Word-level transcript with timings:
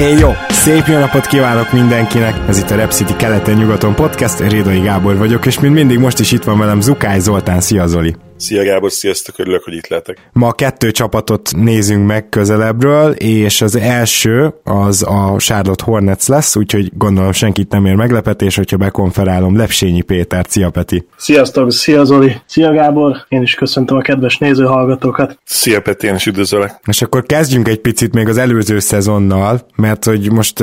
Én 0.00 0.18
jó, 0.18 0.30
szép 0.48 0.86
jó 0.86 0.98
napot 0.98 1.26
kívánok 1.26 1.72
mindenkinek! 1.72 2.34
Ez 2.48 2.58
itt 2.58 2.70
a 2.70 2.74
Rep 2.74 2.90
City 2.90 3.16
keleten-nyugaton 3.16 3.94
podcast, 3.94 4.40
Rédai 4.40 4.80
Gábor 4.80 5.16
vagyok, 5.16 5.46
és 5.46 5.60
mint 5.60 5.74
mindig 5.74 5.98
most 5.98 6.18
is 6.18 6.32
itt 6.32 6.44
van 6.44 6.58
velem 6.58 6.80
Zukály 6.80 7.20
Zoltán, 7.20 7.60
szia 7.60 7.86
Zoli! 7.86 8.29
Szia 8.40 8.64
Gábor, 8.64 8.92
sziasztok, 8.92 9.38
örülök, 9.38 9.64
hogy 9.64 9.74
itt 9.74 9.86
lehetek. 9.88 10.16
Ma 10.32 10.52
kettő 10.52 10.90
csapatot 10.90 11.50
nézünk 11.56 12.06
meg 12.06 12.28
közelebbről, 12.28 13.12
és 13.12 13.60
az 13.60 13.76
első 13.76 14.54
az 14.64 15.02
a 15.02 15.34
Charlotte 15.38 15.84
Hornets 15.84 16.26
lesz, 16.26 16.56
úgyhogy 16.56 16.90
gondolom 16.94 17.32
senkit 17.32 17.70
nem 17.70 17.86
ér 17.86 17.94
meglepetés, 17.94 18.56
hogyha 18.56 18.76
bekonferálom 18.76 19.56
Lepsényi 19.56 20.02
Péter. 20.02 20.46
Szia 20.48 20.70
Peti! 20.70 21.06
Sziasztok, 21.16 21.72
szia 21.72 22.04
Zoli! 22.04 22.36
Szia 22.46 22.72
Gábor! 22.72 23.16
Én 23.28 23.42
is 23.42 23.54
köszöntöm 23.54 23.96
a 23.96 24.00
kedves 24.00 24.38
nézőhallgatókat! 24.38 25.38
Szia 25.44 25.80
Peti, 25.80 26.06
én 26.06 26.14
is 26.14 26.26
üdvözöllek! 26.26 26.80
És 26.86 27.02
akkor 27.02 27.22
kezdjünk 27.22 27.68
egy 27.68 27.80
picit 27.80 28.14
még 28.14 28.28
az 28.28 28.38
előző 28.38 28.78
szezonnal, 28.78 29.66
mert 29.76 30.04
hogy 30.04 30.32
most 30.32 30.58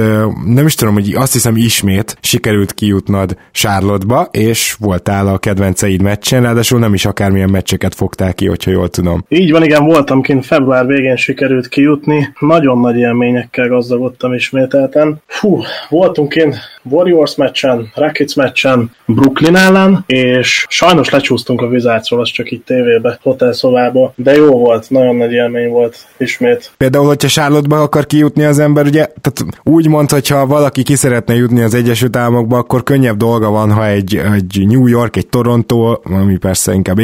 nem 0.45 0.65
is 0.65 0.75
tudom, 0.75 0.93
hogy 0.93 1.13
azt 1.13 1.33
hiszem 1.33 1.55
ismét 1.55 2.17
sikerült 2.21 2.73
kijutnod 2.73 3.37
Charlotte-ba, 3.51 4.27
és 4.31 4.75
voltál 4.79 5.27
a 5.27 5.37
kedvenceid 5.37 6.01
meccsen, 6.01 6.41
ráadásul 6.41 6.79
nem 6.79 6.93
is 6.93 7.05
akármilyen 7.05 7.49
meccs 7.49 7.65
meccseket 7.67 7.95
fogták 7.95 8.35
ki, 8.35 8.47
hogyha 8.47 8.71
jól 8.71 8.89
tudom. 8.89 9.25
Így 9.29 9.51
van, 9.51 9.63
igen, 9.63 9.85
voltam 9.85 10.21
kint 10.21 10.45
február 10.45 10.85
végén 10.85 11.15
sikerült 11.15 11.67
kijutni. 11.67 12.33
Nagyon 12.39 12.79
nagy 12.79 12.97
élményekkel 12.97 13.67
gazdagodtam 13.67 14.33
ismételten. 14.33 15.21
Fú, 15.25 15.61
voltunk 15.89 16.35
én 16.35 16.55
Warriors 16.83 17.35
meccsen, 17.35 17.91
Rockets 17.95 18.35
meccsen, 18.35 18.91
Brooklyn 19.05 19.55
ellen, 19.55 20.03
és 20.05 20.65
sajnos 20.69 21.09
lecsúsztunk 21.09 21.61
a 21.61 21.65
Wizardsról, 21.65 22.19
az 22.19 22.29
csak 22.29 22.51
itt 22.51 22.65
tévébe, 22.65 23.19
hotelszobába, 23.21 24.13
de 24.15 24.35
jó 24.35 24.57
volt, 24.57 24.89
nagyon 24.89 25.15
nagy 25.15 25.31
élmény 25.31 25.69
volt 25.69 25.97
ismét. 26.17 26.71
Például, 26.77 27.05
hogyha 27.05 27.27
charlotte 27.27 27.75
akar 27.75 28.05
kijutni 28.05 28.43
az 28.43 28.59
ember, 28.59 28.85
ugye, 28.85 29.05
tehát 29.21 29.59
úgy 29.63 29.87
mond, 29.87 30.11
hogyha 30.11 30.45
valaki 30.45 30.83
ki 30.83 30.95
szeretne 30.95 31.35
jutni 31.35 31.61
az 31.61 31.73
Egyesült 31.73 32.15
Államokba, 32.15 32.57
akkor 32.57 32.83
könnyebb 32.83 33.17
dolga 33.17 33.49
van, 33.49 33.71
ha 33.71 33.87
egy, 33.87 34.21
egy 34.35 34.67
New 34.67 34.87
York, 34.87 35.15
egy 35.15 35.27
Toronto, 35.27 35.99
ami 36.03 36.37
persze 36.37 36.73
inkább 36.73 36.99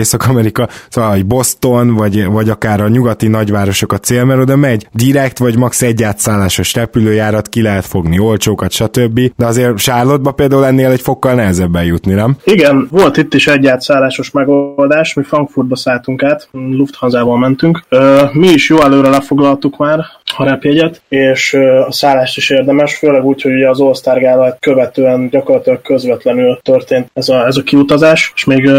Észak-Amerika, 0.54 0.68
szóval 0.90 1.14
egy 1.14 1.26
Boston, 1.26 1.96
vagy, 1.96 2.26
vagy 2.26 2.50
akár 2.50 2.82
a 2.82 2.88
nyugati 2.88 3.28
nagyvárosok 3.28 3.94
a 3.94 3.98
cél, 3.98 4.24
mert 4.24 4.40
oda 4.40 4.56
megy 4.56 4.88
direkt, 4.92 5.38
vagy 5.38 5.58
max. 5.58 5.82
egy 5.82 6.04
átszállásos 6.04 6.74
repülőjárat, 6.74 7.50
ki 7.50 7.62
lehet 7.62 7.86
fogni 7.86 8.20
olcsókat, 8.20 8.72
stb. 8.72 9.20
De 9.38 9.46
azért 9.46 9.78
charlotte 9.78 10.32
például 10.32 10.66
ennél 10.66 10.90
egy 10.90 11.02
fokkal 11.02 11.34
nehezebben 11.34 11.84
jutni, 11.84 12.14
nem? 12.14 12.36
Igen, 12.44 12.88
volt 12.92 13.18
itt 13.18 13.34
is 13.34 13.48
egy 13.48 13.68
átszállásos 13.68 14.32
megoldás, 14.32 15.14
mi 15.14 15.24
Frankfurtba 15.24 15.76
szálltunk 15.76 16.24
át, 16.24 16.48
Lufthansa-val 16.52 17.38
mentünk. 17.38 17.84
Mi 18.32 18.48
is 18.48 18.70
jó 18.70 18.82
előre 18.82 19.10
lefoglaltuk 19.10 19.78
már 19.78 20.00
a 20.38 20.44
repjegyet, 20.44 21.02
és 21.10 21.54
a 21.88 21.92
szállást 21.92 22.38
is 22.38 22.50
érdemes, 22.50 22.96
főleg 22.96 23.24
úgy, 23.24 23.42
hogy 23.42 23.64
az 23.64 23.80
All-Star 23.80 24.58
követően 24.60 25.30
gyakorlatilag 25.30 25.82
közvetlenül 25.82 26.60
történt 26.62 27.10
ez 27.14 27.30
a, 27.30 27.46
ez 27.46 27.58
a 27.58 27.64
kiutazás, 27.64 28.32
és 28.36 28.46
még 28.46 28.70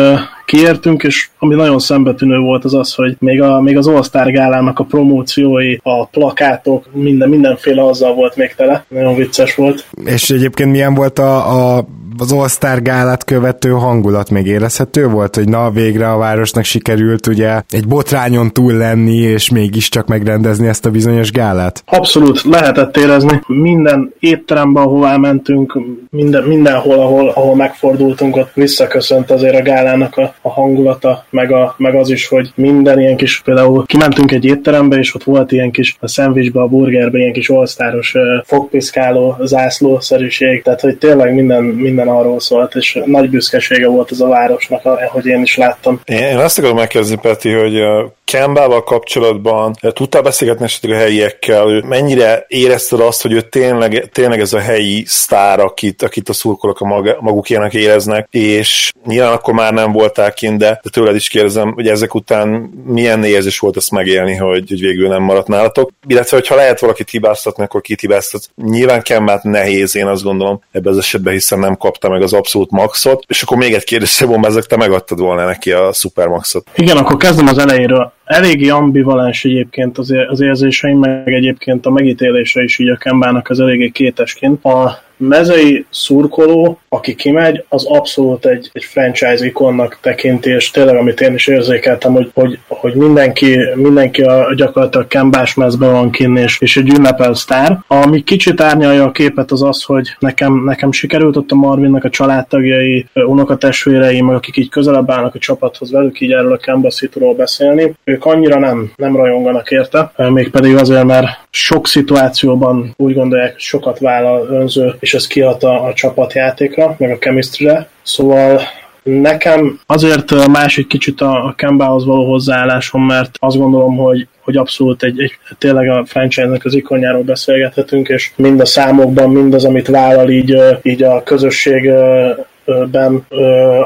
kiértünk, 0.44 1.02
és 1.02 1.28
ami 1.38 1.54
nagyon 1.54 1.78
szembetűnő 1.78 2.38
volt 2.38 2.64
az 2.64 2.74
az, 2.74 2.94
hogy 2.94 3.16
még, 3.18 3.42
a, 3.42 3.60
még 3.60 3.76
az 3.76 3.86
All-Star 3.86 4.30
gálának 4.30 4.78
a 4.78 4.84
promóciói, 4.84 5.76
a 5.82 6.06
plakátok, 6.06 6.86
minden, 6.92 7.28
mindenféle 7.28 7.86
azzal 7.86 8.14
volt 8.14 8.36
még 8.36 8.54
tele. 8.56 8.84
Nagyon 8.88 9.14
vicces 9.14 9.54
volt. 9.54 9.86
És 10.04 10.30
egyébként 10.30 10.70
milyen 10.70 10.94
volt 10.94 11.18
a, 11.18 11.76
a 11.76 11.86
az 12.18 12.32
All-Star 12.32 12.82
gálát 12.82 13.24
követő 13.24 13.70
hangulat 13.70 14.30
még 14.30 14.46
érezhető 14.46 15.08
volt, 15.08 15.34
hogy 15.34 15.48
na 15.48 15.70
végre 15.70 16.10
a 16.10 16.16
városnak 16.16 16.64
sikerült 16.64 17.26
ugye 17.26 17.62
egy 17.68 17.86
botrányon 17.86 18.52
túl 18.52 18.72
lenni, 18.72 19.16
és 19.16 19.50
mégiscsak 19.50 20.06
megrendezni 20.06 20.68
ezt 20.68 20.86
a 20.86 20.90
bizonyos 20.90 21.30
gálát? 21.30 21.82
Abszolút, 21.86 22.42
lehetett 22.42 22.96
érezni. 22.96 23.40
Minden 23.46 24.12
étteremben, 24.18 24.82
ahová 24.82 25.16
mentünk, 25.16 25.78
minden, 26.10 26.42
mindenhol, 26.42 26.98
ahol, 26.98 27.28
ahol 27.28 27.56
megfordultunk, 27.56 28.36
ott 28.36 28.50
visszaköszönt 28.54 29.30
azért 29.30 29.58
a 29.58 29.62
gálának 29.62 30.16
a, 30.16 30.34
a 30.42 30.50
hangulata, 30.50 31.24
meg, 31.30 31.52
a, 31.52 31.74
meg 31.78 31.94
az 31.94 32.10
is, 32.10 32.28
hogy 32.28 32.52
minden 32.54 33.00
ilyen 33.00 33.16
kis, 33.16 33.40
például 33.44 33.86
kimentünk 33.86 34.32
egy 34.32 34.44
étterembe, 34.44 34.96
és 34.96 35.14
ott 35.14 35.24
volt 35.24 35.52
ilyen 35.52 35.70
kis 35.70 35.96
a 36.00 36.08
szendvicsbe, 36.08 36.60
a 36.60 36.66
burgerben 36.66 37.20
ilyen 37.20 37.32
kis 37.32 37.48
all-staros 37.48 38.14
fogpiszkáló 38.44 39.36
zászlószerűség, 39.44 40.62
tehát 40.62 40.80
hogy 40.80 40.96
tényleg 40.96 41.34
minden, 41.34 41.62
minden 41.64 42.03
minden 42.04 42.20
arról 42.20 42.40
szólt, 42.40 42.74
és 42.74 42.98
nagy 43.04 43.30
büszkesége 43.30 43.88
volt 43.88 44.10
ez 44.10 44.20
a 44.20 44.28
városnak, 44.28 44.84
ahogy 44.84 45.26
én 45.26 45.42
is 45.42 45.56
láttam. 45.56 46.00
Én 46.04 46.36
azt 46.36 46.58
akarom 46.58 46.76
megkérdezni, 46.76 47.16
Peti, 47.16 47.52
hogy 47.52 47.80
Kembával 48.24 48.84
kapcsolatban 48.84 49.74
tudtál 49.92 50.22
beszélgetni 50.22 50.64
esetleg 50.64 50.96
a 50.96 51.00
helyiekkel, 51.00 51.82
mennyire 51.88 52.44
érezted 52.48 53.00
azt, 53.00 53.22
hogy 53.22 53.32
ő 53.32 53.40
tényleg, 53.40 54.08
tényleg 54.12 54.40
ez 54.40 54.52
a 54.52 54.58
helyi 54.58 55.04
sztár, 55.06 55.60
akit, 55.60 56.02
akit 56.02 56.28
a 56.28 56.32
szurkolók 56.32 56.80
a 56.80 56.84
maga, 56.84 57.16
magukének 57.20 57.74
éreznek, 57.74 58.28
és 58.30 58.92
nyilván 59.06 59.32
akkor 59.32 59.54
már 59.54 59.72
nem 59.72 59.92
voltál 59.92 60.32
kint, 60.32 60.58
de, 60.58 60.80
de 60.82 60.90
tőled 60.90 61.14
is 61.14 61.28
kérdezem, 61.28 61.72
hogy 61.72 61.88
ezek 61.88 62.14
után 62.14 62.48
milyen 62.84 63.24
érzés 63.24 63.58
volt 63.58 63.76
ezt 63.76 63.90
megélni, 63.90 64.34
hogy, 64.34 64.64
hogy 64.68 64.80
végül 64.80 65.08
nem 65.08 65.22
maradt 65.22 65.48
nálatok, 65.48 65.90
illetve 66.06 66.36
hogyha 66.36 66.54
lehet 66.54 66.80
valakit 66.80 67.10
hibáztatni, 67.10 67.64
akkor 67.64 67.80
kit 67.80 68.00
hibáztat. 68.00 68.48
Nyilván 68.54 69.02
Kembát 69.02 69.42
nehéz, 69.42 69.96
én 69.96 70.06
azt 70.06 70.22
gondolom, 70.22 70.62
ebben 70.72 70.92
az 70.92 70.98
esetben, 70.98 71.32
hiszen 71.32 71.58
nem 71.58 71.76
kapta 71.76 72.08
meg 72.08 72.22
az 72.22 72.32
abszolút 72.32 72.70
maxot, 72.70 73.24
és 73.26 73.42
akkor 73.42 73.56
még 73.56 73.74
egy 73.74 73.84
kérdés, 73.84 74.18
hogy 74.18 74.44
ezek 74.44 74.64
te 74.64 74.76
megadtad 74.76 75.18
volna 75.18 75.44
neki 75.44 75.72
a 75.72 75.92
szupermaxot. 75.92 76.66
Igen, 76.74 76.96
akkor 76.96 77.16
kezdem 77.16 77.46
az 77.46 77.58
elejéről 77.58 78.12
eléggé 78.24 78.68
ambivalens 78.68 79.44
egyébként 79.44 79.98
az, 79.98 80.14
az 80.28 80.40
érzéseim, 80.40 80.98
meg 80.98 81.32
egyébként 81.32 81.86
a 81.86 81.90
megítélése 81.90 82.62
is 82.62 82.78
így 82.78 82.88
a 82.88 82.96
Kembának 82.96 83.48
az 83.48 83.60
eléggé 83.60 83.88
kétesként. 83.88 84.64
A 84.64 85.03
mezei 85.16 85.86
szurkoló, 85.90 86.78
aki 86.88 87.14
kimegy, 87.14 87.64
az 87.68 87.84
abszolút 87.86 88.46
egy, 88.46 88.70
egy 88.72 88.84
franchise 88.84 89.46
ikonnak 89.46 89.98
tekinti, 90.00 90.50
és 90.50 90.70
tényleg, 90.70 90.96
amit 90.96 91.20
én 91.20 91.34
is 91.34 91.46
érzékeltem, 91.46 92.12
hogy, 92.12 92.30
hogy, 92.34 92.58
hogy 92.68 92.94
mindenki, 92.94 93.58
mindenki 93.74 94.22
a 94.22 94.54
gyakorlatilag 94.54 95.06
kembás 95.06 95.54
mezben 95.54 95.92
van 95.92 96.10
kinn, 96.10 96.36
és, 96.36 96.60
és 96.60 96.76
egy 96.76 96.88
ünnepel 96.88 97.34
sztár. 97.34 97.78
Ami 97.86 98.22
kicsit 98.24 98.60
árnyalja 98.60 99.04
a 99.04 99.10
képet 99.10 99.50
az 99.50 99.62
az, 99.62 99.82
hogy 99.82 100.16
nekem, 100.18 100.64
nekem 100.64 100.92
sikerült 100.92 101.36
ott 101.36 101.50
a 101.50 101.54
Marvinnak 101.54 102.04
a 102.04 102.10
családtagjai, 102.10 103.06
unokatestvérei, 103.14 104.20
meg 104.20 104.34
akik 104.34 104.56
így 104.56 104.68
közelebb 104.68 105.10
állnak 105.10 105.34
a 105.34 105.38
csapathoz 105.38 105.90
velük, 105.90 106.20
így 106.20 106.32
erről 106.32 106.52
a 106.52 106.56
Kemba 106.56 106.90
szituról 106.90 107.34
beszélni. 107.34 107.94
Ők 108.04 108.24
annyira 108.24 108.58
nem, 108.58 108.92
nem 108.96 109.16
rajonganak 109.16 109.70
érte, 109.70 110.12
mégpedig 110.16 110.76
azért, 110.76 111.04
mert 111.04 111.26
sok 111.50 111.86
szituációban 111.86 112.94
úgy 112.96 113.14
gondolják, 113.14 113.58
sokat 113.58 113.98
vállal 113.98 114.48
önző 114.50 114.94
és 115.04 115.14
ez 115.14 115.26
kihat 115.26 115.62
a, 115.62 115.84
a 115.84 115.94
csapatjátékra, 115.94 116.94
meg 116.98 117.10
a 117.10 117.18
chemistry 117.18 117.68
Szóval 118.02 118.60
Nekem 119.02 119.80
azért 119.86 120.46
más 120.46 120.78
egy 120.78 120.86
kicsit 120.86 121.20
a, 121.20 121.44
a 121.44 121.54
Kembához 121.56 122.04
való 122.04 122.30
hozzáállásom, 122.30 123.06
mert 123.06 123.36
azt 123.38 123.56
gondolom, 123.56 123.96
hogy 123.96 124.28
hogy 124.40 124.56
abszolút 124.56 125.02
egy, 125.02 125.20
egy 125.20 125.32
tényleg 125.58 125.88
a 125.88 126.04
franchise-nek 126.06 126.64
az 126.64 126.74
ikonjáról 126.74 127.22
beszélgethetünk, 127.22 128.08
és 128.08 128.32
mind 128.36 128.60
a 128.60 128.64
számokban, 128.64 129.30
mind 129.30 129.54
az, 129.54 129.64
amit 129.64 129.86
vállal 129.86 130.30
így, 130.30 130.56
így 130.82 131.02
a 131.02 131.22
közösségben, 131.22 133.26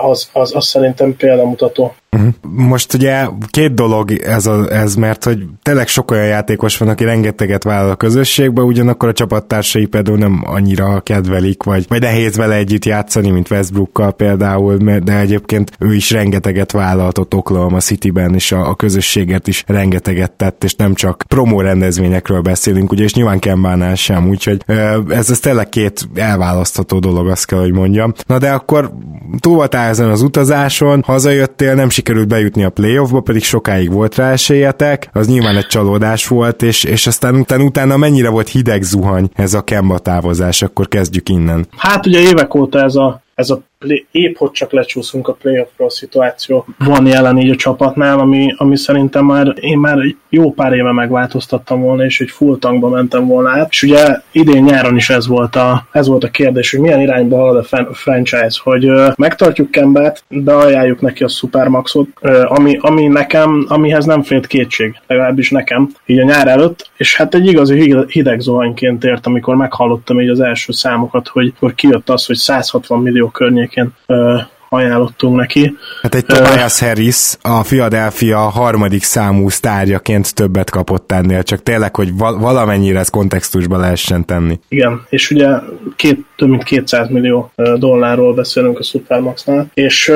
az, 0.02 0.28
az, 0.32 0.54
az 0.54 0.66
szerintem 0.66 1.16
példamutató. 1.16 1.94
Most 2.40 2.94
ugye 2.94 3.26
két 3.50 3.74
dolog 3.74 4.12
ez, 4.12 4.46
a, 4.46 4.72
ez, 4.72 4.94
mert 4.94 5.24
hogy 5.24 5.46
tényleg 5.62 5.88
sok 5.88 6.10
olyan 6.10 6.26
játékos 6.26 6.76
van, 6.76 6.88
aki 6.88 7.04
rengeteget 7.04 7.64
vállal 7.64 7.90
a 7.90 7.96
közösségbe, 7.96 8.62
ugyanakkor 8.62 9.08
a 9.08 9.12
csapattársai 9.12 9.86
például 9.86 10.18
nem 10.18 10.42
annyira 10.44 11.00
kedvelik, 11.00 11.62
vagy, 11.62 11.84
vagy 11.88 12.00
nehéz 12.00 12.36
vele 12.36 12.54
együtt 12.54 12.84
játszani, 12.84 13.30
mint 13.30 13.50
Westbrookkal 13.50 14.12
például, 14.12 14.76
de 14.76 15.18
egyébként 15.18 15.70
ő 15.78 15.94
is 15.94 16.10
rengeteget 16.10 16.72
vállaltott 16.72 17.34
Oklahoma 17.34 17.80
Cityben, 17.80 18.34
és 18.34 18.52
a, 18.52 18.68
a 18.68 18.74
közösséget 18.74 19.46
is 19.48 19.64
rengeteget 19.66 20.32
tett, 20.32 20.64
és 20.64 20.74
nem 20.74 20.94
csak 20.94 21.24
promó 21.28 21.60
rendezvényekről 21.60 22.40
beszélünk, 22.40 22.92
ugye, 22.92 23.04
és 23.04 23.14
nyilván 23.14 23.38
Kembánál 23.38 23.94
sem, 23.94 24.28
úgyhogy 24.28 24.62
ez, 25.08 25.30
ez 25.30 25.40
tényleg 25.40 25.68
két 25.68 26.08
elválasztható 26.14 26.98
dolog, 26.98 27.28
azt 27.28 27.46
kell, 27.46 27.60
hogy 27.60 27.72
mondjam. 27.72 28.12
Na 28.26 28.38
de 28.38 28.50
akkor 28.50 28.92
túl 29.38 29.54
voltál 29.54 29.88
ezen 29.88 30.08
az 30.08 30.22
utazáson, 30.22 31.02
hazajöttél, 31.06 31.74
nem 31.74 31.88
sikerült 31.98 32.28
bejutni 32.28 32.64
a 32.64 32.70
playoffba, 32.70 33.20
pedig 33.20 33.42
sokáig 33.42 33.92
volt 33.92 34.14
rá 34.14 34.30
esélyetek, 34.30 35.08
az 35.12 35.26
nyilván 35.26 35.56
egy 35.56 35.66
csalódás 35.66 36.26
volt, 36.26 36.62
és, 36.62 36.84
és 36.84 37.06
aztán 37.06 37.34
utána, 37.34 37.64
utána 37.64 37.96
mennyire 37.96 38.28
volt 38.28 38.48
hideg 38.48 38.82
zuhany 38.82 39.30
ez 39.34 39.54
a 39.54 39.62
Kemba 39.62 39.98
távozás, 39.98 40.62
akkor 40.62 40.88
kezdjük 40.88 41.28
innen. 41.28 41.66
Hát 41.76 42.06
ugye 42.06 42.20
évek 42.20 42.54
óta 42.54 42.82
ez 42.82 42.94
a 42.94 43.22
ez 43.38 43.50
a 43.50 43.60
play, 43.78 44.06
épp 44.10 44.36
hogy 44.36 44.50
csak 44.50 44.72
lecsúszunk 44.72 45.28
a 45.28 45.32
playoffról 45.32 45.90
szituáció 45.90 46.66
van 46.78 47.06
jelen 47.06 47.38
így 47.38 47.50
a 47.50 47.56
csapatnál, 47.56 48.18
ami, 48.18 48.54
ami 48.56 48.76
szerintem 48.76 49.24
már 49.24 49.54
én 49.60 49.78
már 49.78 49.98
jó 50.28 50.52
pár 50.52 50.72
éve 50.72 50.92
megváltoztattam 50.92 51.80
volna, 51.80 52.04
és 52.04 52.20
egy 52.20 52.30
full 52.30 52.58
tankba 52.58 52.88
mentem 52.88 53.26
volna 53.26 53.50
át. 53.50 53.68
És 53.70 53.82
ugye 53.82 54.20
idén 54.32 54.62
nyáron 54.62 54.96
is 54.96 55.10
ez 55.10 55.26
volt 55.26 55.56
a, 55.56 55.86
ez 55.92 56.06
volt 56.06 56.24
a 56.24 56.30
kérdés, 56.30 56.70
hogy 56.70 56.80
milyen 56.80 57.00
irányba 57.00 57.36
halad 57.36 57.66
a 57.70 57.94
franchise, 57.94 58.60
hogy 58.62 58.90
uh, 58.90 59.12
megtartjuk 59.16 59.70
Kembát, 59.70 60.24
beajánljuk 60.28 61.00
neki 61.00 61.24
a 61.24 61.28
Supermaxot, 61.28 62.08
uh, 62.20 62.52
ami, 62.52 62.78
ami 62.80 63.06
nekem, 63.06 63.66
amihez 63.68 64.04
nem 64.04 64.22
félt 64.22 64.46
kétség, 64.46 65.00
legalábbis 65.06 65.50
nekem, 65.50 65.88
így 66.06 66.18
a 66.18 66.24
nyár 66.24 66.48
előtt, 66.48 66.90
és 66.96 67.16
hát 67.16 67.34
egy 67.34 67.46
igazi 67.46 67.94
hideg 68.08 68.40
zuhanyként 68.40 69.04
ért, 69.04 69.26
amikor 69.26 69.56
meghallottam 69.56 70.20
így 70.20 70.28
az 70.28 70.40
első 70.40 70.72
számokat, 70.72 71.28
hogy, 71.28 71.52
hogy 71.58 71.74
kijött 71.74 72.08
az, 72.10 72.26
hogy 72.26 72.36
160 72.36 73.02
millió 73.02 73.27
környékén 73.32 73.92
uh, 74.06 74.40
ajánlottunk 74.68 75.36
neki. 75.36 75.76
Hát 76.02 76.14
egy 76.14 76.26
Tobias 76.26 76.80
Harris 76.80 77.36
a 77.42 77.60
Philadelphia 77.60 78.38
harmadik 78.38 79.02
számú 79.02 79.48
sztárjaként 79.48 80.34
többet 80.34 80.70
kapott 80.70 81.12
ennél, 81.12 81.42
csak 81.42 81.62
tényleg, 81.62 81.96
hogy 81.96 82.16
valamennyire 82.16 82.98
ezt 82.98 83.10
kontextusba 83.10 83.78
lehessen 83.78 84.24
tenni. 84.24 84.58
Igen, 84.68 85.06
és 85.08 85.30
ugye 85.30 85.48
két, 85.96 86.18
több 86.36 86.48
mint 86.48 86.62
200 86.62 87.08
millió 87.08 87.52
dollárról 87.76 88.34
beszélünk 88.34 88.78
a 88.78 88.82
Supermaxnál, 88.82 89.70
és 89.74 90.12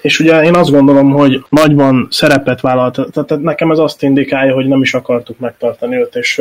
és 0.00 0.20
ugye 0.20 0.42
én 0.42 0.54
azt 0.54 0.70
gondolom, 0.70 1.10
hogy 1.10 1.44
nagyban 1.48 2.08
szerepet 2.10 2.60
vállalt, 2.60 2.98
tehát 3.12 3.42
nekem 3.42 3.70
ez 3.70 3.78
azt 3.78 4.02
indikálja, 4.02 4.54
hogy 4.54 4.66
nem 4.66 4.82
is 4.82 4.94
akartuk 4.94 5.38
megtartani 5.38 5.96
őt, 5.96 6.14
és 6.14 6.40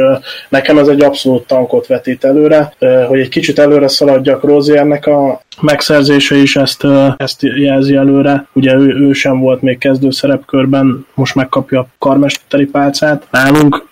nekem 0.50 0.78
ez 0.78 0.88
egy 0.88 1.02
abszolút 1.02 1.48
tankot 1.48 1.88
vetít 1.88 2.24
előre, 2.24 2.74
hogy 3.08 3.20
egy 3.20 3.30
kicsit 3.30 3.60
előre 3.60 3.88
szaladjak 3.88 4.44
Roziernek 4.44 5.06
a 5.06 5.42
megszerzése 5.62 6.36
is 6.36 6.56
ezt, 6.56 6.88
ezt 7.18 7.42
jelzi 7.42 7.96
előre. 7.96 8.48
Ugye 8.54 8.76
ő, 8.76 9.08
ő 9.08 9.14
sem 9.14 9.40
volt 9.40 9.62
még 9.62 9.78
kezdő 9.78 10.12
szerepkörben, 10.12 11.06
most 11.14 11.36
megkapja 11.36 11.80
a 11.80 11.88
karmesteri 11.98 12.66
pálcát. 12.66 13.28
Nálunk 13.32 13.88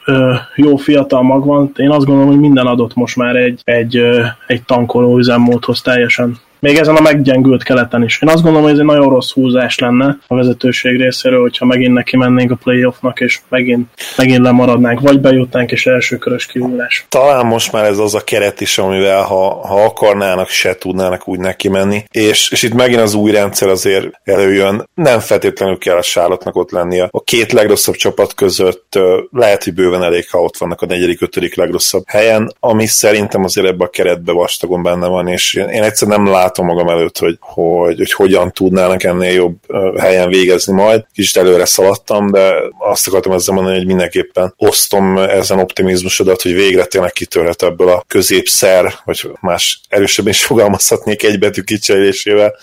jó 0.55 0.75
fiatal 0.75 1.21
mag 1.21 1.45
van, 1.45 1.71
én 1.75 1.89
azt 1.89 2.05
gondolom, 2.05 2.29
hogy 2.29 2.39
minden 2.39 2.65
adott 2.65 2.95
most 2.95 3.15
már 3.15 3.35
egy, 3.35 3.61
egy, 3.63 4.01
egy 4.47 4.63
tankoló 4.63 5.17
üzemmódhoz 5.17 5.81
teljesen 5.81 6.37
még 6.59 6.77
ezen 6.77 6.95
a 6.95 7.01
meggyengült 7.01 7.63
keleten 7.63 8.03
is. 8.03 8.21
Én 8.21 8.29
azt 8.29 8.41
gondolom, 8.41 8.63
hogy 8.63 8.73
ez 8.73 8.79
egy 8.79 8.85
nagyon 8.85 9.09
rossz 9.09 9.31
húzás 9.31 9.79
lenne 9.79 10.17
a 10.27 10.35
vezetőség 10.35 10.97
részéről, 10.97 11.41
hogyha 11.41 11.65
megint 11.65 11.93
neki 11.93 12.17
mennénk 12.17 12.51
a 12.51 12.55
playoffnak, 12.55 13.19
és 13.19 13.39
megint, 13.49 13.87
megint 14.17 14.43
lemaradnánk, 14.43 14.99
vagy 14.99 15.19
bejutnánk, 15.19 15.71
és 15.71 15.85
első 15.85 16.17
körös 16.17 16.45
kihúzás. 16.45 17.05
Talán 17.09 17.45
most 17.45 17.71
már 17.71 17.85
ez 17.85 17.97
az 17.97 18.15
a 18.15 18.23
keret 18.23 18.61
is, 18.61 18.77
amivel 18.77 19.21
ha, 19.21 19.67
ha 19.67 19.83
akarnának, 19.83 20.49
se 20.49 20.75
tudnának 20.75 21.27
úgy 21.27 21.39
neki 21.39 21.69
menni. 21.69 22.03
És, 22.11 22.51
és 22.51 22.63
itt 22.63 22.73
megint 22.73 23.01
az 23.01 23.13
új 23.13 23.31
rendszer 23.31 23.67
azért 23.67 24.07
előjön. 24.23 24.89
Nem 24.93 25.19
feltétlenül 25.19 25.77
kell 25.77 25.97
a 25.97 26.01
sárlatnak 26.01 26.55
ott 26.55 26.71
lennie. 26.71 27.07
A 27.11 27.21
két 27.21 27.51
legrosszabb 27.51 27.95
csapat 27.95 28.33
között 28.33 28.99
lehet, 29.31 29.63
hogy 29.63 29.73
bőven 29.73 30.03
elég, 30.03 30.29
ha 30.29 30.41
ott 30.41 30.57
vannak 30.57 30.81
a 30.81 30.85
negyedik, 30.85 31.21
ötödik 31.21 31.55
legrosszabb 31.55 32.03
helyen, 32.07 32.53
ami 32.59 32.85
szerintem 32.85 33.43
azért 33.43 33.67
ebbe 33.67 33.83
a 33.83 33.89
keretbe 33.89 34.31
vastagon 34.31 34.83
benne 34.83 35.07
van, 35.07 35.27
és 35.27 35.53
én 35.53 35.83
egyszer 35.83 36.07
nem 36.07 36.25
látom 36.25 36.46
látom 36.47 36.65
magam 36.65 36.87
előtt, 36.87 37.17
hogy, 37.17 37.37
hogy, 37.39 37.97
hogy 37.97 38.11
hogyan 38.11 38.51
tudnának 38.51 39.03
ennél 39.03 39.31
jobb 39.31 39.55
helyen 39.97 40.29
végezni 40.29 40.73
majd. 40.73 41.05
Kicsit 41.13 41.37
előre 41.37 41.65
szaladtam, 41.65 42.31
de 42.31 42.53
azt 42.79 43.07
akartam 43.07 43.31
ezzel 43.31 43.55
mondani, 43.55 43.77
hogy 43.77 43.85
mindenképpen 43.85 44.53
osztom 44.57 45.17
ezen 45.17 45.59
optimizmusodat, 45.59 46.41
hogy 46.41 46.53
végre 46.53 46.85
tényleg 46.85 47.11
kitörhet 47.11 47.63
ebből 47.63 47.89
a 47.89 48.03
középszer, 48.07 48.93
vagy 49.05 49.31
más 49.41 49.81
erősebben 49.89 50.33
is 50.33 50.45
fogalmazhatnék 50.45 51.23
egy 51.23 51.39
betű 51.39 51.61
kicserélésével 51.61 52.55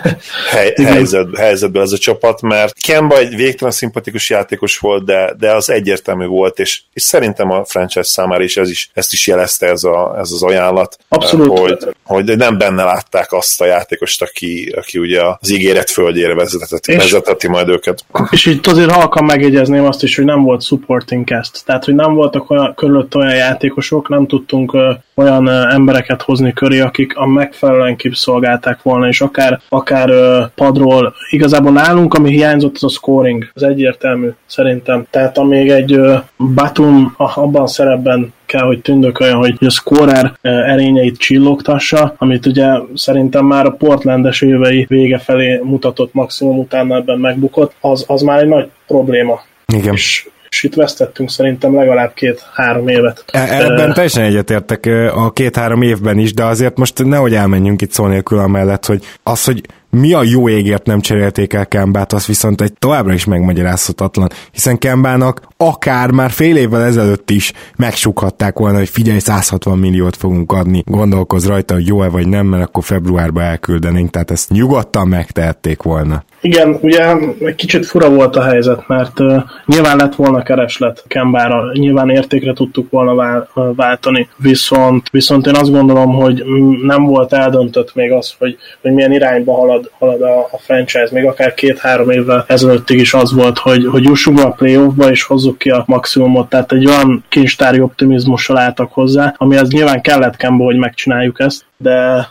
hely, 0.52 0.74
helyzet, 0.76 1.36
helyzetből 1.36 1.82
ez 1.82 1.92
a 1.92 1.98
csapat, 1.98 2.42
mert 2.42 2.80
Kemba 2.80 3.18
egy 3.18 3.36
végtelen 3.36 3.72
szimpatikus 3.72 4.30
játékos 4.30 4.78
volt, 4.78 5.04
de, 5.04 5.34
de 5.38 5.54
az 5.54 5.70
egyértelmű 5.70 6.26
volt, 6.26 6.58
és, 6.58 6.82
és 6.92 7.02
szerintem 7.02 7.50
a 7.50 7.64
franchise 7.64 8.02
számára 8.02 8.42
is, 8.42 8.56
ez 8.56 8.70
is 8.70 8.90
ezt 8.92 9.12
is 9.12 9.26
jelezte 9.26 9.66
ez, 9.66 9.84
a, 9.84 10.14
ez 10.18 10.30
az 10.32 10.42
ajánlat, 10.42 10.98
Abszolút. 11.08 11.58
Hogy, 11.58 11.94
hogy 12.02 12.36
nem 12.36 12.58
benne 12.58 12.84
látták 12.84 13.25
találták 13.26 13.32
azt 13.32 13.60
a 13.60 13.66
játékost, 13.66 14.22
aki, 14.22 14.72
aki 14.76 14.98
ugye 14.98 15.20
az 15.40 15.50
ígéret 15.50 15.90
földjére 15.90 16.34
vezeteti, 16.34 16.92
és, 16.92 16.98
vezeteti 16.98 17.48
majd 17.48 17.68
őket. 17.68 18.04
És 18.30 18.46
itt 18.46 18.66
azért 18.66 18.90
halkan 18.90 19.24
megjegyezném 19.24 19.84
azt 19.84 20.02
is, 20.02 20.16
hogy 20.16 20.24
nem 20.24 20.42
volt 20.42 20.62
supporting 20.62 21.26
cast, 21.26 21.64
tehát 21.64 21.84
hogy 21.84 21.94
nem 21.94 22.14
voltak 22.14 22.50
olyan, 22.50 22.74
körülött 22.74 23.14
olyan 23.14 23.34
játékosok, 23.34 24.08
nem 24.08 24.26
tudtunk 24.26 24.74
uh, 24.74 24.82
olyan 25.14 25.48
uh, 25.48 25.74
embereket 25.74 26.22
hozni 26.22 26.52
köré, 26.52 26.80
akik 26.80 27.16
a 27.16 27.26
megfelelően 27.26 27.96
kipszolgálták 27.96 28.82
volna, 28.82 29.08
és 29.08 29.20
akár, 29.20 29.60
akár 29.68 30.10
uh, 30.10 30.50
padról, 30.54 31.14
igazából 31.30 31.72
nálunk, 31.72 32.14
ami 32.14 32.30
hiányzott, 32.30 32.74
az 32.74 32.84
a 32.84 32.88
scoring, 32.88 33.50
az 33.54 33.62
egyértelmű 33.62 34.28
szerintem. 34.46 35.06
Tehát 35.10 35.38
amíg 35.38 35.70
egy 35.70 35.92
uh, 35.92 36.20
Batum 36.54 37.14
abban 37.16 37.62
a 37.62 37.66
szerepben 37.66 38.34
kell, 38.46 38.64
hogy 38.64 38.80
tündököljön, 38.80 39.36
hogy 39.36 39.56
a 39.60 39.70
scorer 39.70 40.32
erényeit 40.42 41.18
csillogtassa, 41.18 42.14
amit 42.18 42.46
ugye 42.46 42.66
szerintem 42.94 43.44
már 43.44 43.66
a 43.66 43.70
Portlandes 43.70 44.40
évei 44.40 44.86
vége 44.88 45.18
felé 45.18 45.60
mutatott 45.62 46.14
maximum, 46.14 46.58
utána 46.58 46.96
ebben 46.96 47.18
megbukott, 47.18 47.74
az, 47.80 48.04
az 48.08 48.22
már 48.22 48.42
egy 48.42 48.48
nagy 48.48 48.68
probléma. 48.86 49.40
Igen. 49.74 49.92
És, 49.92 50.28
és 50.48 50.62
itt 50.62 50.74
vesztettünk 50.74 51.30
szerintem 51.30 51.74
legalább 51.74 52.14
két-három 52.14 52.88
évet. 52.88 53.24
E- 53.32 53.64
ebben 53.64 53.92
teljesen 53.92 54.24
egyetértek 54.24 54.86
a 55.14 55.32
két-három 55.32 55.82
évben 55.82 56.18
is, 56.18 56.34
de 56.34 56.44
azért 56.44 56.76
most 56.76 57.04
nehogy 57.04 57.34
elmenjünk 57.34 57.82
itt 57.82 57.92
szó 57.92 58.06
nélkül 58.06 58.38
amellett, 58.38 58.86
hogy 58.86 59.04
az, 59.22 59.44
hogy 59.44 59.60
mi 59.96 60.12
a 60.12 60.22
jó 60.22 60.48
égért 60.48 60.86
nem 60.86 61.00
cserélték 61.00 61.52
el 61.52 61.66
Kembát, 61.66 62.12
az 62.12 62.26
viszont 62.26 62.60
egy 62.60 62.72
továbbra 62.72 63.12
is 63.12 63.24
megmagyarázhatatlan, 63.24 64.28
hiszen 64.52 64.78
Kembának 64.78 65.40
akár 65.56 66.10
már 66.10 66.30
fél 66.30 66.56
évvel 66.56 66.82
ezelőtt 66.82 67.30
is 67.30 67.52
megsukhatták 67.76 68.58
volna, 68.58 68.78
hogy 68.78 68.88
figyelj, 68.88 69.18
160 69.18 69.78
milliót 69.78 70.16
fogunk 70.16 70.52
adni, 70.52 70.82
gondolkoz 70.86 71.46
rajta, 71.46 71.74
hogy 71.74 71.86
jó-e 71.86 72.08
vagy 72.08 72.28
nem, 72.28 72.46
mert 72.46 72.62
akkor 72.62 72.84
februárba 72.84 73.42
elküldenénk, 73.42 74.10
tehát 74.10 74.30
ezt 74.30 74.50
nyugodtan 74.50 75.08
megtehették 75.08 75.82
volna. 75.82 76.24
Igen, 76.46 76.78
ugye 76.80 77.14
egy 77.38 77.54
kicsit 77.54 77.86
fura 77.86 78.10
volt 78.10 78.36
a 78.36 78.42
helyzet, 78.42 78.86
mert 78.86 79.20
uh, 79.20 79.42
nyilván 79.64 79.96
lett 79.96 80.14
volna 80.14 80.42
kereslet 80.42 81.04
Kembára, 81.08 81.72
nyilván 81.72 82.10
értékre 82.10 82.52
tudtuk 82.52 82.90
volna 82.90 83.14
vál, 83.14 83.48
váltani, 83.54 84.28
viszont, 84.36 85.08
viszont 85.10 85.46
én 85.46 85.54
azt 85.54 85.70
gondolom, 85.70 86.14
hogy 86.14 86.44
nem 86.82 87.04
volt 87.04 87.32
eldöntött 87.32 87.94
még 87.94 88.12
az, 88.12 88.34
hogy, 88.38 88.56
hogy 88.82 88.92
milyen 88.92 89.12
irányba 89.12 89.54
halad, 89.54 89.90
halad 89.98 90.22
a, 90.22 90.38
a 90.38 90.58
franchise, 90.58 91.08
még 91.10 91.24
akár 91.24 91.54
két-három 91.54 92.10
évvel 92.10 92.44
ezelőttig 92.48 92.98
is 92.98 93.14
az 93.14 93.32
volt, 93.32 93.58
hogy, 93.58 93.86
hogy 93.86 94.04
jussunk 94.04 94.38
a 94.38 94.50
playoffba 94.50 95.10
és 95.10 95.22
hozzuk 95.22 95.58
ki 95.58 95.70
a 95.70 95.84
maximumot, 95.86 96.48
tehát 96.48 96.72
egy 96.72 96.86
olyan 96.86 97.24
kincstári 97.28 97.80
optimizmussal 97.80 98.58
álltak 98.58 98.92
hozzá, 98.92 99.34
az 99.38 99.70
nyilván 99.70 100.00
kellett 100.00 100.36
Kemba, 100.36 100.64
hogy 100.64 100.76
megcsináljuk 100.76 101.40
ezt, 101.40 101.64
de 101.76 102.28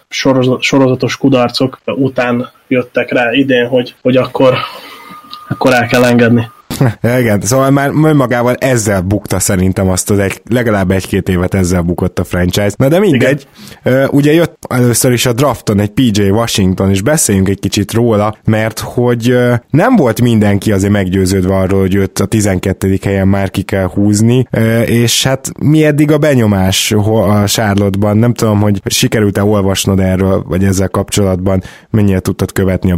sorozatos 0.59 1.17
kudarcok 1.17 1.79
után 1.85 2.51
jöttek 2.67 3.11
rá 3.11 3.31
idén, 3.31 3.67
hogy, 3.67 3.95
hogy 4.01 4.17
akkor, 4.17 4.57
akkor 5.47 5.73
el 5.73 5.87
kell 5.87 6.03
engedni. 6.03 6.51
Igen, 7.19 7.41
szóval 7.41 7.69
már 7.69 7.89
magával 7.91 8.55
ezzel 8.55 9.01
bukta 9.01 9.39
szerintem 9.39 9.89
azt 9.89 10.09
az 10.09 10.19
egy, 10.19 10.41
legalább 10.49 10.91
egy-két 10.91 11.29
évet 11.29 11.53
ezzel 11.53 11.81
bukott 11.81 12.19
a 12.19 12.23
franchise. 12.23 12.73
Na 12.77 12.87
de 12.87 12.99
mindegy, 12.99 13.47
Igen. 13.85 14.07
ugye 14.11 14.33
jött 14.33 14.57
először 14.69 15.11
is 15.11 15.25
a 15.25 15.33
drafton 15.33 15.79
egy 15.79 15.89
PJ 15.89 16.29
Washington, 16.29 16.89
és 16.89 17.01
beszéljünk 17.01 17.49
egy 17.49 17.59
kicsit 17.59 17.93
róla, 17.93 18.37
mert 18.45 18.79
hogy 18.79 19.37
nem 19.69 19.95
volt 19.95 20.21
mindenki 20.21 20.71
azért 20.71 20.91
meggyőződve 20.91 21.55
arról, 21.55 21.79
hogy 21.79 21.95
őt 21.95 22.19
a 22.19 22.25
12. 22.25 22.99
helyen 23.03 23.27
már 23.27 23.51
ki 23.51 23.61
kell 23.61 23.87
húzni, 23.87 24.47
és 24.85 25.23
hát 25.23 25.51
mi 25.63 25.85
eddig 25.85 26.11
a 26.11 26.17
benyomás 26.17 26.91
a 26.91 27.43
Charlotte-ban, 27.47 28.17
nem 28.17 28.33
tudom, 28.33 28.61
hogy 28.61 28.81
sikerült-e 28.85 29.43
olvasnod 29.43 29.99
erről, 29.99 30.43
vagy 30.47 30.63
ezzel 30.63 30.89
kapcsolatban, 30.89 31.63
mennyire 31.89 32.19
tudtad 32.19 32.51
követni 32.51 32.91
a 32.91 32.97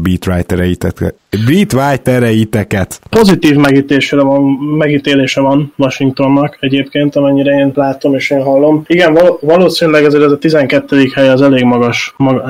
beatwritereiteket. 1.29 1.47
Beatwritereiteket. 1.47 2.99
Pozitív 3.09 3.55
megítélése 3.55 4.21
van, 4.21 4.41
megítélése 4.77 5.41
van 5.41 5.73
Washingtonnak 5.77 6.57
egyébként, 6.59 7.15
amennyire 7.15 7.51
én 7.51 7.71
látom 7.75 8.13
és 8.15 8.29
én 8.29 8.43
hallom. 8.43 8.83
Igen, 8.87 9.13
val- 9.13 9.41
valószínűleg 9.41 10.03
ezért 10.03 10.23
ez 10.23 10.31
a 10.31 10.37
12. 10.37 11.11
hely 11.13 11.29
az 11.29 11.41
elég 11.41 11.63
magas, 11.63 12.13
mag- 12.17 12.43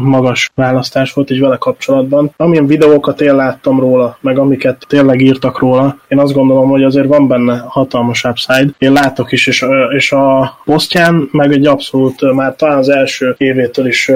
magas 0.00 0.50
választás 0.54 1.12
volt 1.12 1.30
így 1.30 1.40
vele 1.40 1.56
kapcsolatban. 1.56 2.32
Amilyen 2.36 2.66
videókat 2.66 3.20
én 3.20 3.34
láttam 3.34 3.80
róla, 3.80 4.18
meg 4.20 4.38
amiket 4.38 4.84
tényleg 4.88 5.20
írtak 5.20 5.58
róla, 5.58 5.98
én 6.08 6.18
azt 6.18 6.32
gondolom, 6.32 6.68
hogy 6.68 6.82
azért 6.82 7.06
van 7.06 7.28
benne 7.28 7.64
hatalmas 7.68 8.24
upside. 8.24 8.70
Én 8.78 8.92
látok 8.92 9.32
is, 9.32 9.46
és, 9.46 9.64
és 9.96 10.12
a 10.12 10.58
posztján 10.64 11.28
meg 11.32 11.52
egy 11.52 11.66
abszolút, 11.66 12.32
már 12.32 12.54
talán 12.56 12.78
az 12.78 12.88
első 12.88 13.34
évétől 13.38 13.86
is 13.86 14.10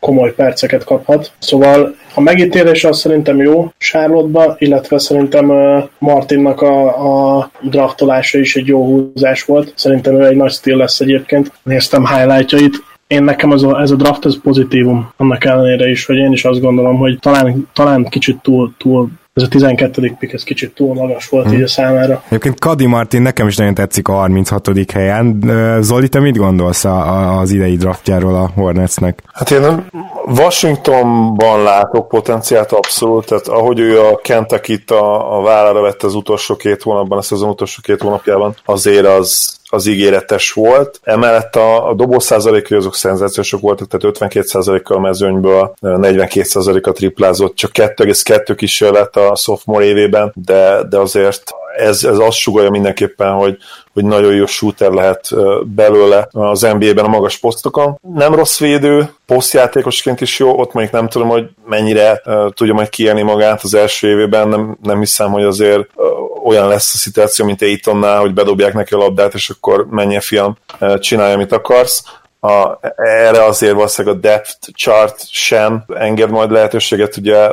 komoly 0.00 0.34
perceket 0.34 0.84
kaphat. 0.84 1.32
Szóval 1.38 1.94
a 2.14 2.20
megítélés 2.20 2.84
az 2.84 2.98
szerintem 2.98 3.36
jó 3.36 3.72
Charlotte-ba, 3.78 4.56
illetve 4.58 4.98
szerintem 4.98 5.52
Martinnak 5.98 6.60
a, 6.62 7.38
a 7.38 7.50
draftolása 7.62 8.38
is 8.38 8.56
egy 8.56 8.66
jó 8.66 8.84
húzás 8.84 9.44
volt. 9.44 9.72
Szerintem 9.76 10.20
ő 10.20 10.26
egy 10.26 10.36
nagy 10.36 10.52
stíl 10.52 10.76
lesz 10.76 11.00
egyébként. 11.00 11.52
Néztem 11.62 12.06
highlightjait, 12.06 12.82
én 13.06 13.22
nekem 13.22 13.52
ez 13.52 13.62
a, 13.62 13.80
ez 13.80 13.90
a 13.90 13.96
draft 13.96 14.24
ez 14.24 14.40
pozitívum, 14.40 15.12
annak 15.16 15.44
ellenére 15.44 15.88
is, 15.88 16.06
hogy 16.06 16.16
én 16.16 16.32
is 16.32 16.44
azt 16.44 16.60
gondolom, 16.60 16.96
hogy 16.96 17.18
talán, 17.18 17.68
talán 17.72 18.04
kicsit 18.04 18.38
túl, 18.42 18.74
túl 18.78 19.08
ez 19.36 19.42
a 19.42 19.48
12. 19.48 20.16
pick, 20.18 20.32
ez 20.32 20.42
kicsit 20.42 20.74
túl 20.74 20.94
magas 20.94 21.28
volt 21.28 21.46
hmm. 21.46 21.54
így 21.54 21.62
a 21.62 21.68
számára. 21.68 22.22
Egyébként 22.26 22.58
Kadi 22.58 22.86
Martin 22.86 23.22
nekem 23.22 23.46
is 23.46 23.56
nagyon 23.56 23.74
tetszik 23.74 24.08
a 24.08 24.12
36. 24.12 24.70
helyen. 24.92 25.42
Zoli, 25.80 26.08
te 26.08 26.20
mit 26.20 26.36
gondolsz 26.36 26.84
a, 26.84 27.38
az 27.38 27.50
idei 27.50 27.76
draftjáról 27.76 28.34
a 28.34 28.50
Hornetsnek? 28.54 29.22
Hát 29.32 29.50
én 29.50 29.86
Washingtonban 30.26 31.62
látok 31.62 32.08
potenciált 32.08 32.72
abszolút, 32.72 33.26
tehát 33.26 33.48
ahogy 33.48 33.78
ő 33.78 34.00
a 34.00 34.16
Kentucky-t 34.16 34.90
a, 34.90 35.38
a 35.38 35.42
vállára 35.42 35.80
vette 35.80 36.06
az 36.06 36.14
utolsó 36.14 36.56
két 36.56 36.82
hónapban, 36.82 37.18
a 37.18 37.22
szezon 37.22 37.48
utolsó 37.48 37.80
két 37.82 38.00
hónapjában, 38.00 38.54
azért 38.64 39.06
az, 39.06 39.58
az 39.68 39.86
ígéretes 39.86 40.52
volt. 40.52 41.00
Emellett 41.02 41.56
a, 41.56 41.88
a 41.88 41.94
dobó 41.94 42.18
százalékai 42.18 42.78
azok 42.78 42.94
szenzációsok 42.94 43.60
voltak, 43.60 43.88
tehát 43.88 44.18
52%-kal 44.18 44.96
a 44.96 45.00
mezőnyből, 45.00 45.74
42%-a 45.82 46.92
triplázott, 46.92 47.54
csak 47.54 47.70
2,2 47.74 48.52
kísérlet 48.56 49.16
a 49.16 49.34
sophomore 49.34 49.84
évében, 49.84 50.32
de, 50.34 50.82
de 50.88 50.98
azért 50.98 51.54
ez, 51.76 52.04
ez 52.04 52.18
azt 52.18 52.36
sugalja 52.36 52.70
mindenképpen, 52.70 53.32
hogy, 53.32 53.56
hogy 53.92 54.04
nagyon 54.04 54.34
jó 54.34 54.46
shooter 54.46 54.90
lehet 54.90 55.30
belőle 55.64 56.28
az 56.32 56.60
NBA-ben 56.60 57.04
a 57.04 57.08
magas 57.08 57.38
posztokon. 57.38 57.98
Nem 58.14 58.34
rossz 58.34 58.58
védő, 58.58 59.14
posztjátékosként 59.26 60.20
is 60.20 60.38
jó, 60.38 60.58
ott 60.58 60.72
mondjuk 60.72 60.94
nem 60.94 61.08
tudom, 61.08 61.28
hogy 61.28 61.48
mennyire 61.68 62.22
uh, 62.24 62.50
tudja 62.52 62.74
majd 62.74 62.88
kiélni 62.88 63.22
magát 63.22 63.62
az 63.62 63.74
első 63.74 64.08
évében, 64.08 64.48
nem, 64.48 64.78
nem 64.82 64.98
hiszem, 64.98 65.30
hogy 65.30 65.44
azért 65.44 65.88
uh, 65.94 66.06
olyan 66.46 66.68
lesz 66.68 66.94
a 66.94 66.96
szituáció, 66.96 67.44
mint 67.44 67.62
Aitonnál, 67.62 68.20
hogy 68.20 68.34
bedobják 68.34 68.74
neki 68.74 68.94
a 68.94 68.98
labdát, 68.98 69.34
és 69.34 69.50
akkor 69.50 69.86
menjen 69.90 70.20
fiam, 70.20 70.56
uh, 70.80 70.98
csinálja, 70.98 71.34
amit 71.34 71.52
akarsz. 71.52 72.04
A, 72.40 72.78
erre 72.96 73.44
azért 73.44 73.74
valószínűleg 73.74 74.16
a 74.16 74.20
depth 74.20 74.56
chart 74.74 75.30
sem 75.30 75.84
enged 75.88 76.30
majd 76.30 76.50
lehetőséget, 76.50 77.16
ugye 77.16 77.48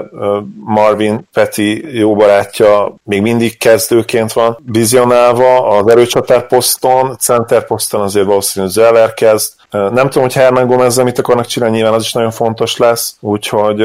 Marvin 0.65 1.27
Peti 1.33 1.97
jó 1.97 2.15
barátja 2.15 2.95
még 3.03 3.21
mindig 3.21 3.57
kezdőként 3.57 4.33
van 4.33 4.57
vizionálva, 4.65 5.67
az 5.67 5.87
erőcsatár 5.87 6.47
poszton, 6.47 7.17
center 7.19 7.65
poszton 7.65 8.01
azért 8.01 8.25
valószínűleg 8.25 8.73
Zeller 8.73 9.13
kezd, 9.13 9.53
nem 9.73 10.09
tudom, 10.09 10.23
hogy 10.23 10.33
Herman 10.33 10.67
gomez 10.67 10.97
mit 10.97 11.19
akarnak 11.19 11.45
csinálni, 11.45 11.75
nyilván 11.75 11.93
az 11.93 12.03
is 12.03 12.13
nagyon 12.13 12.31
fontos 12.31 12.77
lesz, 12.77 13.15
úgyhogy 13.19 13.81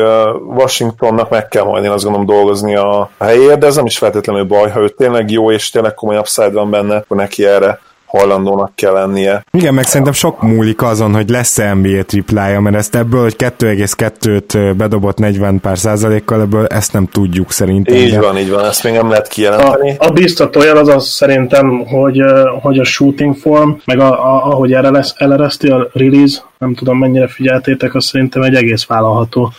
Washingtonnak 0.46 1.30
meg 1.30 1.48
kell 1.48 1.64
majd 1.64 1.84
én 1.84 1.90
azt 1.90 2.04
gondolom 2.04 2.26
dolgozni 2.26 2.76
a 2.76 3.10
helyéért, 3.18 3.58
de 3.58 3.66
ez 3.66 3.76
nem 3.76 3.86
is 3.86 3.98
feltétlenül 3.98 4.44
baj, 4.44 4.70
ha 4.70 4.80
ő 4.80 4.88
tényleg 4.88 5.30
jó 5.30 5.50
és 5.50 5.70
tényleg 5.70 5.94
komoly 5.94 6.16
upside 6.16 6.50
van 6.50 6.70
benne, 6.70 6.96
akkor 6.96 7.16
neki 7.16 7.46
erre 7.46 7.80
hajlandónak 8.08 8.70
kell 8.74 8.92
lennie. 8.92 9.44
Igen, 9.50 9.74
meg 9.74 9.84
szerintem 9.84 10.12
sok 10.12 10.42
múlik 10.42 10.82
azon, 10.82 11.14
hogy 11.14 11.28
lesz-e 11.28 11.74
NBA 11.74 12.02
triplája, 12.02 12.60
mert 12.60 12.76
ezt 12.76 12.94
ebből, 12.94 13.22
hogy 13.22 13.36
2,2-t 13.38 14.74
bedobott 14.76 15.18
40 15.18 15.60
pár 15.60 15.78
százalékkal, 15.78 16.40
ebből 16.40 16.66
ezt 16.66 16.92
nem 16.92 17.06
tudjuk 17.06 17.52
szerintem. 17.52 17.94
Így 17.94 18.10
de... 18.10 18.20
van, 18.20 18.38
így 18.38 18.50
van, 18.50 18.64
ezt 18.64 18.84
még 18.84 18.92
nem 18.92 19.08
lehet 19.08 19.28
kijelenteni. 19.28 19.96
A, 19.98 20.06
a 20.06 20.10
biztató 20.10 20.62
jel 20.62 20.76
az 20.76 20.88
az 20.88 21.06
szerintem, 21.08 21.84
hogy, 21.86 22.22
hogy 22.62 22.78
a 22.78 22.84
shooting 22.84 23.36
form, 23.36 23.70
meg 23.84 24.00
a, 24.00 24.10
a, 24.10 24.44
ahogy 24.44 24.72
erre 24.72 24.90
lesz, 24.90 25.14
elereszti 25.16 25.68
a 25.68 25.88
release, 25.92 26.40
nem 26.58 26.74
tudom 26.74 26.98
mennyire 26.98 27.28
figyeltétek, 27.28 27.94
az 27.94 28.04
szerintem 28.04 28.42
egy 28.42 28.54
egész 28.54 28.86
vállalható. 28.86 29.52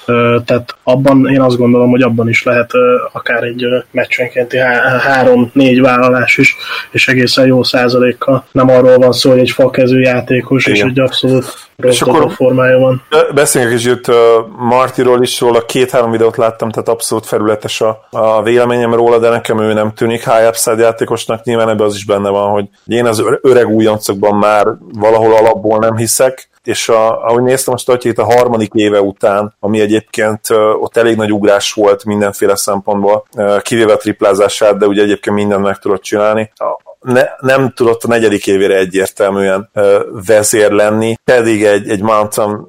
Tehát 0.45 0.75
abban 0.83 1.27
én 1.27 1.41
azt 1.41 1.57
gondolom, 1.57 1.89
hogy 1.89 2.01
abban 2.01 2.29
is 2.29 2.43
lehet 2.43 2.71
akár 3.11 3.43
egy 3.43 3.65
meccsenkénti 3.91 4.57
három-négy 5.01 5.81
vállalás 5.81 6.37
is, 6.37 6.55
és 6.91 7.07
egészen 7.07 7.45
jó 7.45 7.63
százalékkal. 7.63 8.45
Nem 8.51 8.69
arról 8.69 8.97
van 8.97 9.11
szó, 9.11 9.29
hogy 9.29 9.39
egy 9.39 9.51
fakező 9.51 9.99
játékos, 9.99 10.65
Igen. 10.65 10.75
és 10.75 10.83
egy 10.83 10.99
abszolút 10.99 11.69
és 11.87 12.01
akkor 12.01 12.31
formája 12.31 12.77
van. 12.77 13.03
Beszéljünk 13.33 13.73
is 13.73 13.85
itt 13.85 14.07
uh, 14.07 14.15
Martiról 14.57 15.21
is 15.21 15.39
róla, 15.39 15.65
két-három 15.65 16.11
videót 16.11 16.37
láttam, 16.37 16.69
tehát 16.69 16.89
abszolút 16.89 17.25
felületes 17.25 17.81
a, 17.81 18.07
a 18.09 18.43
véleményem 18.43 18.93
róla, 18.93 19.19
de 19.19 19.29
nekem 19.29 19.59
ő 19.59 19.73
nem 19.73 19.93
tűnik 19.93 20.23
high 20.23 20.47
upside 20.47 20.81
játékosnak, 20.81 21.43
nyilván 21.43 21.69
ebben 21.69 21.85
az 21.85 21.95
is 21.95 22.05
benne 22.05 22.29
van, 22.29 22.49
hogy 22.49 22.65
én 22.85 23.05
az 23.05 23.23
öreg 23.41 23.67
újoncokban 23.67 24.35
már 24.35 24.67
valahol 24.93 25.35
alapból 25.35 25.77
nem 25.77 25.95
hiszek, 25.95 26.48
és 26.69 26.89
a, 26.89 27.25
ahogy 27.25 27.43
néztem 27.43 27.73
a 27.73 27.77
statjét 27.77 28.17
a 28.17 28.23
harmadik 28.23 28.73
éve 28.73 29.01
után, 29.01 29.55
ami 29.59 29.79
egyébként 29.79 30.49
ott 30.79 30.97
elég 30.97 31.15
nagy 31.15 31.31
ugrás 31.31 31.73
volt 31.73 32.05
mindenféle 32.05 32.55
szempontból, 32.55 33.25
kivéve 33.61 33.93
a 33.93 33.97
triplázását, 33.97 34.77
de 34.77 34.85
ugye 34.85 35.01
egyébként 35.01 35.35
mindent 35.35 35.63
meg 35.63 35.77
tudott 35.77 36.01
csinálni 36.01 36.51
ne, 36.99 37.23
nem 37.39 37.71
tudott 37.75 38.03
a 38.03 38.07
negyedik 38.07 38.47
évére 38.47 38.75
egyértelműen 38.77 39.69
uh, 39.73 39.83
vezér 40.25 40.71
lenni, 40.71 41.15
pedig 41.23 41.63
egy, 41.63 41.89
egy 41.89 42.01
Mountain 42.01 42.67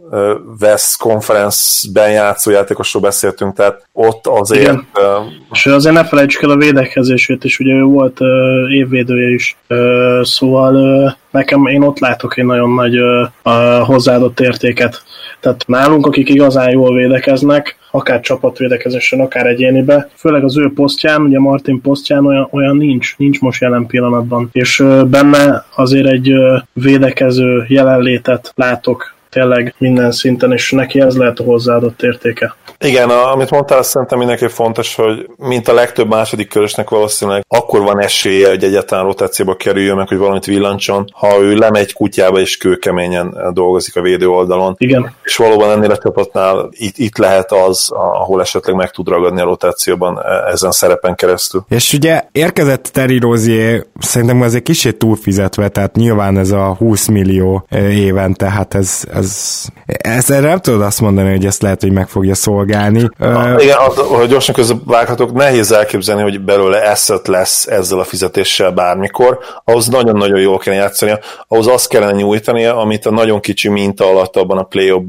West 0.60 0.98
Conference-ben 0.98 2.10
játszó 2.10 2.50
játékosról 2.50 3.02
beszéltünk, 3.02 3.56
tehát 3.56 3.86
ott 3.92 4.26
azért... 4.26 4.62
Igen. 4.62 4.86
Uh, 4.94 5.26
és 5.52 5.66
azért 5.66 5.94
ne 5.94 6.04
felejtsük 6.04 6.42
el 6.42 6.50
a 6.50 6.56
védekezését 6.56 7.44
is, 7.44 7.58
ugye 7.58 7.72
ő 7.72 7.82
volt 7.82 8.20
uh, 8.20 8.28
évvédője 8.72 9.28
is, 9.28 9.56
uh, 9.68 10.22
szóval 10.22 10.74
uh, 10.74 11.12
nekem 11.30 11.66
én 11.66 11.82
ott 11.82 11.98
látok 11.98 12.38
egy 12.38 12.44
nagyon 12.44 12.74
nagy 12.74 12.98
uh, 12.98 13.28
uh, 13.44 13.86
hozzáadott 13.86 14.40
értéket. 14.40 15.02
Tehát 15.40 15.64
nálunk, 15.66 16.06
akik 16.06 16.28
igazán 16.28 16.70
jól 16.70 16.94
védekeznek, 16.94 17.76
akár 17.90 18.20
csapatvédekezésen, 18.20 19.20
akár 19.20 19.46
egyénibe, 19.46 20.08
főleg 20.14 20.44
az 20.44 20.58
ő 20.58 20.72
posztján, 20.74 21.22
ugye 21.22 21.38
Martin 21.38 21.80
posztján 21.80 22.26
olyan, 22.26 22.48
olyan 22.50 22.76
nincs, 22.76 23.16
nincs 23.16 23.40
most 23.40 23.60
jelen 23.60 23.86
pillanatban. 23.86 24.48
És 24.52 24.84
benne 25.06 25.64
azért 25.76 26.06
egy 26.06 26.32
védekező 26.72 27.64
jelenlétet 27.68 28.52
látok 28.54 29.14
tényleg 29.30 29.74
minden 29.78 30.10
szinten, 30.10 30.52
és 30.52 30.70
neki 30.70 31.00
ez 31.00 31.16
lehet 31.16 31.38
a 31.38 31.42
hozzáadott 31.42 32.02
értéke. 32.02 32.54
Igen, 32.84 33.10
a, 33.10 33.32
amit 33.32 33.50
mondtál, 33.50 33.78
azt 33.78 33.90
szerintem 33.90 34.18
mindenki 34.18 34.48
fontos, 34.48 34.94
hogy 34.94 35.30
mint 35.36 35.68
a 35.68 35.74
legtöbb 35.74 36.08
második 36.08 36.48
körösnek 36.48 36.90
valószínűleg 36.90 37.44
akkor 37.48 37.80
van 37.80 38.02
esélye, 38.02 38.48
hogy 38.48 38.64
egyáltalán 38.64 39.04
rotációba 39.04 39.56
kerüljön, 39.56 39.96
meg 39.96 40.08
hogy 40.08 40.18
valamit 40.18 40.44
villancson, 40.44 41.04
ha 41.12 41.40
ő 41.40 41.54
lemegy 41.54 41.92
kutyába 41.92 42.40
és 42.40 42.56
kőkeményen 42.56 43.36
dolgozik 43.52 43.96
a 43.96 44.00
védő 44.00 44.28
oldalon. 44.28 44.74
Igen. 44.78 45.14
És 45.22 45.36
valóban 45.36 45.70
ennél 45.70 45.90
a 45.90 45.98
csapatnál 45.98 46.68
itt, 46.70 46.98
itt 46.98 47.18
lehet 47.18 47.52
az, 47.52 47.88
ahol 47.92 48.40
esetleg 48.40 48.74
meg 48.74 48.90
tud 48.90 49.08
ragadni 49.08 49.40
a 49.40 49.44
rotációban 49.44 50.18
e, 50.18 50.50
ezen 50.50 50.70
szerepen 50.70 51.14
keresztül. 51.14 51.64
És 51.68 51.92
ugye 51.92 52.22
érkezett 52.32 52.90
Terry 52.92 53.18
Rozier, 53.18 53.84
szerintem 53.98 54.42
ez 54.42 54.54
egy 54.54 54.62
kicsit 54.62 54.96
túlfizetve, 54.96 55.68
tehát 55.68 55.96
nyilván 55.96 56.38
ez 56.38 56.50
a 56.50 56.74
20 56.74 57.06
millió 57.06 57.66
évente, 57.90 58.50
hát 58.50 58.74
ez, 58.74 59.04
ez, 59.20 59.64
ez 59.86 60.30
erre 60.30 60.48
nem 60.48 60.58
tudod 60.58 60.82
azt 60.82 61.00
mondani, 61.00 61.30
hogy 61.30 61.46
ezt 61.46 61.62
lehet, 61.62 61.80
hogy 61.80 61.92
meg 61.92 62.08
fogja 62.08 62.34
szolgálni. 62.34 63.08
Uh, 63.18 63.62
igen, 63.62 63.76
az, 63.88 63.96
hogy 63.96 64.28
gyorsan 64.28 64.54
vághatok, 64.84 65.32
nehéz 65.32 65.72
elképzelni, 65.72 66.22
hogy 66.22 66.40
belőle 66.40 66.82
eszet 66.82 67.28
lesz 67.28 67.66
ezzel 67.66 67.98
a 67.98 68.04
fizetéssel 68.04 68.70
bármikor. 68.70 69.38
Ahhoz 69.64 69.88
nagyon-nagyon 69.88 70.40
jól 70.40 70.58
kell 70.58 70.74
játszania, 70.74 71.18
ahhoz 71.48 71.66
azt 71.66 71.88
kellene 71.88 72.12
nyújtania, 72.12 72.76
amit 72.76 73.06
a 73.06 73.10
nagyon 73.10 73.40
kicsi 73.40 73.68
minta 73.68 74.06
alatt 74.06 74.36
abban 74.36 74.58
a 74.58 74.62
play 74.62 75.04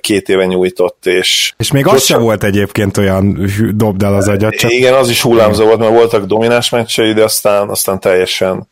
két 0.00 0.28
éve 0.28 0.44
nyújtott. 0.46 1.06
És, 1.06 1.54
és 1.56 1.72
még 1.72 1.86
az 1.86 2.02
sem 2.02 2.22
volt 2.22 2.44
egyébként 2.44 2.96
olyan 2.96 3.50
dobd 3.74 4.02
el 4.02 4.14
az 4.14 4.28
agyat. 4.28 4.54
Csak... 4.54 4.72
Igen, 4.72 4.94
az 4.94 5.08
is 5.08 5.22
hullámzó 5.22 5.64
volt, 5.64 5.78
mert 5.78 5.92
voltak 5.92 6.24
domináns 6.24 6.70
meccsei, 6.70 7.12
de 7.12 7.22
aztán, 7.22 7.68
aztán 7.68 8.00
teljesen 8.00 8.68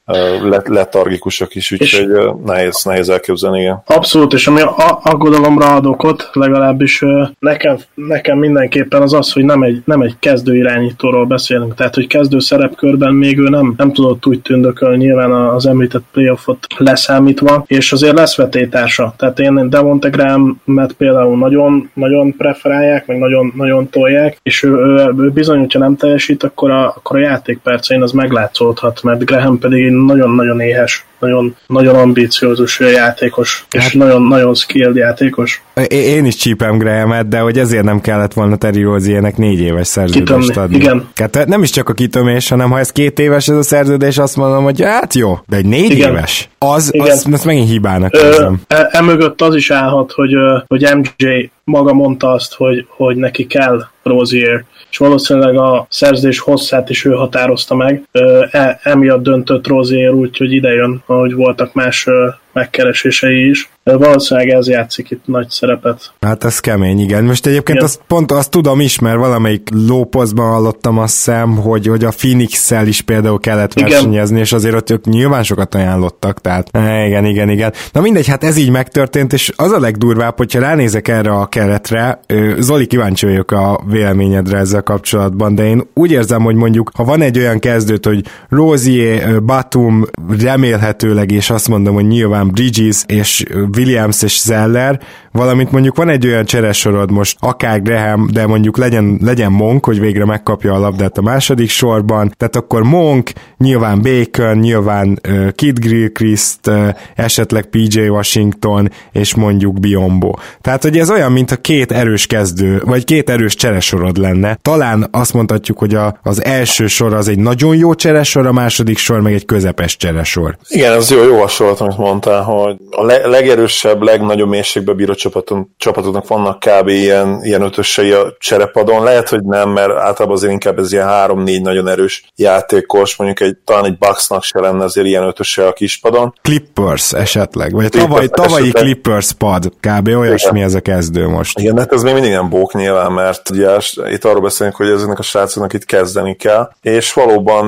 letargikusak 0.64 1.54
is, 1.54 1.72
úgyhogy 1.72 2.08
nehéz, 2.44 2.82
nehéz 2.84 3.08
elképzelni, 3.08 3.60
igen. 3.60 3.82
Abszolút, 3.86 4.32
és 4.32 4.46
ami 4.46 4.60
aggodalomra 5.02 5.74
ad 5.74 5.86
okot, 5.86 6.30
legalábbis 6.32 7.04
nekem, 7.38 7.76
nekem 7.94 8.38
mindenképpen 8.38 9.02
az 9.02 9.12
az, 9.12 9.32
hogy 9.32 9.44
nem 9.44 9.62
egy, 9.62 9.82
nem 9.84 10.00
egy 10.00 10.14
kezdő 10.18 10.56
irányítóról 10.56 11.26
beszélünk, 11.26 11.74
tehát 11.74 11.94
hogy 11.94 12.06
kezdő 12.06 12.38
szerepkörben 12.38 13.14
még 13.14 13.38
ő 13.38 13.48
nem, 13.48 13.74
nem 13.76 13.92
tudott 13.92 14.26
úgy 14.26 14.40
tündökölni 14.40 15.04
nyilván 15.04 15.32
az 15.32 15.66
említett 15.66 16.04
playoffot 16.12 16.66
leszámítva, 16.78 17.64
és 17.66 17.92
azért 17.92 18.16
lesz 18.18 18.36
vetétársa. 18.36 19.14
Tehát 19.16 19.38
én 19.38 19.70
Devonte 19.70 20.08
Graham-et 20.08 20.92
például 20.92 21.38
nagyon, 21.38 21.90
nagyon 21.94 22.36
preferálják, 22.36 23.06
meg 23.06 23.18
nagyon, 23.18 23.52
nagyon 23.56 23.88
tolják, 23.88 24.38
és 24.42 24.62
ő, 24.62 24.70
ő, 24.70 25.14
ő 25.18 25.30
bizony, 25.30 25.58
hogyha 25.58 25.78
nem 25.78 25.96
teljesít, 25.96 26.42
akkor 26.42 26.70
a, 26.70 26.86
akkor 26.86 27.16
a 27.16 27.20
játékpercein 27.20 28.02
az 28.02 28.12
meglátszódhat, 28.12 29.02
mert 29.02 29.24
Graham 29.24 29.58
pedig 29.58 29.90
nagyon-nagyon 29.90 30.60
éhes 30.60 31.06
nagyon, 31.24 31.56
nagyon 31.66 31.94
ambíciózus 31.94 32.80
játékos, 32.80 33.66
és 33.70 33.82
hát, 33.82 33.94
nagyon, 33.94 34.22
nagyon 34.22 34.54
skilled 34.54 34.96
játékos. 34.96 35.62
Én 35.88 36.24
is 36.24 36.36
csípem 36.36 36.78
graham 36.78 37.28
de 37.28 37.38
hogy 37.38 37.58
ezért 37.58 37.84
nem 37.84 38.00
kellett 38.00 38.32
volna 38.32 38.56
Terry 38.56 38.82
Rozier-nek 38.82 39.36
négy 39.36 39.60
éves 39.60 39.86
szerződést 39.86 40.40
Kitömni, 40.40 40.54
adni. 40.54 40.76
Igen. 40.76 41.08
Hát 41.14 41.46
nem 41.46 41.62
is 41.62 41.70
csak 41.70 41.88
a 41.88 41.92
kitömés, 41.92 42.48
hanem 42.48 42.70
ha 42.70 42.78
ez 42.78 42.90
két 42.90 43.18
éves 43.18 43.48
ez 43.48 43.56
a 43.56 43.62
szerződés, 43.62 44.18
azt 44.18 44.36
mondom, 44.36 44.64
hogy 44.64 44.82
hát 44.82 45.14
jó, 45.14 45.38
de 45.46 45.56
egy 45.56 45.66
négy 45.66 45.90
igen. 45.90 46.10
éves, 46.10 46.48
az, 46.58 46.94
igen. 46.94 47.10
az, 47.10 47.26
az 47.32 47.44
megint 47.44 47.68
hibának 47.68 48.14
érzem. 48.14 48.60
E, 48.66 48.88
emögött 48.90 49.40
az 49.40 49.54
is 49.54 49.70
állhat, 49.70 50.12
hogy, 50.12 50.34
hogy 50.66 50.88
MJ 50.96 51.50
maga 51.64 51.92
mondta 51.92 52.30
azt, 52.30 52.54
hogy, 52.54 52.86
hogy 52.88 53.16
neki 53.16 53.46
kell 53.46 53.86
Rozier, 54.02 54.64
és 54.94 55.00
valószínűleg 55.00 55.56
a 55.56 55.86
szerzés 55.90 56.38
hosszát 56.38 56.90
is 56.90 57.04
ő 57.04 57.10
határozta 57.10 57.74
meg. 57.74 58.08
E, 58.50 58.80
emiatt 58.82 59.22
döntött 59.22 59.66
Rozier 59.66 60.12
úgy, 60.12 60.36
hogy 60.36 60.52
idejön, 60.52 61.02
ahogy 61.06 61.34
voltak 61.34 61.72
más 61.72 62.06
megkeresései 62.54 63.48
is. 63.48 63.68
De 63.84 63.96
valószínűleg 63.96 64.48
ez 64.48 64.68
játszik 64.68 65.10
itt 65.10 65.26
nagy 65.26 65.48
szerepet. 65.48 66.12
Hát 66.20 66.44
ez 66.44 66.60
kemény, 66.60 67.00
igen. 67.00 67.24
Most 67.24 67.46
egyébként 67.46 67.82
azt, 67.82 68.00
pont 68.06 68.32
azt 68.32 68.50
tudom 68.50 68.80
is, 68.80 68.98
mert 68.98 69.16
valamelyik 69.16 69.68
lópozban 69.86 70.52
hallottam 70.52 70.98
azt 70.98 71.14
szem, 71.14 71.56
hogy, 71.56 71.86
hogy 71.86 72.04
a 72.04 72.12
Phoenix-szel 72.16 72.86
is 72.86 73.00
például 73.00 73.38
kellett 73.38 73.72
versenyezni, 73.72 74.34
igen. 74.34 74.44
és 74.44 74.52
azért 74.52 74.74
ott 74.74 74.90
ők 74.90 75.04
nyilván 75.04 75.42
sokat 75.42 75.74
ajánlottak, 75.74 76.40
tehát 76.40 76.68
igen, 77.06 77.24
igen, 77.24 77.48
igen. 77.48 77.72
Na 77.92 78.00
mindegy, 78.00 78.26
hát 78.26 78.44
ez 78.44 78.56
így 78.56 78.70
megtörtént, 78.70 79.32
és 79.32 79.52
az 79.56 79.70
a 79.70 79.80
legdurvább, 79.80 80.36
hogyha 80.36 80.60
ránézek 80.60 81.08
erre 81.08 81.30
a 81.30 81.46
keretre, 81.46 82.20
Zoli, 82.58 82.86
kíváncsi 82.86 83.26
vagyok 83.26 83.50
a 83.50 83.80
véleményedre 83.88 84.58
ezzel 84.58 84.82
kapcsolatban, 84.82 85.54
de 85.54 85.66
én 85.66 85.82
úgy 85.94 86.10
érzem, 86.10 86.42
hogy 86.42 86.54
mondjuk, 86.54 86.90
ha 86.94 87.04
van 87.04 87.22
egy 87.22 87.38
olyan 87.38 87.58
kezdőt, 87.58 88.06
hogy 88.06 88.24
Rosier, 88.48 89.42
Batum 89.42 90.04
remélhetőleg, 90.38 91.30
és 91.30 91.50
azt 91.50 91.68
mondom, 91.68 91.94
hogy 91.94 92.06
nyilván 92.06 92.43
Bridges 92.50 93.02
és 93.06 93.44
Williams 93.76 94.22
és 94.22 94.40
Zeller, 94.40 95.00
valamint 95.32 95.70
mondjuk 95.72 95.96
van 95.96 96.08
egy 96.08 96.26
olyan 96.26 96.44
cseresorod 96.44 97.10
most, 97.10 97.36
akár 97.40 97.82
Graham, 97.82 98.28
de 98.32 98.46
mondjuk 98.46 98.76
legyen, 98.76 99.18
legyen 99.22 99.52
Monk, 99.52 99.84
hogy 99.84 100.00
végre 100.00 100.24
megkapja 100.24 100.74
a 100.74 100.78
labdát 100.78 101.18
a 101.18 101.22
második 101.22 101.70
sorban, 101.70 102.32
tehát 102.36 102.56
akkor 102.56 102.82
Monk, 102.82 103.30
nyilván 103.58 104.02
Bacon, 104.02 104.56
nyilván 104.58 105.20
uh, 105.28 105.50
Kid 105.50 105.78
Gilchrist, 105.78 106.66
uh, 106.66 106.88
esetleg 107.14 107.64
PJ 107.64 108.00
Washington, 108.00 108.90
és 109.12 109.34
mondjuk 109.34 109.80
Biombo. 109.80 110.34
Tehát, 110.60 110.82
hogy 110.82 110.98
ez 110.98 111.10
olyan, 111.10 111.32
mint 111.32 111.50
a 111.50 111.56
két 111.56 111.92
erős 111.92 112.26
kezdő, 112.26 112.82
vagy 112.84 113.04
két 113.04 113.30
erős 113.30 113.54
cseresorod 113.54 114.16
lenne. 114.16 114.58
Talán 114.62 115.08
azt 115.10 115.32
mondhatjuk, 115.34 115.78
hogy 115.78 115.94
a, 115.94 116.18
az 116.22 116.44
első 116.44 116.86
sor 116.86 117.14
az 117.14 117.28
egy 117.28 117.38
nagyon 117.38 117.76
jó 117.76 117.94
cseresor, 117.94 118.46
a 118.46 118.52
második 118.52 118.98
sor 118.98 119.20
meg 119.20 119.32
egy 119.32 119.44
közepes 119.44 119.96
cseresor. 119.96 120.56
Igen, 120.68 120.92
ez 120.92 121.10
jó, 121.10 121.22
jó 121.22 121.40
hasonlat, 121.40 121.80
amit 121.80 121.96
mondtál, 121.96 122.33
hogy 122.42 122.76
a 122.90 123.04
le- 123.04 123.26
legerősebb, 123.26 124.02
legnagyobb 124.02 124.48
mélységbe 124.48 124.92
bíró 124.92 125.14
csapaton, 125.14 125.74
csapatoknak 125.76 126.28
vannak 126.28 126.58
kb. 126.58 126.88
ilyen, 126.88 127.40
ilyen 127.42 127.62
ötösei 127.62 128.12
a 128.12 128.36
cserepadon. 128.38 129.02
Lehet, 129.02 129.28
hogy 129.28 129.42
nem, 129.42 129.70
mert 129.70 129.90
általában 129.90 130.36
azért 130.36 130.52
inkább 130.52 130.78
ez 130.78 130.92
ilyen 130.92 131.06
három-négy 131.06 131.62
nagyon 131.62 131.88
erős 131.88 132.24
játékos, 132.36 133.16
mondjuk 133.16 133.40
egy, 133.40 133.56
talán 133.64 133.84
egy 133.84 133.98
Bucksnak 133.98 134.42
se 134.42 134.60
lenne 134.60 134.84
azért 134.84 135.06
ilyen 135.06 135.22
ötöse 135.22 135.66
a 135.66 135.72
kispadon. 135.72 136.34
Clippers 136.42 137.12
esetleg, 137.12 137.72
vagy 137.72 137.88
Clippers 137.88 138.10
tavaly, 138.10 138.28
tavalyi 138.28 138.62
esetleg. 138.62 138.82
Clippers 138.82 139.32
pad, 139.32 139.72
kb. 139.80 140.08
olyasmi 140.08 140.62
ez 140.62 140.74
a 140.74 140.80
kezdő 140.80 141.28
most. 141.28 141.58
Igen, 141.58 141.78
hát 141.78 141.92
ez 141.92 142.02
még 142.02 142.14
mindig 142.14 142.32
nem 142.32 142.48
bók 142.48 142.74
nyilván, 142.74 143.12
mert 143.12 143.50
ugye 143.50 143.78
itt 144.10 144.24
arról 144.24 144.40
beszélünk, 144.40 144.76
hogy 144.76 144.88
ezeknek 144.88 145.18
a 145.18 145.22
srácoknak 145.22 145.72
itt 145.72 145.84
kezdeni 145.84 146.34
kell, 146.34 146.70
és 146.80 147.12
valóban 147.12 147.66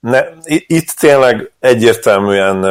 ne, 0.00 0.20
itt 0.66 0.88
tényleg 0.90 1.50
egyértelműen 1.60 2.66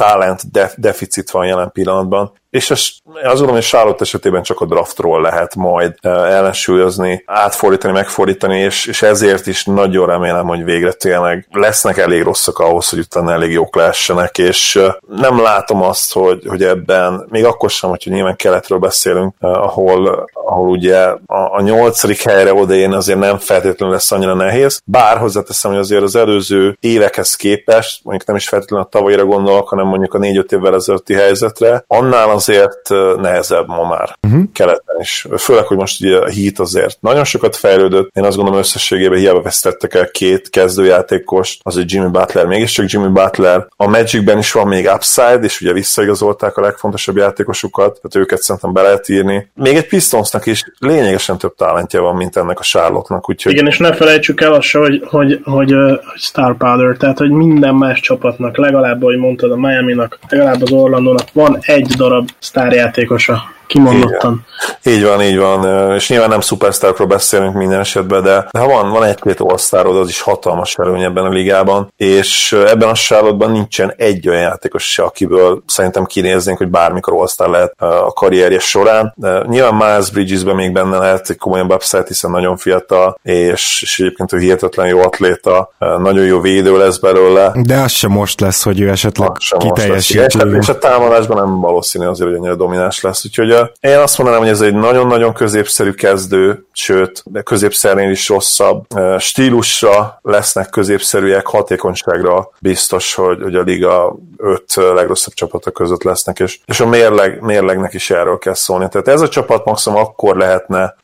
talent 0.00 0.52
def- 0.52 0.76
deficit 0.78 1.30
van 1.30 1.46
jelen 1.46 1.72
pillanatban, 1.72 2.32
és 2.50 2.70
ez, 2.70 2.88
azt 3.14 3.22
gondolom, 3.22 3.54
hogy 3.54 3.64
Charlotte 3.64 4.02
esetében 4.02 4.42
csak 4.42 4.60
a 4.60 4.66
draftról 4.66 5.20
lehet 5.20 5.54
majd 5.54 5.94
ellensúlyozni, 6.02 7.22
átfordítani, 7.26 7.92
megfordítani, 7.92 8.58
és, 8.58 8.86
és 8.86 9.02
ezért 9.02 9.46
is 9.46 9.64
nagyon 9.64 10.06
remélem, 10.06 10.46
hogy 10.46 10.64
végre 10.64 10.92
tényleg 10.92 11.48
lesznek 11.50 11.98
elég 11.98 12.22
rosszak 12.22 12.58
ahhoz, 12.58 12.88
hogy 12.88 12.98
utána 12.98 13.32
elég 13.32 13.52
jók 13.52 13.76
lehessenek, 13.76 14.38
és 14.38 14.80
nem 15.08 15.42
látom 15.42 15.82
azt, 15.82 16.12
hogy, 16.12 16.46
hogy 16.46 16.62
ebben, 16.62 17.26
még 17.28 17.44
akkor 17.44 17.70
sem, 17.70 17.90
hogyha 17.90 18.10
nyilván 18.10 18.36
keletről 18.36 18.78
beszélünk, 18.78 19.34
ahol, 19.40 20.28
ahol 20.32 20.68
ugye 20.68 20.98
a, 21.26 21.56
a 21.56 21.60
nyolcadik 21.60 22.22
helyre 22.22 22.54
odaérni 22.54 22.94
azért 22.94 23.18
nem 23.18 23.38
feltétlenül 23.38 23.94
lesz 23.94 24.12
annyira 24.12 24.34
nehéz, 24.34 24.80
bár 24.84 25.18
hozzáteszem, 25.18 25.70
hogy 25.70 25.80
azért 25.80 26.02
az 26.02 26.16
előző 26.16 26.76
évekhez 26.80 27.36
képest, 27.36 28.04
mondjuk 28.04 28.28
nem 28.28 28.36
is 28.36 28.48
feltétlenül 28.48 28.84
a 28.84 28.88
tavalyra 28.88 29.24
gondolok, 29.24 29.68
hanem 29.68 29.86
mondjuk 29.86 30.14
a 30.14 30.18
négy-öt 30.18 30.52
évvel 30.52 30.74
ezelőtti 30.74 31.14
helyzetre, 31.14 31.84
annál 31.86 32.28
azért 32.46 32.88
nehezebb 33.20 33.66
ma 33.66 33.88
már 33.88 34.16
uh-huh. 34.22 34.42
keleten 34.52 34.96
is. 35.00 35.26
Főleg, 35.36 35.64
hogy 35.64 35.76
most 35.76 36.00
ugye 36.00 36.16
a 36.16 36.30
Heat 36.30 36.58
azért 36.58 37.00
nagyon 37.00 37.24
sokat 37.24 37.56
fejlődött. 37.56 38.10
Én 38.12 38.24
azt 38.24 38.36
gondolom 38.36 38.60
összességében 38.60 39.18
hiába 39.18 39.42
vesztettek 39.42 39.94
el 39.94 40.10
két 40.10 40.50
kezdőjátékost, 40.50 41.60
az 41.62 41.76
egy 41.76 41.92
Jimmy 41.92 42.10
Butler, 42.10 42.46
mégiscsak 42.46 42.90
Jimmy 42.90 43.08
Butler. 43.08 43.66
A 43.76 43.88
Magicben 43.88 44.38
is 44.38 44.52
van 44.52 44.68
még 44.68 44.90
upside, 44.94 45.40
és 45.42 45.60
ugye 45.60 45.72
visszaigazolták 45.72 46.56
a 46.56 46.60
legfontosabb 46.60 47.16
játékosokat, 47.16 48.00
tehát 48.00 48.26
őket 48.26 48.42
szerintem 48.42 48.72
be 48.72 48.82
lehet 48.82 49.08
írni. 49.08 49.50
Még 49.54 49.76
egy 49.76 49.86
Pistonsnak 49.86 50.46
is 50.46 50.64
lényegesen 50.78 51.38
több 51.38 51.54
talentja 51.54 52.02
van, 52.02 52.16
mint 52.16 52.36
ennek 52.36 52.58
a 52.58 52.62
Charlotte-nak. 52.62 53.28
Úgyhogy... 53.28 53.52
Igen, 53.52 53.66
és 53.66 53.78
ne 53.78 53.92
felejtsük 53.92 54.40
el 54.40 54.52
azt, 54.52 54.70
hogy, 54.70 55.02
hogy, 55.06 55.40
hogy, 55.44 55.72
hogy 55.72 56.00
Star 56.14 56.56
Power, 56.56 56.96
tehát 56.96 57.18
hogy 57.18 57.30
minden 57.30 57.74
más 57.74 58.00
csapatnak, 58.00 58.56
legalább, 58.56 59.02
ahogy 59.02 59.16
mondtad, 59.16 59.50
a 59.50 59.56
Miami-nak, 59.56 60.18
legalább 60.28 60.62
az 60.62 60.70
Orlandónak 60.70 61.32
van 61.32 61.58
egy 61.60 61.86
darab 61.96 62.29
sztárjátékosa 62.38 63.54
kimondottan. 63.70 64.46
Igen. 64.82 64.96
Így 64.96 65.04
van, 65.04 65.22
így 65.22 65.38
van, 65.38 65.92
és 65.94 66.08
nyilván 66.08 66.28
nem 66.28 66.40
szupersztárokról 66.40 67.06
beszélünk 67.06 67.54
minden 67.54 67.78
esetben, 67.78 68.22
de, 68.22 68.48
de 68.50 68.58
ha 68.58 68.66
van, 68.66 68.90
van 68.90 69.04
egy-két 69.04 69.40
all 69.40 69.96
az 69.96 70.08
is 70.08 70.20
hatalmas 70.20 70.76
előny 70.78 71.02
ebben 71.02 71.24
a 71.24 71.28
ligában, 71.28 71.92
és 71.96 72.52
ebben 72.52 72.88
a 72.88 72.94
sárlotban 72.94 73.50
nincsen 73.50 73.94
egy 73.96 74.28
olyan 74.28 74.40
játékos 74.40 74.92
se, 74.92 75.02
akiből 75.02 75.62
szerintem 75.66 76.04
kinéznénk, 76.04 76.58
hogy 76.58 76.68
bármikor 76.68 77.26
all 77.36 77.50
lehet 77.50 77.74
a 77.78 78.12
karrierje 78.12 78.58
során. 78.58 79.12
De 79.16 79.42
nyilván 79.46 79.74
Miles 79.74 80.10
Bridges-ben 80.10 80.54
még 80.54 80.72
benne 80.72 80.98
lehet 80.98 81.30
egy 81.30 81.38
komolyabb 81.38 81.72
upside, 81.72 82.04
hiszen 82.06 82.30
nagyon 82.30 82.56
fiatal, 82.56 83.18
és, 83.22 83.82
és 83.82 83.98
egyébként 84.00 84.32
ő 84.32 84.38
hihetetlen 84.38 84.86
jó 84.86 85.00
atléta, 85.00 85.72
nagyon 85.78 86.24
jó 86.24 86.40
védő 86.40 86.78
lesz 86.78 86.98
belőle. 86.98 87.52
De 87.54 87.76
az 87.76 87.92
sem 87.92 88.10
most 88.10 88.40
lesz, 88.40 88.62
hogy 88.62 88.80
ő 88.80 88.88
esetleg 88.88 89.30
kiteljesít. 89.58 90.36
És 90.60 90.68
a 90.68 90.78
támadásban 90.78 91.36
nem 91.36 91.60
valószínű 91.60 92.06
azért, 92.06 92.28
hogy 92.28 92.38
ennyire 92.38 92.54
domináns 92.54 93.00
lesz, 93.00 93.24
úgyhogy 93.24 93.59
én 93.80 93.98
azt 93.98 94.18
mondanám, 94.18 94.42
hogy 94.42 94.50
ez 94.50 94.60
egy 94.60 94.74
nagyon-nagyon 94.74 95.32
középszerű 95.32 95.90
kezdő, 95.90 96.66
sőt, 96.72 97.22
de 97.26 97.42
középszernél 97.42 98.10
is 98.10 98.28
rosszabb. 98.28 98.84
Stílusra 99.18 100.18
lesznek 100.22 100.70
középszerűek, 100.70 101.46
hatékonyságra 101.46 102.50
biztos, 102.60 103.14
hogy, 103.14 103.42
hogy 103.42 103.54
a 103.54 103.62
liga 103.62 104.16
öt 104.36 104.74
legrosszabb 104.74 105.34
csapata 105.34 105.70
között 105.70 106.02
lesznek, 106.02 106.38
és, 106.38 106.58
és 106.64 106.80
a 106.80 106.86
mérleg, 106.86 107.40
mérlegnek 107.40 107.94
is 107.94 108.10
erről 108.10 108.38
kell 108.38 108.54
szólni. 108.54 108.88
Tehát 108.88 109.08
ez 109.08 109.20
a 109.20 109.28
csapat 109.28 109.64
maximum 109.64 109.98
akkor 109.98 110.36
lehetne, 110.36 110.96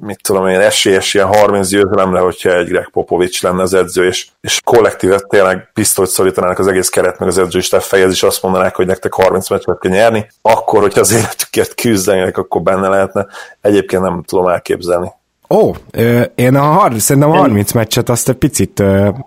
mit 0.00 0.22
tudom 0.22 0.46
én, 0.46 0.60
esélyes 0.60 1.14
ilyen 1.14 1.26
30 1.26 1.68
győzelemre, 1.68 2.18
hogyha 2.18 2.54
egy 2.54 2.66
Greg 2.66 2.90
Popovics 2.90 3.42
lenne 3.42 3.62
az 3.62 3.74
edző, 3.74 4.06
és, 4.06 4.26
és 4.40 4.60
kollektívet 4.64 5.28
tényleg 5.28 5.70
pisztolyt 5.74 6.08
szorítanának 6.08 6.58
az 6.58 6.66
egész 6.66 6.88
keret, 6.88 7.18
meg 7.18 7.28
az 7.28 7.38
edző 7.38 7.58
is 7.58 7.70
fejez, 7.78 8.12
és 8.12 8.22
azt 8.22 8.42
mondanák, 8.42 8.74
hogy 8.74 8.86
nektek 8.86 9.12
30 9.12 9.50
meccset 9.50 9.78
kell 9.78 9.92
nyerni, 9.92 10.30
akkor, 10.42 10.80
hogyha 10.80 11.00
az 11.00 11.12
életükért 11.12 11.74
küzdenének, 11.74 12.38
akkor 12.38 12.62
benne 12.62 12.88
lehetne. 12.88 13.26
Egyébként 13.60 14.02
nem 14.02 14.22
tudom 14.22 14.48
elképzelni. 14.48 15.12
Ó, 15.48 15.72
én 16.34 16.54
a 16.54 16.62
har- 16.62 16.98
szerintem 17.00 17.30
a 17.30 17.36
30 17.36 17.72
meccset 17.72 18.08
azt 18.08 18.28
egy 18.28 18.34
picit 18.34 18.82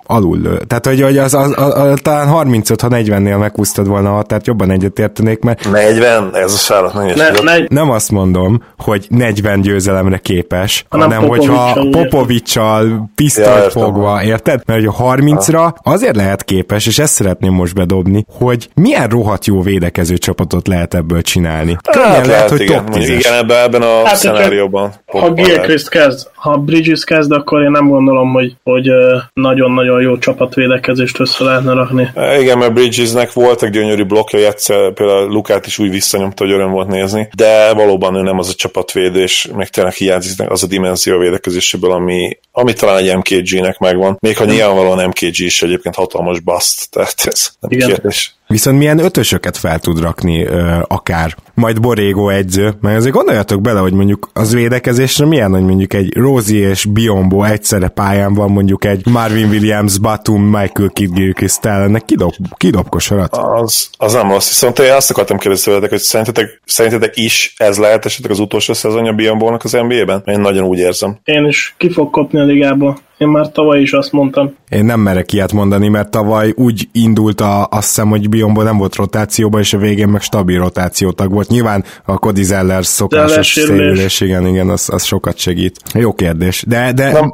alul, 0.05 0.57
tehát 0.67 0.85
hogy, 0.85 1.01
hogy 1.01 1.17
az, 1.17 1.33
az, 1.33 1.53
az, 1.55 1.73
az, 1.73 1.99
talán 2.01 2.27
35, 2.27 2.81
ha 2.81 2.87
40-nél 2.91 3.39
megúsztad 3.39 3.87
volna, 3.87 4.21
tehát 4.23 4.47
jobban 4.47 4.71
egyetértenék, 4.71 5.39
mert... 5.39 5.71
40? 5.71 6.29
Ez 6.33 6.53
a 6.53 6.57
sárat 6.57 6.93
nem 6.93 7.05
ne, 7.15 7.29
ne, 7.29 7.57
Nem 7.67 7.89
azt 7.89 8.11
mondom, 8.11 8.63
hogy 8.77 9.05
40 9.09 9.61
győzelemre 9.61 10.17
képes, 10.17 10.85
hanem, 10.89 11.11
hanem 11.11 11.29
hogyha 11.29 11.87
Popovicsal 11.91 13.09
pisztolyt 13.15 13.47
ja, 13.47 13.69
fogva, 13.69 14.23
érted? 14.23 14.61
Mert 14.65 14.79
hogy 14.79 14.93
a 14.97 15.15
30-ra 15.15 15.73
azért 15.83 16.15
lehet 16.15 16.43
képes, 16.43 16.85
és 16.85 16.99
ezt 16.99 17.13
szeretném 17.13 17.53
most 17.53 17.73
bedobni, 17.75 18.25
hogy 18.37 18.69
milyen 18.75 19.07
rohadt 19.07 19.45
jó 19.45 19.61
védekező 19.61 20.17
csapatot 20.17 20.67
lehet 20.67 20.93
ebből 20.93 21.21
csinálni. 21.21 21.77
Könnyen 21.91 22.09
hát, 22.09 22.25
lehet, 22.25 22.49
hogy 22.49 22.61
igen, 22.61 22.85
top 22.85 22.95
10 22.95 23.09
Igen, 23.09 23.33
ebben, 23.33 23.63
ebben 23.63 23.81
a 23.81 24.05
hát, 24.05 24.15
szenárióban. 24.15 24.93
Ha 25.05 25.31
Gilchrist 25.31 25.89
kezd, 26.09 26.29
ha 26.35 26.57
Bridges 26.57 27.03
kezd, 27.03 27.31
akkor 27.31 27.61
én 27.61 27.71
nem 27.71 27.87
gondolom, 27.87 28.31
hogy, 28.31 28.55
hogy 28.63 28.89
nagyon-nagyon 29.33 30.01
jó 30.01 30.17
csapatvédekezést 30.17 31.19
össze 31.19 31.43
lehetne 31.43 31.73
rakni. 31.73 32.11
Igen, 32.39 32.57
mert 32.57 32.73
Bridgesnek 32.73 33.33
voltak 33.33 33.69
gyönyörű 33.69 34.03
blokkjai, 34.03 34.43
egyszer 34.43 34.93
például 34.93 35.27
Lukát 35.27 35.65
is 35.65 35.79
úgy 35.79 35.89
visszanyomta, 35.89 36.43
hogy 36.43 36.53
öröm 36.53 36.71
volt 36.71 36.87
nézni, 36.87 37.29
de 37.35 37.73
valóban 37.73 38.15
ő 38.15 38.21
nem 38.21 38.39
az 38.39 38.49
a 38.49 38.53
csapatvédő, 38.53 39.21
és 39.21 39.49
még 39.55 39.67
tényleg 39.67 39.93
hiányzik 39.93 40.49
az 40.49 40.63
a 40.63 40.67
dimenzió 40.67 41.17
védekezéséből, 41.17 41.91
ami, 41.91 42.37
ami 42.51 42.73
talán 42.73 42.97
egy 42.97 43.15
MKG-nek 43.15 43.77
megvan. 43.77 44.17
Még 44.19 44.37
ha 44.37 44.45
nyilvánvalóan 44.45 45.07
MKG 45.07 45.39
is 45.39 45.61
egyébként 45.61 45.95
hatalmas 45.95 46.39
bust, 46.39 46.91
tehát 46.91 47.15
ez 47.25 47.49
nem 47.59 47.71
Igen. 47.71 47.87
kérdés. 47.87 48.38
Viszont 48.53 48.77
milyen 48.77 48.99
ötösöket 48.99 49.57
fel 49.57 49.79
tud 49.79 50.01
rakni 50.01 50.45
ö, 50.45 50.77
akár, 50.87 51.35
majd 51.53 51.81
Borégó 51.81 52.29
egyző, 52.29 52.73
mert 52.81 52.97
azért 52.97 53.13
gondoljatok 53.13 53.61
bele, 53.61 53.79
hogy 53.79 53.93
mondjuk 53.93 54.29
az 54.33 54.53
védekezésre 54.53 55.25
milyen, 55.25 55.51
hogy 55.51 55.63
mondjuk 55.63 55.93
egy 55.93 56.15
Rosie 56.15 56.69
és 56.69 56.85
Biombo 56.85 57.43
egyszerre 57.43 57.87
pályán 57.87 58.33
van, 58.33 58.51
mondjuk 58.51 58.85
egy 58.85 59.05
Marvin 59.05 59.49
Williams, 59.49 59.97
Batum, 59.97 60.43
Michael 60.43 60.89
Kidd 60.93 61.13
Gilchrist 61.13 61.65
ennek 61.65 62.05
kidob, 62.05 62.33
kidob 62.57 62.89
kosarat. 62.89 63.35
Az, 63.35 63.89
az 63.97 64.13
nem 64.13 64.29
rossz, 64.29 64.47
viszont 64.47 64.79
én 64.79 64.91
azt 64.91 65.09
akartam 65.09 65.37
kérdezni 65.37 65.87
hogy 65.89 65.99
szerintetek, 65.99 66.61
szerintetek 66.65 67.17
is 67.17 67.53
ez 67.57 67.77
lehet 67.77 68.05
esetleg 68.05 68.31
az 68.31 68.39
utolsó 68.39 68.73
szezonja 68.73 69.13
Biombónak 69.13 69.63
az 69.63 69.71
NBA-ben? 69.71 70.21
Én 70.25 70.39
nagyon 70.39 70.63
úgy 70.63 70.77
érzem. 70.77 71.19
Én 71.23 71.45
is 71.45 71.75
ki 71.77 71.89
fog 71.89 72.09
kopni 72.09 72.39
a 72.39 72.43
ligába. 72.43 72.97
Én 73.19 73.27
már 73.27 73.51
tavaly 73.51 73.79
is 73.81 73.93
azt 73.93 74.11
mondtam. 74.11 74.55
Én 74.69 74.85
nem 74.85 74.99
merek 74.99 75.33
ilyet 75.33 75.53
mondani, 75.53 75.87
mert 75.87 76.09
tavaly 76.09 76.53
úgy 76.55 76.89
indult 76.91 77.41
a, 77.41 77.65
azt 77.65 77.87
hiszem, 77.87 78.09
hogy 78.09 78.29
Bionból 78.29 78.63
nem 78.63 78.77
volt 78.77 78.95
rotációba, 78.95 79.59
és 79.59 79.73
a 79.73 79.77
végén 79.77 80.07
meg 80.07 80.21
stabil 80.21 80.59
rotációtag 80.59 81.31
volt. 81.31 81.47
Nyilván 81.47 81.83
a 82.05 82.17
Cody 82.17 82.43
Zeller 82.43 82.85
szokásos 82.85 83.47
szélülés, 83.47 84.21
igen, 84.21 84.47
igen, 84.47 84.69
az, 84.69 84.89
az 84.91 85.03
sokat 85.03 85.37
segít. 85.37 85.79
Jó 85.93 86.13
kérdés. 86.13 86.63
De, 86.67 86.91
de... 86.91 87.11
Nem, 87.11 87.33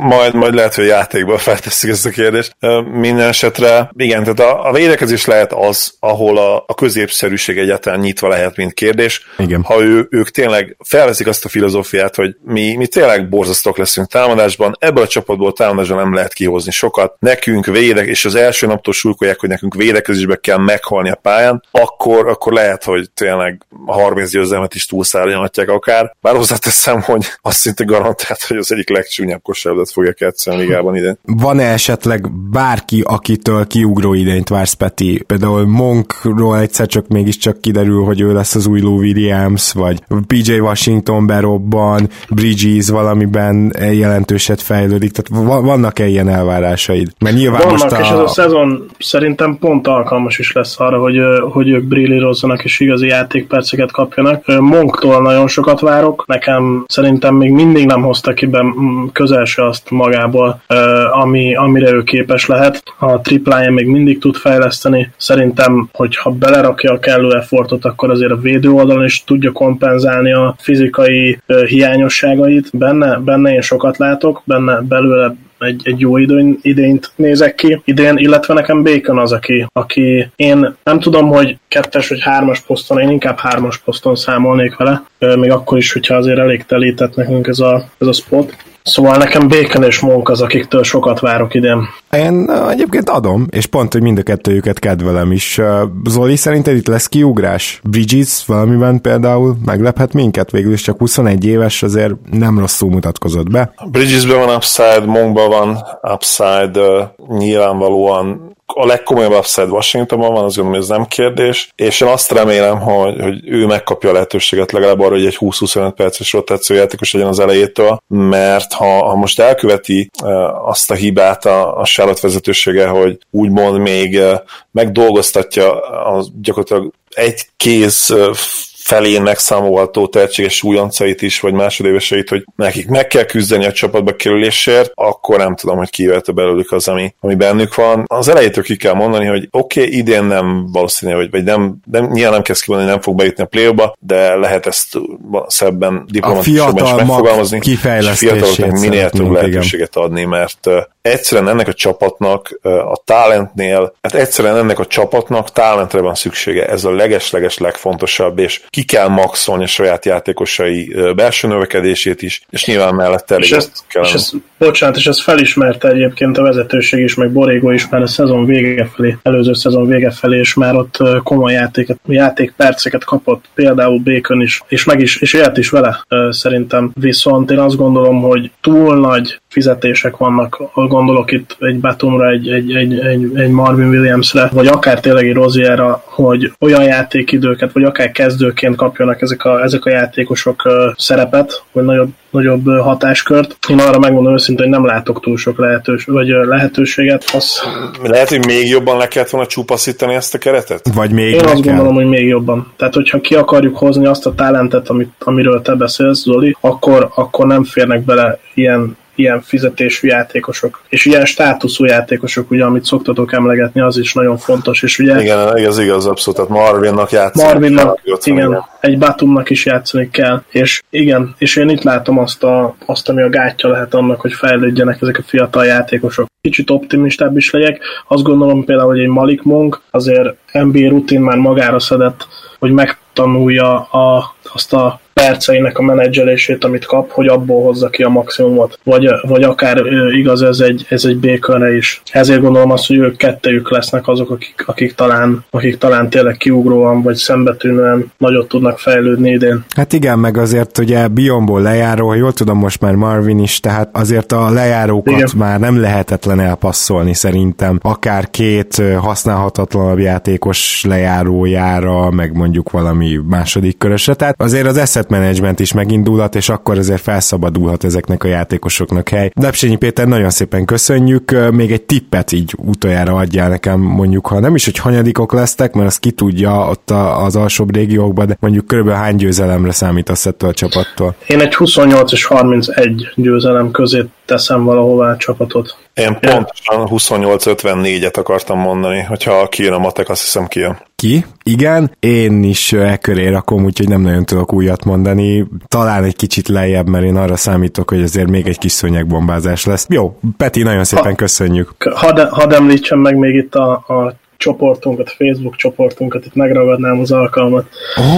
majd, 0.00 0.34
majd 0.34 0.54
lehet, 0.54 0.74
hogy 0.74 0.86
játékban 0.86 1.38
feltesszük 1.38 1.90
ezt 1.90 2.06
a 2.06 2.10
kérdést. 2.10 2.56
Minden 2.92 3.28
esetre, 3.28 3.90
igen, 3.96 4.22
tehát 4.22 4.40
a, 4.40 4.68
a 4.68 4.72
védekezés 4.72 5.24
lehet 5.24 5.52
az, 5.52 5.96
ahol 6.00 6.38
a, 6.38 6.64
a 6.66 6.74
középszerűség 6.74 7.58
egyáltalán 7.58 8.00
nyitva 8.00 8.28
lehet, 8.28 8.56
mint 8.56 8.72
kérdés. 8.72 9.26
Igen. 9.38 9.62
Ha 9.62 9.82
ő, 9.82 10.06
ők 10.10 10.30
tényleg 10.30 10.76
felveszik 10.84 11.26
azt 11.26 11.44
a 11.44 11.48
filozófiát, 11.48 12.14
hogy 12.14 12.36
mi, 12.44 12.74
mi 12.76 12.86
tényleg 12.86 13.28
borzasztók 13.28 13.78
leszünk 13.78 14.06
támadásban, 14.06 14.76
ebből 14.78 15.02
a 15.02 15.06
csapatból 15.14 15.52
támadásban 15.52 15.98
nem 15.98 16.14
lehet 16.14 16.32
kihozni 16.32 16.70
sokat, 16.70 17.16
nekünk 17.18 17.66
védek, 17.66 18.06
és 18.06 18.24
az 18.24 18.34
első 18.34 18.66
naptól 18.66 18.92
sulkolják, 18.92 19.40
hogy 19.40 19.48
nekünk 19.48 19.74
védekezésbe 19.74 20.36
kell 20.36 20.58
meghalni 20.58 21.10
a 21.10 21.14
pályán, 21.14 21.62
akkor, 21.70 22.28
akkor 22.28 22.52
lehet, 22.52 22.84
hogy 22.84 23.10
tényleg 23.10 23.66
a 23.86 23.92
30 23.92 24.30
győzelmet 24.30 24.74
is 24.74 24.86
túlszárnyalhatják 24.86 25.68
akár. 25.68 26.14
Bár 26.20 26.36
hozzáteszem, 26.36 27.00
hogy 27.00 27.26
azt 27.42 27.58
szinte 27.58 27.84
garantált, 27.84 28.42
hogy 28.42 28.56
az 28.56 28.72
egyik 28.72 28.88
legcsúnyabb 28.88 29.42
kosárlabdát 29.42 29.92
fogja 29.92 30.12
ketszeni 30.12 30.56
a 30.56 30.58
ligában 30.58 30.96
ide. 30.96 31.16
Van-e 31.22 31.72
esetleg 31.72 32.30
bárki, 32.50 33.02
akitől 33.06 33.66
kiugró 33.66 34.14
idényt 34.14 34.48
vársz, 34.48 34.72
Peti? 34.72 35.22
Például 35.26 35.66
Monkról 35.66 36.58
egyszer 36.58 36.86
csak 36.86 37.08
mégiscsak 37.08 37.60
kiderül, 37.60 38.04
hogy 38.04 38.20
ő 38.20 38.32
lesz 38.32 38.54
az 38.54 38.66
új 38.66 38.80
Lou 38.80 38.98
Williams, 38.98 39.72
vagy 39.72 40.02
PJ 40.26 40.58
Washington 40.58 41.26
berobban, 41.26 42.08
Bridges 42.28 42.88
valamiben 42.88 43.72
jelentőset 43.92 44.62
fejlődik, 44.62 45.03
tehát 45.10 45.44
vannak-e 45.62 46.06
ilyen 46.06 46.28
elvárásaid? 46.28 47.08
Mert 47.18 47.36
nyilván 47.36 47.60
vannak, 47.60 47.72
most 47.72 47.92
a... 47.92 48.00
és 48.00 48.08
ez 48.08 48.18
a 48.18 48.28
szezon 48.28 48.86
szerintem 48.98 49.56
pont 49.60 49.86
alkalmas 49.86 50.38
is 50.38 50.52
lesz 50.52 50.80
arra, 50.80 50.98
hogy, 50.98 51.18
hogy 51.50 51.68
ők 51.68 51.84
brillírozzanak 51.84 52.64
és 52.64 52.80
igazi 52.80 53.06
játékperceket 53.06 53.90
kapjanak. 53.90 54.60
Monktól 54.60 55.22
nagyon 55.22 55.48
sokat 55.48 55.80
várok, 55.80 56.24
nekem 56.26 56.84
szerintem 56.88 57.34
még 57.34 57.50
mindig 57.50 57.86
nem 57.86 58.02
hozta 58.02 58.32
ki 58.32 58.46
be 58.46 58.64
közel 59.12 59.44
se 59.44 59.66
azt 59.66 59.90
magából, 59.90 60.62
ami, 61.10 61.54
amire 61.54 61.92
ő 61.92 62.02
képes 62.02 62.46
lehet. 62.46 62.82
A 62.98 63.20
triplája 63.20 63.70
még 63.70 63.86
mindig 63.86 64.18
tud 64.18 64.36
fejleszteni. 64.36 65.10
Szerintem, 65.16 65.88
hogyha 65.92 66.30
belerakja 66.30 66.92
a 66.92 66.98
kellő 66.98 67.36
effortot, 67.36 67.84
akkor 67.84 68.10
azért 68.10 68.30
a 68.30 68.36
védő 68.36 68.70
oldalon 68.70 69.04
is 69.04 69.24
tudja 69.24 69.52
kompenzálni 69.52 70.32
a 70.32 70.54
fizikai 70.58 71.38
hiányosságait. 71.66 72.68
Benne, 72.72 73.18
benne 73.18 73.52
én 73.52 73.60
sokat 73.60 73.96
látok, 73.96 74.42
benne 74.44 74.80
belőle 74.94 75.34
egy, 75.58 75.80
egy 75.84 76.00
jó 76.00 76.16
idő, 76.16 76.58
idényt 76.62 77.12
nézek 77.16 77.54
ki 77.54 77.80
idén, 77.84 78.16
illetve 78.16 78.54
nekem 78.54 78.82
Bacon 78.82 79.18
az, 79.18 79.32
aki, 79.32 79.66
aki 79.72 80.28
én 80.36 80.76
nem 80.82 81.00
tudom, 81.00 81.28
hogy 81.28 81.58
kettes 81.68 82.08
vagy 82.08 82.20
hármas 82.20 82.60
poszton, 82.60 83.00
én 83.00 83.10
inkább 83.10 83.38
hármas 83.38 83.78
poszton 83.78 84.14
számolnék 84.14 84.76
vele, 84.76 85.02
még 85.18 85.50
akkor 85.50 85.78
is, 85.78 85.92
hogyha 85.92 86.14
azért 86.14 86.38
elég 86.38 86.64
telített 86.64 87.14
nekünk 87.14 87.46
ez 87.46 87.58
a, 87.58 87.88
ez 87.98 88.06
a 88.06 88.12
spot. 88.12 88.56
Szóval 88.84 89.16
nekem 89.16 89.48
Bacon 89.48 89.82
és 89.82 90.00
Monk 90.00 90.28
az, 90.28 90.40
akiktől 90.40 90.82
sokat 90.82 91.20
várok 91.20 91.54
idén. 91.54 91.88
Én 92.12 92.50
egyébként 92.68 93.10
adom, 93.10 93.46
és 93.50 93.66
pont, 93.66 93.92
hogy 93.92 94.02
mind 94.02 94.18
a 94.18 94.22
kettőjüket 94.22 94.78
kedvelem 94.78 95.32
is. 95.32 95.60
Zoli, 96.08 96.36
szerinted 96.36 96.76
itt 96.76 96.86
lesz 96.86 97.06
kiugrás? 97.06 97.80
Bridges 97.84 98.44
valamiben 98.46 99.00
például 99.00 99.56
meglephet 99.64 100.12
minket? 100.12 100.50
Végül 100.50 100.72
is 100.72 100.82
csak 100.82 100.98
21 100.98 101.44
éves, 101.44 101.82
azért 101.82 102.14
nem 102.30 102.58
rosszul 102.58 102.90
mutatkozott 102.90 103.50
be. 103.50 103.74
Bridgesben 103.90 104.38
van 104.38 104.54
upside, 104.54 105.04
Monkban 105.06 105.48
van 105.48 105.78
upside, 106.12 107.14
nyilvánvalóan 107.28 108.53
a 108.66 108.86
legkomolyabb 108.86 109.32
upside 109.32 109.66
Washingtonban 109.66 110.32
van, 110.32 110.44
azt 110.44 110.56
gondolom, 110.56 110.80
hogy 110.80 110.90
ez 110.90 110.96
nem 110.98 111.06
kérdés, 111.06 111.72
és 111.76 112.00
én 112.00 112.08
azt 112.08 112.32
remélem, 112.32 112.80
hogy, 112.80 113.20
hogy 113.20 113.40
ő 113.44 113.66
megkapja 113.66 114.10
a 114.10 114.12
lehetőséget 114.12 114.72
legalább 114.72 115.00
arra, 115.00 115.14
hogy 115.14 115.26
egy 115.26 115.36
20-25 115.40 115.92
perces 115.96 116.32
rotációjátékos 116.32 117.12
legyen 117.12 117.28
az 117.28 117.38
elejétől, 117.38 118.02
mert 118.06 118.72
ha, 118.72 119.04
ha 119.04 119.14
most 119.14 119.40
elköveti 119.40 120.10
uh, 120.22 120.68
azt 120.68 120.90
a 120.90 120.94
hibát 120.94 121.44
a, 121.44 121.80
a 121.80 121.84
Charlotte 121.84 122.20
vezetősége, 122.22 122.86
hogy 122.86 123.18
úgymond 123.30 123.78
még 123.78 124.14
uh, 124.14 124.32
megdolgoztatja 124.70 125.80
a, 125.80 126.24
gyakorlatilag 126.40 126.92
egy 127.10 127.46
kéz 127.56 128.10
uh, 128.10 128.36
felén 128.84 129.22
megszámolható 129.22 130.06
tehetséges 130.06 130.62
újoncait 130.62 131.22
is, 131.22 131.40
vagy 131.40 131.52
másodéveseit, 131.52 132.28
hogy 132.28 132.44
nekik 132.56 132.88
meg 132.88 133.06
kell 133.06 133.24
küzdeni 133.24 133.64
a 133.64 133.72
csapatba 133.72 134.16
kerülésért, 134.16 134.90
akkor 134.94 135.38
nem 135.38 135.56
tudom, 135.56 135.76
hogy 135.76 135.90
kivelte 135.90 136.32
belőlük 136.32 136.72
az, 136.72 136.88
ami, 136.88 137.14
ami 137.20 137.34
bennük 137.34 137.74
van. 137.74 138.04
Az 138.06 138.28
elejétől 138.28 138.64
ki 138.64 138.76
kell 138.76 138.94
mondani, 138.94 139.26
hogy 139.26 139.48
oké, 139.50 139.80
okay, 139.80 139.96
idén 139.96 140.24
nem 140.24 140.66
valószínű, 140.72 141.12
hogy, 141.12 141.30
vagy 141.30 141.44
nem, 141.44 141.76
nem, 141.90 142.10
nyilván 142.10 142.32
nem 142.32 142.42
kezd 142.42 142.62
kimondani, 142.62 142.90
hogy 142.90 143.00
nem 143.00 143.08
fog 143.08 143.18
bejutni 143.18 143.42
a 143.42 143.46
play 143.46 143.92
de 143.98 144.34
lehet 144.34 144.66
ezt 144.66 144.98
szebben 145.46 146.04
diplomatikusan 146.10 146.76
is 146.76 146.92
megfogalmazni, 146.92 147.60
és 147.64 147.78
fiataloknak 148.14 148.78
minél 148.78 149.10
több 149.10 149.30
lehetőséget 149.30 149.96
adni, 149.96 150.24
mert 150.24 150.68
egyszerűen 151.04 151.48
ennek 151.48 151.68
a 151.68 151.72
csapatnak 151.72 152.58
a 152.62 153.02
talentnél, 153.04 153.94
hát 154.02 154.14
egyszerűen 154.14 154.56
ennek 154.56 154.78
a 154.78 154.86
csapatnak 154.86 155.52
talentre 155.52 156.00
van 156.00 156.14
szüksége, 156.14 156.66
ez 156.66 156.84
a 156.84 156.90
leges-leges 156.90 157.58
legfontosabb, 157.58 158.38
és 158.38 158.60
ki 158.68 158.84
kell 158.84 159.08
maxolni 159.08 159.62
a 159.62 159.66
saját 159.66 160.04
játékosai 160.04 160.94
belső 161.16 161.48
növekedését 161.48 162.22
is, 162.22 162.42
és 162.50 162.66
nyilván 162.66 162.94
mellette 162.94 163.34
elég 163.34 163.46
és 163.48 163.56
ezt, 163.56 163.84
kell. 163.88 164.04
És 164.04 164.12
ezt, 164.12 164.34
bocsánat, 164.58 164.96
és 164.96 165.06
ezt 165.06 165.22
felismerte 165.22 165.88
egyébként 165.88 166.38
a 166.38 166.42
vezetőség 166.42 167.02
is, 167.02 167.14
meg 167.14 167.32
Borégó 167.32 167.70
is 167.70 167.88
már 167.88 168.02
a 168.02 168.06
szezon 168.06 168.44
vége 168.44 168.90
felé, 168.94 169.16
előző 169.22 169.54
szezon 169.54 169.86
vége 169.86 170.10
felé, 170.10 170.38
és 170.38 170.54
már 170.54 170.74
ott 170.74 170.98
komoly 171.22 171.52
játéket, 171.52 171.98
játékperceket 172.06 173.04
kapott, 173.04 173.44
például 173.54 173.98
Bacon 173.98 174.40
is, 174.40 174.62
és 174.68 174.84
meg 174.84 175.00
is, 175.00 175.20
és 175.20 175.32
élt 175.32 175.56
is 175.56 175.70
vele 175.70 176.04
szerintem. 176.30 176.90
Viszont 176.94 177.50
én 177.50 177.58
azt 177.58 177.76
gondolom, 177.76 178.20
hogy 178.20 178.50
túl 178.60 178.98
nagy 178.98 179.40
fizetések 179.48 180.16
vannak, 180.16 180.62
gondolok 180.94 181.32
itt 181.32 181.56
egy 181.58 181.80
Batumra, 181.80 182.30
egy, 182.30 182.48
egy, 182.48 182.74
egy, 182.74 182.98
egy, 182.98 183.30
egy 183.34 183.50
Marvin 183.50 183.88
Williamsre, 183.88 184.48
vagy 184.52 184.66
akár 184.66 185.00
tényleg 185.00 185.26
egy 185.26 185.34
Rozierra, 185.34 186.02
hogy 186.04 186.52
olyan 186.60 186.82
játékidőket, 186.82 187.72
vagy 187.72 187.82
akár 187.82 188.10
kezdőként 188.10 188.76
kapjanak 188.76 189.22
ezek 189.22 189.44
a, 189.44 189.62
ezek 189.62 189.84
a 189.84 189.90
játékosok 189.90 190.62
szerepet, 190.96 191.62
vagy 191.72 191.84
nagyobb, 191.84 192.08
nagyobb 192.30 192.66
hatáskört. 192.66 193.56
Én 193.68 193.78
arra 193.78 193.98
megmondom 193.98 194.32
őszintén, 194.32 194.66
hogy 194.66 194.74
nem 194.74 194.86
látok 194.86 195.20
túl 195.20 195.36
sok 195.36 195.58
lehetős, 195.58 196.04
vagy 196.04 196.28
lehetőséget. 196.28 197.24
Az... 197.32 197.62
Lehet, 198.02 198.28
hogy 198.28 198.46
még 198.46 198.68
jobban 198.68 198.96
le 198.96 199.08
kellett 199.08 199.30
volna 199.30 199.46
csupaszítani 199.46 200.14
ezt 200.14 200.34
a 200.34 200.38
keretet? 200.38 200.90
Vagy 200.94 201.10
még 201.10 201.34
Én 201.34 201.44
azt 201.44 201.62
kell. 201.62 201.62
gondolom, 201.62 201.94
hogy 201.94 202.08
még 202.08 202.26
jobban. 202.26 202.72
Tehát, 202.76 202.94
hogyha 202.94 203.20
ki 203.20 203.34
akarjuk 203.34 203.76
hozni 203.76 204.06
azt 204.06 204.26
a 204.26 204.34
talentet, 204.34 204.88
amit, 204.88 205.12
amiről 205.18 205.62
te 205.62 205.74
beszélsz, 205.74 206.22
Zoli, 206.22 206.56
akkor, 206.60 207.10
akkor 207.14 207.46
nem 207.46 207.64
férnek 207.64 208.04
bele 208.04 208.38
ilyen 208.54 208.96
ilyen 209.14 209.40
fizetésű 209.42 210.08
játékosok, 210.08 210.82
és 210.88 211.04
ilyen 211.04 211.24
státuszú 211.24 211.84
játékosok, 211.84 212.50
ugye, 212.50 212.64
amit 212.64 212.84
szoktatok 212.84 213.32
emlegetni, 213.32 213.80
az 213.80 213.98
is 213.98 214.12
nagyon 214.12 214.36
fontos, 214.36 214.82
és 214.82 214.98
ugye... 214.98 215.20
Igen, 215.20 215.56
ez 215.56 215.78
igaz, 215.78 216.06
abszolút, 216.06 216.40
tehát 216.40 216.62
Marvinnak 216.62 217.10
játszani 217.10 217.48
Marvinnak, 217.48 218.00
kell, 218.02 218.16
igen, 218.24 218.48
igen, 218.48 218.64
egy 218.80 218.98
Batumnak 218.98 219.50
is 219.50 219.66
játszani 219.66 220.10
kell, 220.10 220.42
és 220.50 220.82
igen, 220.90 221.34
és 221.38 221.56
én 221.56 221.68
itt 221.68 221.82
látom 221.82 222.18
azt, 222.18 222.44
a, 222.44 222.74
azt, 222.86 223.08
ami 223.08 223.22
a 223.22 223.28
gátja 223.28 223.70
lehet 223.70 223.94
annak, 223.94 224.20
hogy 224.20 224.32
fejlődjenek 224.32 225.02
ezek 225.02 225.18
a 225.18 225.22
fiatal 225.26 225.64
játékosok. 225.64 226.26
Kicsit 226.40 226.70
optimistább 226.70 227.36
is 227.36 227.50
legyek, 227.50 227.80
azt 228.08 228.22
gondolom 228.22 228.64
például, 228.64 228.88
hogy 228.88 229.00
egy 229.00 229.08
Malik 229.08 229.42
Monk 229.42 229.80
azért 229.90 230.36
NBA 230.52 230.88
rutin 230.88 231.20
már 231.20 231.36
magára 231.36 231.78
szedett, 231.78 232.26
hogy 232.58 232.70
megtanulja 232.70 233.80
a, 233.80 234.34
azt 234.52 234.72
a 234.72 235.00
perceinek 235.14 235.78
a 235.78 235.82
menedzselését, 235.82 236.64
amit 236.64 236.84
kap, 236.84 237.10
hogy 237.10 237.26
abból 237.26 237.62
hozza 237.62 237.88
ki 237.88 238.02
a 238.02 238.08
maximumot. 238.08 238.78
Vagy, 238.84 239.08
vagy 239.22 239.42
akár 239.42 239.82
igaz 240.12 240.42
ez 240.42 240.60
egy, 240.60 240.86
ez 240.88 241.04
egy 241.04 241.16
békönre 241.16 241.76
is. 241.76 242.02
Ezért 242.12 242.40
gondolom 242.40 242.70
azt, 242.70 242.86
hogy 242.86 242.96
ők 242.96 243.16
kettejük 243.16 243.70
lesznek 243.70 244.08
azok, 244.08 244.30
akik, 244.30 244.64
akik, 244.66 244.94
talán, 244.94 245.44
akik 245.50 245.78
talán 245.78 246.10
tényleg 246.10 246.36
kiugróan 246.36 247.02
vagy 247.02 247.14
szembetűnően 247.14 248.12
nagyot 248.18 248.48
tudnak 248.48 248.78
fejlődni 248.78 249.30
idén. 249.30 249.64
Hát 249.76 249.92
igen, 249.92 250.18
meg 250.18 250.36
azért 250.36 250.78
ugye 250.78 251.08
Bionból 251.08 251.62
lejáró, 251.62 252.08
ha 252.08 252.14
jól 252.14 252.32
tudom 252.32 252.58
most 252.58 252.80
már 252.80 252.94
Marvin 252.94 253.38
is, 253.38 253.60
tehát 253.60 253.88
azért 253.92 254.32
a 254.32 254.50
lejárókat 254.50 255.12
igen. 255.12 255.28
már 255.36 255.60
nem 255.60 255.80
lehetetlen 255.80 256.40
elpasszolni 256.40 257.14
szerintem. 257.14 257.78
Akár 257.82 258.30
két 258.30 258.82
használhatatlanabb 258.98 259.98
játékos 259.98 260.84
lejárójára, 260.88 262.10
meg 262.10 262.36
mondjuk 262.36 262.70
valami 262.70 263.20
második 263.28 263.78
körösre. 263.78 264.14
Tehát 264.14 264.42
azért 264.42 264.66
az 264.66 264.76
asset 265.04 265.20
management 265.20 265.60
is 265.60 265.72
megindulhat, 265.72 266.34
és 266.34 266.48
akkor 266.48 266.78
azért 266.78 267.00
felszabadulhat 267.00 267.84
ezeknek 267.84 268.24
a 268.24 268.28
játékosoknak 268.28 269.08
hely. 269.08 269.30
Lepsényi 269.34 269.76
Péter, 269.76 270.06
nagyon 270.06 270.30
szépen 270.30 270.64
köszönjük, 270.64 271.50
még 271.50 271.72
egy 271.72 271.82
tippet 271.82 272.32
így 272.32 272.54
utoljára 272.56 273.14
adjál 273.14 273.48
nekem, 273.48 273.80
mondjuk, 273.80 274.26
ha 274.26 274.40
nem 274.40 274.54
is, 274.54 274.64
hogy 274.64 274.78
hanyadikok 274.78 275.32
lesztek, 275.32 275.74
mert 275.74 275.86
azt 275.86 276.00
ki 276.00 276.10
tudja 276.10 276.68
ott 276.68 276.90
az 277.24 277.36
alsóbb 277.36 277.74
régiókban, 277.74 278.26
de 278.26 278.36
mondjuk 278.40 278.66
körülbelül 278.66 279.00
hány 279.00 279.16
győzelemre 279.16 279.72
számítasz 279.72 280.26
ettől 280.26 280.50
a 280.50 280.52
csapattól? 280.52 281.14
Én 281.26 281.40
egy 281.40 281.54
28 281.54 282.12
és 282.12 282.24
31 282.24 283.12
győzelem 283.14 283.70
közé 283.70 284.04
teszem 284.24 284.64
valahová 284.64 285.10
a 285.10 285.16
csapatot. 285.16 285.76
Én 285.94 286.18
pontosan 286.20 286.88
28-54-et 286.90 288.18
akartam 288.18 288.58
mondani, 288.58 289.00
hogyha 289.00 289.48
kijön 289.48 289.72
a 289.72 289.78
matek, 289.78 290.08
azt 290.08 290.20
hiszem 290.20 290.46
kijön. 290.46 290.78
Ki? 290.96 291.24
Igen, 291.42 291.96
én 292.00 292.42
is 292.42 292.72
e 292.72 292.96
köré 292.96 293.28
rakom, 293.28 293.64
úgyhogy 293.64 293.88
nem 293.88 294.00
nagyon 294.00 294.24
tudok 294.24 294.52
újat 294.52 294.84
mondani. 294.84 295.46
Talán 295.68 296.04
egy 296.04 296.16
kicsit 296.16 296.48
lejjebb, 296.48 296.88
mert 296.88 297.04
én 297.04 297.16
arra 297.16 297.36
számítok, 297.36 297.90
hogy 297.90 298.02
azért 298.02 298.30
még 298.30 298.46
egy 298.46 298.58
kis 298.58 298.72
szőnyegbombázás 298.72 299.64
lesz. 299.64 299.86
Jó, 299.88 300.18
Peti, 300.36 300.62
nagyon 300.62 300.84
szépen 300.84 301.10
ha, 301.10 301.14
köszönjük. 301.14 301.74
Hadd 301.94 302.28
had 302.28 302.52
említsem 302.52 302.98
meg 302.98 303.16
még 303.16 303.34
itt 303.34 303.54
a, 303.54 303.70
a 303.72 304.14
csoportunkat, 304.36 305.10
Facebook 305.10 305.56
csoportunkat, 305.56 306.26
itt 306.26 306.34
megragadnám 306.34 307.00
az 307.00 307.12
alkalmat. 307.12 307.66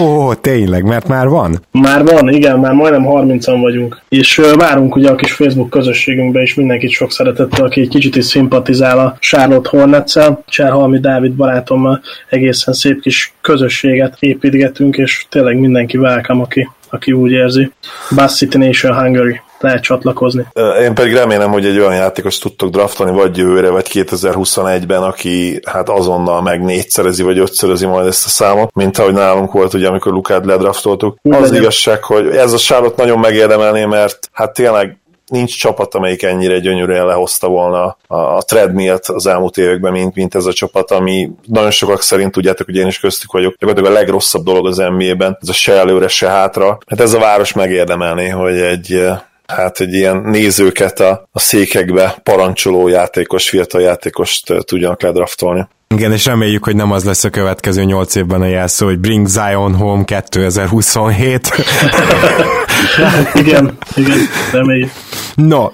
Ó, 0.01 0.35
tényleg, 0.35 0.85
mert 0.85 1.09
már 1.09 1.29
van? 1.29 1.61
Már 1.71 2.05
van, 2.05 2.29
igen, 2.29 2.59
már 2.59 2.73
majdnem 2.73 3.05
30-an 3.07 3.59
vagyunk. 3.61 4.03
És 4.09 4.41
várunk 4.57 4.97
ugye 4.97 5.11
a 5.11 5.15
kis 5.15 5.33
Facebook 5.33 5.71
közösségünkbe 5.71 6.43
is 6.43 6.55
mindenkit 6.55 6.91
sok 6.91 7.13
szeretettel, 7.13 7.65
aki 7.65 7.81
egy 7.81 7.89
kicsit 7.89 8.17
is 8.17 8.25
szimpatizál 8.25 8.99
a 8.99 9.17
Charlotte 9.21 9.69
Hornets-el. 9.69 10.43
Cserhalmi 10.49 10.99
Dávid 10.99 11.33
barátommal 11.33 12.03
egészen 12.29 12.75
szép 12.75 13.01
kis 13.01 13.35
közösséget 13.41 14.17
építgetünk, 14.19 14.97
és 14.97 15.27
tényleg 15.29 15.59
mindenki 15.59 15.97
welcome, 15.99 16.43
aki, 16.43 16.69
aki 16.91 17.13
úgy 17.13 17.31
érzi. 17.31 17.73
Bass 18.15 18.37
City 18.37 18.59
Nation 18.59 18.95
Hungary 18.95 19.41
lehet 19.61 19.83
csatlakozni. 19.83 20.47
Én 20.83 20.95
pedig 20.95 21.15
remélem, 21.15 21.51
hogy 21.51 21.67
egy 21.67 21.79
olyan 21.79 21.95
játékos 21.95 22.39
tudtok 22.39 22.71
draftolni, 22.71 23.13
vagy 23.13 23.37
jövőre, 23.37 23.71
vagy 23.71 23.87
2021-ben, 23.93 25.03
aki 25.03 25.61
hát 25.65 25.89
azonnal 25.89 26.43
meg 26.43 26.63
négyszerezi, 26.63 27.23
vagy 27.23 27.39
ötszörözi 27.39 27.87
majd 27.87 28.07
ezt 28.07 28.27
a 28.27 28.29
számot, 28.29 28.75
mint 28.75 28.99
ahogy 28.99 29.13
nálunk 29.13 29.53
volt, 29.53 29.75
ugye, 29.75 29.89
amikor 29.89 30.13
Lukát 30.13 30.45
ledraftoltuk. 30.45 31.19
Úgy 31.23 31.35
az 31.35 31.41
legyen. 31.41 31.61
igazság, 31.61 32.03
hogy 32.03 32.27
ez 32.27 32.53
a 32.53 32.59
sárot 32.59 32.97
nagyon 32.97 33.19
megérdemelné, 33.19 33.85
mert 33.85 34.29
hát 34.33 34.53
tényleg 34.53 34.99
nincs 35.27 35.59
csapat, 35.59 35.95
amelyik 35.95 36.23
ennyire 36.23 36.59
gyönyörűen 36.59 37.07
lehozta 37.07 37.49
volna 37.49 37.97
a, 38.07 38.17
a 38.17 38.43
treadmill 38.43 38.99
az 39.07 39.27
elmúlt 39.27 39.57
években, 39.57 39.93
mint, 39.93 40.15
mint 40.15 40.35
ez 40.35 40.47
a 40.47 40.53
csapat, 40.53 40.91
ami 40.91 41.31
nagyon 41.45 41.71
sokak 41.71 42.03
szerint 42.03 42.33
tudjátok, 42.33 42.67
hogy 42.67 42.77
én 42.77 42.87
is 42.87 42.99
köztük 42.99 43.33
vagyok, 43.33 43.55
gyakorlatilag 43.59 43.97
a 43.97 43.99
legrosszabb 43.99 44.45
dolog 44.45 44.67
az 44.67 44.77
NBA-ben, 44.77 45.39
ez 45.41 45.49
a 45.49 45.53
se 45.53 45.73
előre, 45.73 46.09
se 46.09 46.29
hátra. 46.29 46.79
Hát 46.87 47.01
ez 47.01 47.13
a 47.13 47.19
város 47.19 47.53
megérdemelné, 47.53 48.29
hogy 48.29 48.57
egy 48.57 49.07
hát 49.47 49.81
egy 49.81 49.95
ilyen 49.95 50.17
nézőket 50.17 51.01
a, 51.01 51.29
a 51.33 51.39
székekbe 51.39 52.17
parancsoló 52.23 52.89
játékos, 52.89 53.49
fiatal 53.49 53.81
játékost 53.81 54.53
tudjanak 54.65 55.03
ledraftolni. 55.03 55.69
Igen, 55.95 56.13
és 56.13 56.25
reméljük, 56.25 56.65
hogy 56.65 56.77
nem 56.77 56.93
az 56.93 57.05
lesz 57.05 57.25
a 57.25 57.31
következő 57.31 57.85
nyolc 57.85 58.15
évben 58.15 58.41
a 58.41 58.47
jelszó, 58.47 58.87
hogy 58.87 58.99
Bring 58.99 59.27
Zion 59.27 59.75
Home 59.75 60.05
2027. 60.05 61.49
igen, 63.35 63.77
igen, 63.97 64.19
reméljük. 64.53 64.91
No, 65.35 65.69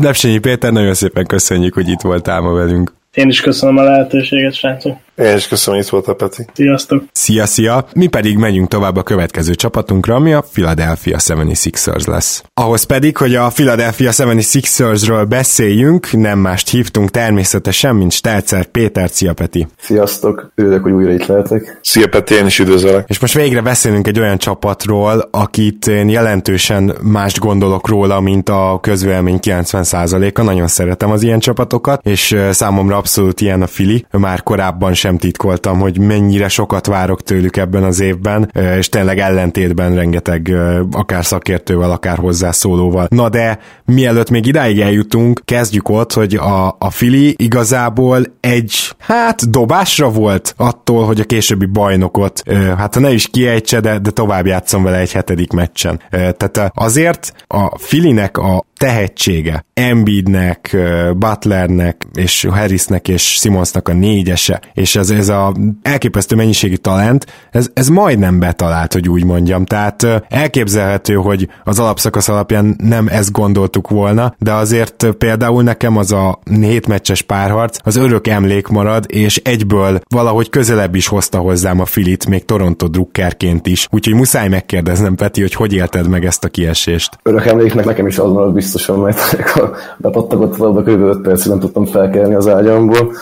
Lepsényi 0.00 0.38
Péter, 0.38 0.72
nagyon 0.72 0.94
szépen 0.94 1.26
köszönjük, 1.26 1.74
hogy 1.74 1.88
itt 1.88 2.00
voltál 2.00 2.40
ma 2.40 2.52
velünk. 2.52 2.92
Én 3.14 3.28
is 3.28 3.40
köszönöm 3.40 3.76
a 3.76 3.82
lehetőséget, 3.82 4.54
srácok. 4.54 4.96
Én 5.16 5.36
is 5.36 5.48
köszönöm, 5.48 5.80
itt 5.80 5.88
volt 5.88 6.06
a 6.06 6.14
Peti. 6.14 6.46
Sziasztok! 6.52 7.04
Szia, 7.12 7.46
szia! 7.46 7.86
Mi 7.94 8.06
pedig 8.06 8.36
megyünk 8.36 8.68
tovább 8.68 8.96
a 8.96 9.02
következő 9.02 9.54
csapatunkra, 9.54 10.14
ami 10.14 10.32
a 10.32 10.44
Philadelphia 10.52 11.16
76ers 11.18 12.06
lesz. 12.06 12.42
Ahhoz 12.54 12.82
pedig, 12.82 13.16
hogy 13.16 13.34
a 13.34 13.48
Philadelphia 13.48 14.10
76ersről 14.12 15.26
beszéljünk, 15.28 16.12
nem 16.12 16.38
mást 16.38 16.70
hívtunk 16.70 17.10
természetesen, 17.10 17.96
mint 17.96 18.12
Stelcer 18.12 18.64
Péter. 18.64 19.08
Szia, 19.10 19.32
Peti! 19.32 19.66
Sziasztok! 19.78 20.52
Örülök, 20.54 20.82
hogy 20.82 20.92
újra 20.92 21.12
itt 21.12 21.26
lehetek. 21.26 21.78
Szia, 21.82 22.08
Peti, 22.08 22.34
én 22.34 22.46
is 22.46 22.58
üdvözlök. 22.58 23.04
És 23.08 23.18
most 23.18 23.34
végre 23.34 23.60
beszélünk 23.60 24.06
egy 24.06 24.20
olyan 24.20 24.38
csapatról, 24.38 25.28
akit 25.30 25.86
én 25.86 26.08
jelentősen 26.08 26.96
mást 27.02 27.38
gondolok 27.38 27.88
róla, 27.88 28.20
mint 28.20 28.48
a 28.48 28.78
közvélemény 28.82 29.38
90%-a. 29.42 30.42
Nagyon 30.42 30.68
szeretem 30.68 31.10
az 31.10 31.22
ilyen 31.22 31.38
csapatokat, 31.38 32.06
és 32.06 32.36
számomra 32.50 32.96
abszolút 32.96 33.40
ilyen 33.40 33.62
a 33.62 33.66
Fili. 33.66 34.06
Már 34.10 34.42
korábban 34.42 34.94
sem 35.04 35.18
titkoltam, 35.18 35.80
hogy 35.80 35.98
mennyire 35.98 36.48
sokat 36.48 36.86
várok 36.86 37.22
tőlük 37.22 37.56
ebben 37.56 37.82
az 37.82 38.00
évben, 38.00 38.50
és 38.78 38.88
tényleg 38.88 39.18
ellentétben 39.18 39.94
rengeteg 39.94 40.54
akár 40.92 41.24
szakértővel, 41.24 41.90
akár 41.90 42.18
hozzászólóval. 42.18 43.06
Na 43.10 43.28
de 43.28 43.58
mielőtt 43.84 44.30
még 44.30 44.46
idáig 44.46 44.80
eljutunk, 44.80 45.40
kezdjük 45.44 45.88
ott, 45.88 46.12
hogy 46.12 46.34
a, 46.34 46.76
a 46.78 46.90
Fili 46.90 47.34
igazából 47.38 48.22
egy, 48.40 48.74
hát 48.98 49.50
dobásra 49.50 50.10
volt 50.10 50.54
attól, 50.56 51.06
hogy 51.06 51.20
a 51.20 51.24
későbbi 51.24 51.66
bajnokot, 51.66 52.42
hát 52.76 52.94
ha 52.94 53.00
ne 53.00 53.12
is 53.12 53.28
kiejtse, 53.28 53.80
de, 53.80 53.98
de 53.98 54.10
tovább 54.10 54.46
játszom 54.46 54.82
vele 54.82 54.98
egy 54.98 55.12
hetedik 55.12 55.52
meccsen. 55.52 56.00
Tehát 56.10 56.72
azért 56.74 57.32
a 57.46 57.78
Filinek 57.78 58.38
a 58.38 58.64
tehetsége, 58.76 59.64
Embiidnek, 59.74 60.76
Butlernek 61.16 62.06
és 62.14 62.46
Harrisnek 62.50 63.08
és 63.08 63.22
Simonsnak 63.22 63.88
a 63.88 63.92
négyese, 63.92 64.60
és 64.74 64.93
ez, 64.96 65.10
ez 65.10 65.28
a 65.28 65.54
elképesztő 65.82 66.36
mennyiségi 66.36 66.78
talent, 66.78 67.26
ez, 67.50 67.70
ez 67.74 67.88
majdnem 67.88 68.38
betalált, 68.38 68.92
hogy 68.92 69.08
úgy 69.08 69.24
mondjam. 69.24 69.64
Tehát 69.64 70.06
elképzelhető, 70.28 71.14
hogy 71.14 71.48
az 71.64 71.78
alapszakasz 71.78 72.28
alapján 72.28 72.76
nem 72.78 73.06
ezt 73.08 73.32
gondoltuk 73.32 73.88
volna, 73.88 74.34
de 74.38 74.52
azért 74.52 75.06
például 75.18 75.62
nekem 75.62 75.96
az 75.96 76.12
a 76.12 76.38
hét 76.60 76.86
meccses 76.86 77.22
párharc 77.22 77.78
az 77.82 77.96
örök 77.96 78.26
emlék 78.26 78.66
marad, 78.66 79.04
és 79.08 79.40
egyből 79.44 80.00
valahogy 80.08 80.50
közelebb 80.50 80.94
is 80.94 81.06
hozta 81.06 81.38
hozzám 81.38 81.80
a 81.80 81.84
Filit, 81.84 82.28
még 82.28 82.44
Toronto 82.44 82.88
drukkerként 82.88 83.66
is. 83.66 83.88
Úgyhogy 83.90 84.14
muszáj 84.14 84.48
megkérdeznem, 84.48 85.14
Peti, 85.14 85.40
hogy 85.40 85.54
hogy 85.54 85.72
élted 85.72 86.08
meg 86.08 86.24
ezt 86.24 86.44
a 86.44 86.48
kiesést? 86.48 87.18
Örök 87.22 87.46
emléknek 87.46 87.84
nekem 87.84 88.06
is 88.06 88.18
az 88.18 88.32
marad 88.32 88.52
biztosan, 88.52 88.98
mert 88.98 89.32
amikor 89.32 89.76
bepattagott 89.96 90.60
a 90.60 90.82
kb. 90.82 90.88
5 90.88 91.20
percig 91.20 91.50
nem 91.50 91.60
tudtam 91.60 91.86
felkelni 91.86 92.34
az 92.34 92.48
ágyamból. 92.48 93.12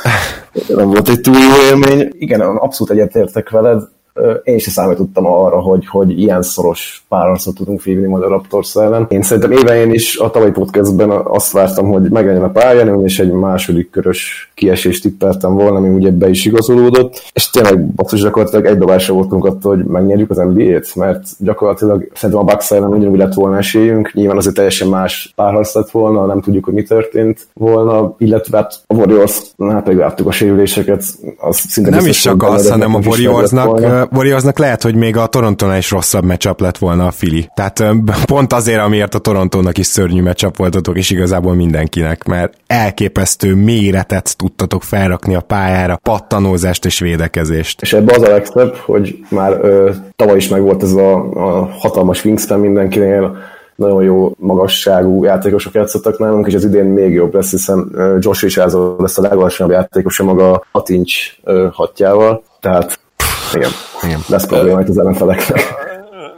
Nem 0.68 0.88
volt 0.88 1.08
egy 1.08 1.20
túl 1.20 1.34
jó 1.34 1.62
élmény. 1.70 2.08
Igen, 2.12 2.40
abszolút 2.40 2.92
egyetértek 2.92 3.50
veled 3.50 3.82
én 4.44 4.55
is 4.55 4.62
számítottam 4.62 5.27
arra, 5.27 5.61
hogy, 5.61 5.87
hogy 5.87 6.18
ilyen 6.20 6.42
szoros 6.42 7.05
párharcot 7.09 7.55
tudunk 7.55 7.83
vívni 7.83 8.07
majd 8.07 8.22
a 8.22 8.29
Raptors 8.29 8.75
ellen. 8.75 9.07
Én 9.09 9.22
szerintem 9.22 9.53
éven 9.53 9.92
is 9.92 10.18
a 10.18 10.31
tavalyi 10.31 10.51
podcastben 10.51 11.11
azt 11.11 11.53
vártam, 11.53 11.88
hogy 11.90 12.11
meglegyen 12.11 12.42
a 12.42 12.51
pályán, 12.51 13.05
és 13.05 13.18
egy 13.18 13.31
második 13.31 13.90
körös 13.90 14.53
kiesést 14.55 15.03
tippeltem 15.03 15.55
volna, 15.55 15.77
ami 15.77 15.88
ugye 15.88 16.11
be 16.11 16.29
is 16.29 16.44
igazolódott, 16.44 17.31
és 17.33 17.51
tényleg 17.51 17.87
basszus 17.87 18.20
gyakorlatilag 18.20 18.66
egy 18.66 18.79
dobásra 18.79 19.14
voltunk 19.14 19.44
attól, 19.44 19.77
hogy 19.77 19.85
megnyerjük 19.85 20.31
az 20.31 20.37
NBA-t, 20.37 20.94
mert 20.94 21.22
gyakorlatilag 21.38 22.09
szerintem 22.14 22.46
a 22.46 22.51
Bucks 22.51 22.70
ellen 22.70 22.92
ugyanúgy 22.92 23.18
lett 23.18 23.35
volna 23.35 23.57
esélyünk, 23.57 24.12
nyilván 24.14 24.37
azért 24.37 24.55
teljesen 24.55 24.88
más 24.88 25.33
párharc 25.37 25.75
lett 25.75 25.90
volna, 25.90 26.27
nem 26.27 26.40
tudjuk, 26.40 26.64
hogy 26.64 26.75
mi 26.75 26.83
történt 26.83 27.46
volna, 27.55 28.14
illetve 28.18 28.57
hát 28.57 28.83
a 28.87 28.94
Warriors, 28.94 29.42
hát 29.59 29.83
pedig 29.83 29.98
láttuk 29.98 30.27
a 30.27 30.33
sérüléseket, 30.33 31.05
az 31.38 31.57
szinte 31.57 31.90
Nem 31.90 32.07
is 32.07 32.20
csak 32.20 32.42
az, 32.42 32.70
hanem 32.70 32.94
a 32.94 33.01
Warriorsnak 33.05 34.01
Warriorsnak 34.10 34.58
lehet, 34.58 34.82
hogy 34.82 34.94
még 34.94 35.16
a 35.16 35.26
Torontónál 35.26 35.78
is 35.78 35.90
rosszabb 35.90 36.24
meccsap 36.24 36.60
lett 36.60 36.78
volna 36.78 37.06
a 37.06 37.10
Fili. 37.10 37.48
Tehát 37.54 37.84
pont 38.24 38.52
azért, 38.52 38.80
amiért 38.80 39.14
a 39.14 39.18
Torontónak 39.18 39.78
is 39.78 39.86
szörnyű 39.86 40.22
meccsap 40.22 40.56
voltatok, 40.56 40.96
és 40.96 41.10
igazából 41.10 41.54
mindenkinek, 41.54 42.24
mert 42.24 42.54
elképesztő 42.66 43.54
méretet 43.54 44.36
tudtatok 44.36 44.82
felrakni 44.82 45.34
a 45.34 45.40
pályára, 45.40 45.98
pattanózást 46.02 46.84
és 46.84 46.98
védekezést. 46.98 47.82
És 47.82 47.92
ebbe 47.92 48.14
az 48.14 48.22
a 48.22 48.30
legszebb, 48.30 48.74
hogy 48.76 49.18
már 49.28 49.58
ö, 49.62 49.90
tavaly 50.16 50.36
is 50.36 50.48
meg 50.48 50.62
volt 50.62 50.82
ez 50.82 50.92
a, 50.92 51.14
a 51.14 51.68
hatalmas 51.78 52.24
wingspan 52.24 52.60
mindenkinél, 52.60 53.36
nagyon 53.74 54.02
jó 54.02 54.32
magasságú 54.36 55.24
játékosok 55.24 55.74
játszottak 55.74 56.18
nálunk, 56.18 56.46
és 56.46 56.54
az 56.54 56.64
idén 56.64 56.84
még 56.84 57.12
jobb 57.12 57.34
lesz, 57.34 57.50
hiszen 57.50 57.90
Josh 58.18 58.42
Richardson 58.42 58.96
lesz 58.98 59.18
a 59.18 59.22
legalacsonyabb 59.22 59.72
játékos 59.72 60.20
a 60.20 60.24
maga 60.24 60.64
hatincs 60.72 61.36
hatjával, 61.72 62.42
tehát 62.60 62.98
igen, 63.54 63.70
igen. 64.02 64.24
lesz 64.26 64.46
probléma 64.46 64.80
itt 64.80 64.88
az 64.88 64.98
ellenfeleknek. 64.98 65.74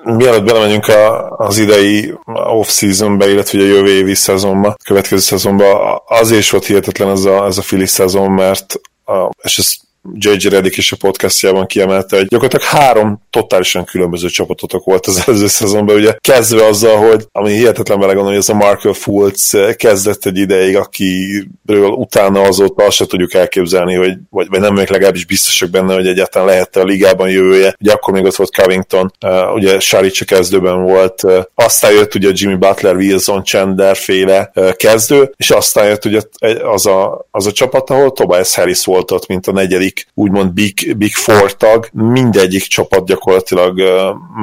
Mielőtt 0.04 0.44
belemegyünk 0.44 0.86
a, 0.86 1.30
az 1.30 1.58
idei 1.58 2.14
off-seasonbe, 2.26 3.30
illetve 3.30 3.58
a 3.58 3.64
jövő 3.64 3.90
évi 3.90 4.14
szezonba, 4.14 4.76
következő 4.84 5.20
szezonba, 5.20 5.96
azért 5.96 6.40
is 6.40 6.50
volt 6.50 6.64
hihetetlen 6.64 7.08
ez 7.08 7.24
a, 7.24 7.44
ez 7.44 7.58
a 7.58 7.62
Philly 7.62 7.84
szezon, 7.84 8.30
mert 8.30 8.80
a, 9.04 9.30
és 9.42 9.58
ezt 9.58 9.76
J.J. 10.12 10.48
Reddick 10.48 10.76
is 10.76 10.92
a 10.92 10.96
podcastjában 10.96 11.66
kiemelte, 11.66 12.16
hogy 12.16 12.26
gyakorlatilag 12.26 12.66
három 12.66 13.22
totálisan 13.30 13.84
különböző 13.84 14.28
csapatotok 14.28 14.84
volt 14.84 15.06
az 15.06 15.22
előző 15.26 15.46
szezonban, 15.46 15.96
ugye 15.96 16.16
kezdve 16.20 16.66
azzal, 16.66 16.96
hogy 16.96 17.26
ami 17.32 17.52
hihetetlen 17.52 17.98
vele 17.98 18.12
gondolni, 18.12 18.36
hogy 18.36 18.46
ez 18.48 18.54
a 18.54 18.58
Markel 18.66 18.92
Fultz 18.92 19.56
kezdett 19.76 20.24
egy 20.24 20.38
ideig, 20.38 20.76
akiről 20.76 21.88
utána 21.88 22.40
azóta 22.40 22.84
azt 22.84 22.96
se 22.96 23.06
tudjuk 23.06 23.34
elképzelni, 23.34 23.94
hogy, 23.94 24.14
vagy, 24.30 24.48
vagy 24.48 24.60
nem 24.60 24.74
még 24.74 24.88
legalábbis 24.88 25.24
biztosak 25.24 25.70
benne, 25.70 25.94
hogy 25.94 26.06
egyáltalán 26.06 26.48
lehet 26.48 26.76
a 26.76 26.84
ligában 26.84 27.28
jövője. 27.28 27.76
Ugye 27.80 27.92
akkor 27.92 28.12
még 28.14 28.24
ott 28.24 28.36
volt 28.36 28.56
Covington, 28.56 29.12
uh, 29.26 29.54
ugye 29.54 29.80
Saric 29.80 30.20
a 30.20 30.24
kezdőben 30.24 30.82
volt, 30.82 31.22
uh, 31.22 31.42
aztán 31.54 31.92
jött 31.92 32.14
ugye 32.14 32.30
Jimmy 32.32 32.56
Butler, 32.56 32.96
Wilson, 32.96 33.44
Chandler 33.44 33.96
féle 33.96 34.50
uh, 34.54 34.72
kezdő, 34.72 35.32
és 35.36 35.50
aztán 35.50 35.86
jött 35.86 36.04
ugye 36.04 36.20
az 36.62 36.86
a, 36.86 37.26
az 37.30 37.46
a 37.46 37.52
csapat, 37.52 37.90
ahol 37.90 38.12
Tobias 38.12 38.54
Harris 38.54 38.84
volt 38.84 39.10
ott, 39.10 39.26
mint 39.26 39.46
a 39.46 39.52
negyedik 39.52 39.93
negyedik, 39.94 40.06
úgymond 40.14 40.52
Big, 40.52 40.96
Big 40.96 41.14
Four 41.14 41.56
tag, 41.56 41.88
mindegyik 41.92 42.62
csapat 42.62 43.06
gyakorlatilag 43.06 43.80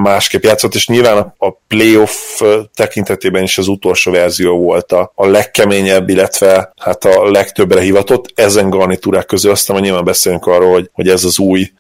másképp 0.03 0.43
játszott, 0.43 0.75
és 0.75 0.87
nyilván 0.87 1.33
a 1.37 1.51
playoff 1.67 2.41
tekintetében 2.73 3.43
is 3.43 3.57
az 3.57 3.67
utolsó 3.67 4.11
verzió 4.11 4.57
volt 4.57 4.91
a, 4.91 5.11
a 5.15 5.25
legkeményebb, 5.27 6.09
illetve 6.09 6.71
hát 6.81 7.05
a 7.05 7.31
legtöbbre 7.31 7.81
hivatott. 7.81 8.31
Ezen 8.35 8.69
garnitúrák 8.69 9.25
közül 9.25 9.51
aztán 9.51 9.81
nyilván 9.81 10.03
beszélünk 10.03 10.45
arról, 10.45 10.71
hogy, 10.71 10.89
hogy 10.93 11.07
ez 11.07 11.23
az 11.23 11.39
új 11.39 11.71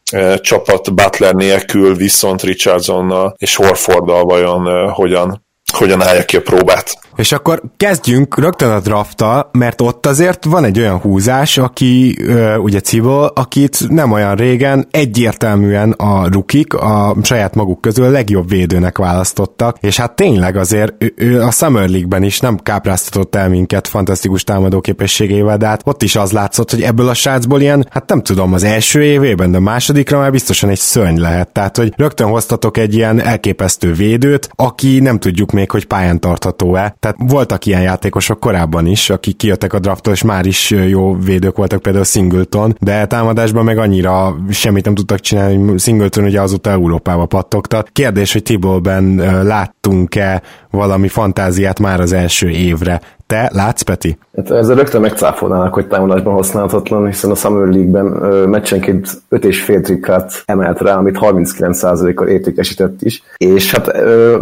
csapat 0.41 0.93
Butler 0.93 1.33
nélkül, 1.33 1.95
viszont 1.95 2.41
Richardsonnal 2.41 3.35
és 3.37 3.55
Horforddal 3.55 4.23
vajon 4.23 4.89
hogyan 4.89 5.49
hogyan 5.73 6.01
állja 6.01 6.25
ki 6.25 6.37
a 6.37 6.41
próbát. 6.41 6.99
És 7.21 7.31
akkor 7.31 7.61
kezdjünk 7.77 8.39
rögtön 8.39 8.71
a 8.71 8.79
drafttal, 8.79 9.49
mert 9.51 9.81
ott 9.81 10.05
azért 10.05 10.45
van 10.45 10.63
egy 10.63 10.79
olyan 10.79 10.97
húzás, 10.97 11.57
aki, 11.57 12.17
ugye 12.57 12.79
Cibol, 12.79 13.31
akit 13.35 13.89
nem 13.89 14.11
olyan 14.11 14.35
régen 14.35 14.87
egyértelműen 14.91 15.91
a 15.91 16.27
rukik 16.27 16.73
a 16.73 17.15
saját 17.23 17.55
maguk 17.55 17.81
közül 17.81 18.05
a 18.05 18.09
legjobb 18.09 18.49
védőnek 18.49 18.97
választottak, 18.97 19.77
és 19.79 19.97
hát 19.97 20.15
tényleg 20.15 20.55
azért 20.55 20.93
ő, 20.97 21.13
ő 21.15 21.41
a 21.41 21.51
Summer 21.51 21.89
League-ben 21.89 22.23
is 22.23 22.39
nem 22.39 22.57
kápráztatott 22.57 23.35
el 23.35 23.49
minket 23.49 23.87
fantasztikus 23.87 24.43
támadó 24.43 24.81
képességével, 24.81 25.57
de 25.57 25.67
hát 25.67 25.81
ott 25.85 26.03
is 26.03 26.15
az 26.15 26.31
látszott, 26.31 26.71
hogy 26.71 26.81
ebből 26.81 27.07
a 27.07 27.13
srácból 27.13 27.61
ilyen, 27.61 27.87
hát 27.89 28.09
nem 28.09 28.21
tudom, 28.21 28.53
az 28.53 28.63
első 28.63 29.03
évében, 29.03 29.51
de 29.51 29.57
a 29.57 29.61
másodikra 29.61 30.19
már 30.19 30.31
biztosan 30.31 30.69
egy 30.69 30.79
szörny 30.79 31.19
lehet. 31.19 31.51
Tehát, 31.51 31.77
hogy 31.77 31.93
rögtön 31.97 32.27
hoztatok 32.27 32.77
egy 32.77 32.95
ilyen 32.95 33.19
elképesztő 33.19 33.93
védőt, 33.93 34.49
aki 34.55 34.99
nem 34.99 35.19
tudjuk 35.19 35.51
még, 35.51 35.71
hogy 35.71 35.85
pályán 35.85 36.19
tartható-e. 36.19 36.95
Tehát 36.99 37.10
voltak 37.17 37.65
ilyen 37.65 37.81
játékosok 37.81 38.39
korábban 38.39 38.85
is, 38.85 39.09
akik 39.09 39.37
kijöttek 39.37 39.73
a 39.73 39.79
drafttól, 39.79 40.13
és 40.13 40.23
már 40.23 40.45
is 40.45 40.69
jó 40.69 41.15
védők 41.15 41.57
voltak, 41.57 41.81
például 41.81 42.03
Singleton, 42.03 42.75
de 42.79 43.05
támadásban 43.05 43.63
meg 43.63 43.77
annyira 43.77 44.35
semmit 44.49 44.85
nem 44.85 44.95
tudtak 44.95 45.19
csinálni, 45.19 45.77
Singleton 45.77 46.23
ugye 46.23 46.41
azóta 46.41 46.69
Európába 46.69 47.25
pattogta. 47.25 47.83
Kérdés, 47.91 48.33
hogy 48.33 48.43
Tibolben 48.43 49.15
láttunk-e 49.43 50.41
valami 50.69 51.07
fantáziát 51.07 51.79
már 51.79 51.99
az 51.99 52.11
első 52.11 52.49
évre. 52.49 53.01
Te 53.31 53.49
látsz, 53.53 53.81
Peti? 53.81 54.17
Hát 54.35 54.51
ezzel 54.51 54.75
rögtön 54.75 55.01
megcáfolnának, 55.01 55.73
hogy 55.73 55.87
támadásban 55.87 56.33
használhatatlan, 56.33 57.05
hiszen 57.05 57.31
a 57.31 57.35
Summer 57.35 57.67
League-ben 57.67 58.05
meccsenként 58.49 59.07
5,5 59.29 59.81
trikkát 59.81 60.43
emelt 60.45 60.81
rá, 60.81 60.95
amit 60.95 61.17
39%-kal 61.21 62.27
értékesített 62.27 63.01
is. 63.01 63.23
És 63.37 63.71
hát 63.71 63.87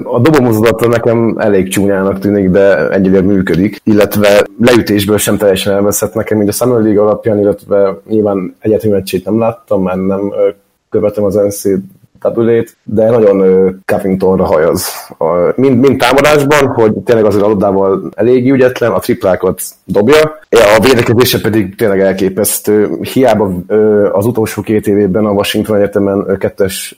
a 0.03 0.19
dobomozadata 0.19 0.87
nekem 0.87 1.35
elég 1.39 1.69
csúnyának 1.69 2.19
tűnik, 2.19 2.49
de 2.49 2.89
egyelőre 2.89 3.21
működik, 3.21 3.81
illetve 3.83 4.47
leütésből 4.59 5.17
sem 5.17 5.37
teljesen 5.37 5.73
elveszett 5.73 6.13
nekem, 6.13 6.37
mint 6.37 6.49
a 6.49 6.53
Summer 6.53 6.81
League 6.81 7.01
alapján, 7.01 7.39
illetve 7.39 7.97
nyilván 8.07 8.55
egyetemi 8.59 8.93
meccsét 8.93 9.25
nem 9.25 9.39
láttam, 9.39 9.83
mert 9.83 10.05
nem 10.05 10.33
követem 10.89 11.23
az 11.23 11.33
NC 11.33 11.63
tabulét, 12.19 12.77
de 12.83 13.09
nagyon 13.09 13.37
Covingtonra 13.85 14.45
hajaz. 14.45 14.87
Mind, 15.55 15.79
mind 15.79 15.97
támadásban, 15.97 16.67
hogy 16.67 16.93
tényleg 16.93 17.25
azért 17.25 17.43
a 17.43 17.47
labdával 17.47 18.09
elég 18.15 18.51
ügyetlen, 18.51 18.91
a 18.91 18.99
triplákat 18.99 19.61
dobja, 19.85 20.37
a 20.49 20.79
védekezése 20.81 21.41
pedig 21.41 21.75
tényleg 21.75 21.99
elképesztő. 21.99 22.89
Hiába 23.01 23.51
az 24.11 24.25
utolsó 24.25 24.61
két 24.61 24.87
évében 24.87 25.25
a 25.25 25.31
Washington 25.31 25.75
Egyetemen 25.75 26.37
kettes, 26.39 26.95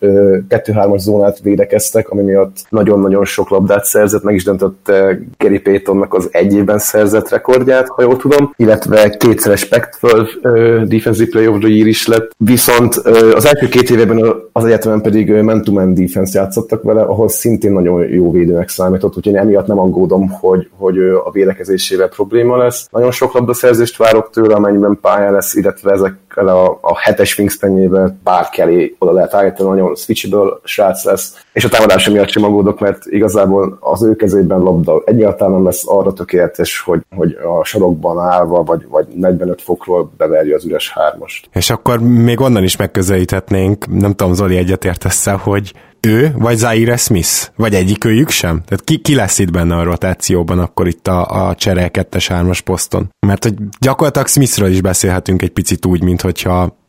kettő-hármas 0.47 1.01
zónát 1.01 1.39
védekeztek, 1.39 2.09
ami 2.09 2.21
miatt 2.21 2.55
nagyon-nagyon 2.69 3.25
sok 3.25 3.49
labdát 3.49 3.85
szerzett, 3.85 4.23
meg 4.23 4.35
is 4.35 4.43
döntötte 4.43 5.19
Gary 5.37 5.59
Paytonnak 5.59 6.13
az 6.13 6.29
egy 6.31 6.53
évben 6.53 6.77
szerzett 6.77 7.29
rekordját, 7.29 7.87
ha 7.87 8.01
jól 8.01 8.17
tudom, 8.17 8.53
illetve 8.55 9.09
kétszeres 9.09 9.67
Pac-12 9.67 10.27
uh, 10.41 10.81
Defensive 10.83 11.29
Play 11.29 11.47
of 11.47 11.59
the 11.59 11.69
Year 11.69 11.87
is 11.87 12.07
lett. 12.07 12.31
Viszont 12.37 12.95
az 13.33 13.45
első 13.45 13.67
két 13.67 13.89
évben 13.89 14.33
az 14.51 14.65
egyetemen 14.65 15.01
pedig 15.11 15.41
man-to-man 15.41 15.93
defense 15.93 16.39
játszottak 16.39 16.83
vele, 16.83 17.01
ahol 17.01 17.29
szintén 17.29 17.71
nagyon 17.71 18.09
jó 18.09 18.31
védőnek 18.31 18.69
számított, 18.69 19.17
úgyhogy 19.17 19.35
emiatt 19.35 19.67
nem 19.67 19.79
aggódom, 19.79 20.29
hogy, 20.29 20.69
hogy 20.77 20.97
a 20.99 21.31
védekezésével 21.31 22.07
probléma 22.07 22.57
lesz. 22.57 22.87
Nagyon 22.91 23.11
sok 23.11 23.33
labdaszerzést 23.33 23.97
várok 23.97 24.29
tőle, 24.29 24.55
amennyiben 24.55 24.97
pálya 25.01 25.31
lesz, 25.31 25.55
illetve 25.55 25.91
ezekkel 25.91 26.47
a, 26.47 26.77
a 26.81 26.99
hetes 26.99 27.37
wingspanjével 27.37 28.19
bárki 28.23 28.61
elé 28.61 28.95
oda 28.99 29.11
lehet 29.11 29.33
állítani, 29.33 29.69
nagyon 29.69 29.95
switchable 29.95 30.59
srác 30.63 31.03
lesz, 31.03 31.45
és 31.53 31.63
a 31.63 31.69
támadása 31.69 32.11
miatt 32.11 32.29
sem 32.29 32.43
aggódok, 32.43 32.79
mert 32.79 33.05
igazából 33.05 33.77
az 33.79 34.03
ő 34.03 34.15
kezében 34.15 34.59
labda 34.59 35.01
egyáltalán 35.05 35.53
nem 35.53 35.63
lesz 35.63 35.83
arra 35.85 36.13
tökéletes, 36.13 36.79
hogy, 36.79 37.01
hogy 37.15 37.37
a 37.59 37.63
sarokban 37.63 38.19
állva, 38.19 38.63
vagy, 38.63 38.87
vagy 38.89 39.07
45 39.15 39.61
fokról 39.61 40.11
beverje 40.17 40.55
az 40.55 40.65
üres 40.65 40.91
hármast. 40.91 41.49
És 41.53 41.69
akkor 41.69 41.99
még 41.99 42.39
onnan 42.39 42.63
is 42.63 42.75
megközelíthetnénk, 42.75 43.99
nem 43.99 44.13
tudom, 44.13 44.33
Zoli 44.33 44.57
egyetértesz 44.57 45.27
hogy 45.43 45.73
ő, 46.01 46.33
vagy 46.37 46.57
Zaire 46.57 46.97
Smith? 46.97 47.49
Vagy 47.55 47.73
egyikőjük 47.73 48.29
sem? 48.29 48.61
Tehát 48.65 48.83
ki, 48.83 48.97
ki 48.97 49.15
lesz 49.15 49.39
itt 49.39 49.51
benne 49.51 49.75
a 49.75 49.83
rotációban 49.83 50.59
akkor 50.59 50.87
itt 50.87 51.07
a, 51.07 51.47
a 51.47 51.55
csere 51.55 51.89
2-3-as 51.93 52.59
poszton? 52.63 53.09
Mert 53.27 53.43
hogy 53.43 53.53
gyakorlatilag 53.79 54.27
Smithről 54.27 54.69
is 54.69 54.81
beszélhetünk 54.81 55.41
egy 55.41 55.51
picit 55.51 55.85
úgy, 55.85 56.03
mint 56.03 56.21
hogyha 56.21 56.79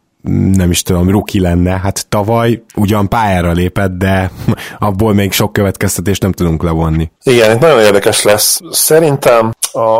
nem 0.52 0.70
is 0.70 0.82
tudom, 0.82 1.10
ruki 1.10 1.40
lenne. 1.40 1.78
Hát 1.78 2.06
tavaly 2.08 2.62
ugyan 2.74 3.08
pályára 3.08 3.52
lépett, 3.52 3.90
de 3.90 4.30
abból 4.78 5.14
még 5.14 5.32
sok 5.32 5.52
következtetést 5.52 6.22
nem 6.22 6.32
tudunk 6.32 6.62
levonni. 6.62 7.10
Igen, 7.22 7.58
nagyon 7.58 7.80
érdekes 7.80 8.22
lesz. 8.22 8.60
Szerintem 8.70 9.52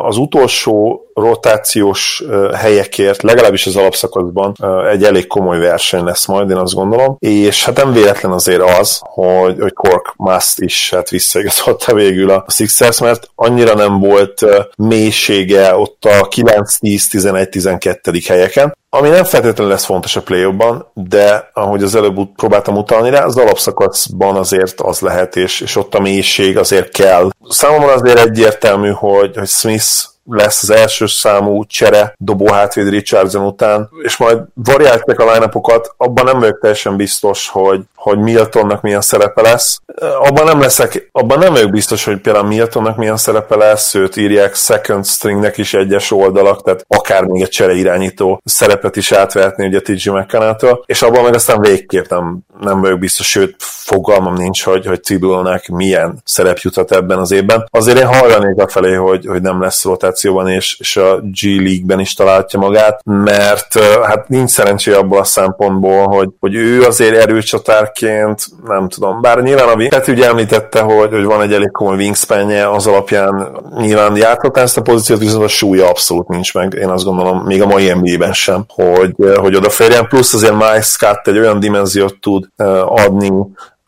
az 0.02 0.16
utolsó 0.16 1.00
rotációs 1.14 2.22
helyekért, 2.54 3.22
legalábbis 3.22 3.66
az 3.66 3.76
alapszakaszban 3.76 4.56
egy 4.90 5.04
elég 5.04 5.26
komoly 5.26 5.58
verseny 5.58 6.04
lesz 6.04 6.26
majd, 6.26 6.50
én 6.50 6.56
azt 6.56 6.74
gondolom, 6.74 7.16
és 7.18 7.64
hát 7.64 7.76
nem 7.76 7.92
véletlen 7.92 8.32
azért 8.32 8.62
az, 8.78 8.98
hogy, 9.02 9.56
hogy 9.60 9.72
Cork 9.72 10.14
Must 10.16 10.60
is 10.60 10.90
hát 10.90 11.10
visszaigazolta 11.10 11.94
végül 12.02 12.30
a 12.30 12.44
Sixers, 12.48 13.00
mert 13.00 13.30
annyira 13.34 13.74
nem 13.74 13.98
volt 13.98 14.46
mélysége 14.76 15.76
ott 15.76 16.04
a 16.20 16.28
9, 16.28 16.76
10, 16.76 17.08
11, 17.08 17.48
12. 17.48 18.12
helyeken, 18.26 18.76
ami 18.94 19.08
nem 19.08 19.24
feltétlenül 19.24 19.72
lesz 19.72 19.84
fontos 19.84 20.16
a 20.16 20.22
play 20.22 20.46
de 20.94 21.50
ahogy 21.52 21.82
az 21.82 21.94
előbb 21.94 22.18
próbáltam 22.36 22.76
utalni 22.76 23.10
rá, 23.10 23.24
az 23.24 23.36
alapszakaszban 23.36 24.36
azért 24.36 24.80
az 24.80 25.00
lehet, 25.00 25.36
és, 25.36 25.60
és 25.60 25.76
ott 25.76 25.94
a 25.94 26.00
mélység 26.00 26.58
azért 26.58 26.90
kell. 26.90 27.30
Számomra 27.48 27.92
azért 27.92 28.18
egyértelmű, 28.18 28.90
hogy, 28.90 29.36
hogy 29.36 29.48
Smith 29.48 29.86
lesz 30.24 30.62
az 30.62 30.70
első 30.70 31.06
számú 31.06 31.64
csere 31.64 32.14
dobó 32.18 32.52
hátvéd 32.52 32.88
Richardson 32.88 33.46
után, 33.46 33.88
és 34.02 34.16
majd 34.16 34.38
variálták 34.54 35.20
a 35.20 35.32
line 35.32 35.50
abban 35.96 36.24
nem 36.24 36.38
vagyok 36.38 36.58
teljesen 36.60 36.96
biztos, 36.96 37.48
hogy, 37.48 37.80
hogy 37.94 38.18
Miltonnak 38.18 38.82
milyen 38.82 39.00
szerepe 39.00 39.42
lesz. 39.42 39.80
Abban 40.18 40.44
nem 40.44 40.60
leszek, 40.60 41.08
abban 41.12 41.38
nem 41.38 41.52
vagyok 41.52 41.70
biztos, 41.70 42.04
hogy 42.04 42.20
például 42.20 42.46
Miltonnak 42.46 42.96
milyen 42.96 43.16
szerepe 43.16 43.56
lesz, 43.56 43.94
őt 43.94 44.16
írják 44.16 44.54
second 44.54 45.06
stringnek 45.06 45.58
is 45.58 45.74
egyes 45.74 46.10
oldalak, 46.10 46.62
tehát 46.62 46.84
akár 46.88 47.24
még 47.24 47.42
egy 47.42 47.48
csere 47.48 47.72
irányító 47.72 48.40
szerepet 48.44 48.96
is 48.96 49.12
átvehetni 49.12 49.66
ugye 49.66 49.80
TG 49.80 50.10
mckenna 50.10 50.56
és 50.86 51.02
abban 51.02 51.22
meg 51.22 51.34
aztán 51.34 51.60
végképp 51.60 52.08
nem, 52.08 52.38
nem 52.60 52.80
vagyok 52.80 52.98
biztos, 52.98 53.30
sőt 53.30 53.54
fogalmam 53.58 54.34
nincs, 54.34 54.64
hogy, 54.64 54.86
hogy 54.86 55.02
Cibulnak 55.02 55.66
milyen 55.66 56.20
szerep 56.24 56.58
juthat 56.58 56.92
ebben 56.92 57.18
az 57.18 57.30
évben. 57.30 57.68
Azért 57.70 57.98
én 57.98 58.06
hajlanék 58.06 58.62
a 58.62 58.68
felé, 58.68 58.94
hogy, 58.94 59.26
hogy 59.26 59.42
nem 59.42 59.60
lesz 59.60 59.84
rotációban, 60.12 60.48
és, 60.48 60.76
és 60.78 60.96
a 60.96 61.20
G 61.20 61.42
League-ben 61.42 62.00
is 62.00 62.14
találja 62.14 62.58
magát, 62.58 63.00
mert 63.04 63.78
hát 64.02 64.28
nincs 64.28 64.50
szerencsé 64.50 64.92
abból 64.92 65.18
a 65.18 65.24
szempontból, 65.24 66.06
hogy, 66.06 66.28
hogy 66.40 66.54
ő 66.54 66.82
azért 66.82 67.16
erőcsatárként, 67.16 68.44
nem 68.64 68.88
tudom, 68.88 69.20
bár 69.20 69.42
nyilván 69.42 69.68
a 69.68 69.88
tehát 69.88 70.08
ugye 70.08 70.26
említette, 70.26 70.80
hogy, 70.80 71.10
hogy 71.10 71.24
van 71.24 71.42
egy 71.42 71.52
elég 71.52 71.70
komoly 71.70 71.96
wingspanje, 71.96 72.70
az 72.70 72.86
alapján 72.86 73.58
nyilván 73.78 74.16
járhatná 74.16 74.62
ezt 74.62 74.76
a 74.76 74.82
pozíciót, 74.82 75.18
viszont 75.18 75.44
a 75.44 75.48
súlya 75.48 75.88
abszolút 75.88 76.28
nincs 76.28 76.54
meg, 76.54 76.72
én 76.72 76.88
azt 76.88 77.04
gondolom, 77.04 77.38
még 77.38 77.62
a 77.62 77.66
mai 77.66 77.92
NBA-ben 77.92 78.32
sem, 78.32 78.64
hogy, 78.68 79.14
hogy 79.36 79.54
odaférjen, 79.54 80.08
plusz 80.08 80.34
azért 80.34 80.52
Mike 80.52 80.80
Scott 80.80 81.26
egy 81.26 81.38
olyan 81.38 81.60
dimenziót 81.60 82.20
tud 82.20 82.48
adni 82.86 83.30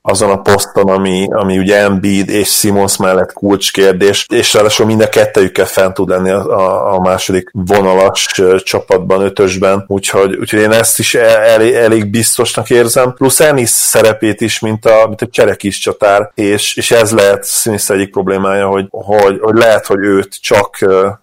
azon 0.07 0.31
a 0.31 0.40
poszton, 0.40 0.88
ami, 0.88 1.27
ami 1.31 1.59
ugye 1.59 1.77
Embiid 1.77 2.29
és 2.29 2.49
Simons 2.49 2.97
mellett 2.97 3.33
kulcskérdés, 3.33 4.27
és 4.29 4.55
ráadásul 4.55 4.87
mind 4.87 5.01
a 5.01 5.09
kettejükkel 5.09 5.67
fent 5.67 5.94
tud 5.94 6.09
lenni 6.09 6.31
a, 6.31 6.94
a 6.94 7.00
második 7.00 7.50
vonalas 7.52 8.42
csapatban, 8.59 9.21
ötösben, 9.21 9.85
úgyhogy, 9.87 10.37
úgyhogy 10.37 10.61
én 10.61 10.73
ezt 10.73 10.98
is 10.98 11.15
elég, 11.15 11.75
elég 11.75 12.11
biztosnak 12.11 12.71
érzem, 12.71 13.15
plusz 13.15 13.40
Ennis 13.40 13.69
szerepét 13.69 14.40
is, 14.40 14.59
mint 14.59 14.87
a, 14.87 15.07
mint 15.07 15.23
a 15.23 15.27
cserekis 15.27 15.79
csatár, 15.79 16.31
és, 16.35 16.77
és 16.77 16.90
ez 16.90 17.11
lehet 17.11 17.46
Smith 17.46 17.90
egyik 17.90 18.11
problémája, 18.11 18.67
hogy, 18.67 18.87
hogy, 18.90 19.38
hogy 19.40 19.57
lehet, 19.57 19.87
hogy 19.87 20.05
őt 20.05 20.40
csak 20.40 20.79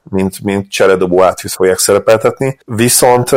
mint, 0.10 0.44
mint 0.44 0.72
cseredobó 0.72 1.24
átvisz 1.24 1.54
fogják 1.54 1.78
szerepeltetni, 1.78 2.60
viszont 2.66 3.36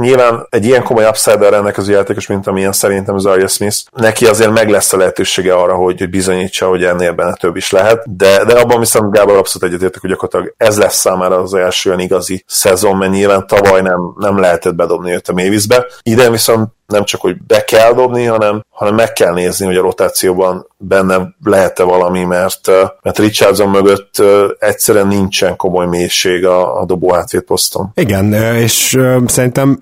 nyilván 0.00 0.46
egy 0.50 0.64
ilyen 0.64 0.82
komoly 0.82 1.06
upside 1.06 1.48
rendelkező 1.48 1.92
játékos, 1.92 2.26
mint 2.26 2.46
amilyen 2.46 2.72
szerintem 2.72 3.18
Zaria 3.18 3.48
Smith, 3.48 3.76
neki 3.92 4.26
azért 4.26 4.52
meg 4.52 4.68
lesz 4.68 4.83
lesz 4.84 4.92
a 4.92 4.96
lehetősége 4.96 5.54
arra, 5.54 5.74
hogy, 5.74 5.98
hogy 5.98 6.10
bizonyítsa, 6.10 6.68
hogy 6.68 6.84
ennél 6.84 7.12
benne 7.12 7.32
több 7.32 7.56
is 7.56 7.70
lehet, 7.70 8.16
de, 8.16 8.44
de 8.44 8.58
abban 8.58 8.78
viszont 8.78 9.12
Gábor 9.12 9.36
abszolút 9.36 9.68
egyetértek, 9.68 10.00
hogy 10.00 10.10
gyakorlatilag 10.10 10.54
ez 10.56 10.78
lesz 10.78 10.96
számára 10.96 11.36
az 11.36 11.54
első 11.54 11.88
olyan 11.88 12.00
igazi 12.00 12.44
szezon, 12.46 12.96
mert 12.96 13.12
nyilván 13.12 13.46
tavaly 13.46 13.82
nem, 13.82 14.00
nem 14.16 14.38
lehetett 14.38 14.74
bedobni 14.74 15.12
őt 15.12 15.28
a 15.28 15.32
mélyvízbe. 15.32 15.86
Idén 16.02 16.30
viszont 16.30 16.68
nem 16.86 17.04
csak, 17.04 17.20
hogy 17.20 17.36
be 17.46 17.64
kell 17.64 17.92
dobni, 17.92 18.24
hanem, 18.24 18.64
hanem 18.70 18.94
meg 18.94 19.12
kell 19.12 19.32
nézni, 19.32 19.66
hogy 19.66 19.76
a 19.76 19.82
rotációban 19.82 20.66
benne 20.76 21.34
lehet-e 21.44 21.82
valami, 21.82 22.24
mert, 22.24 22.70
mert 23.02 23.18
Richardson 23.18 23.68
mögött 23.68 24.22
egyszerűen 24.58 25.06
nincsen 25.06 25.56
komoly 25.56 25.86
mélység 25.86 26.46
a, 26.46 26.80
a 26.80 26.84
dobó 26.84 27.16
poszton. 27.46 27.90
Igen, 27.94 28.32
és 28.32 28.98
szerintem 29.26 29.78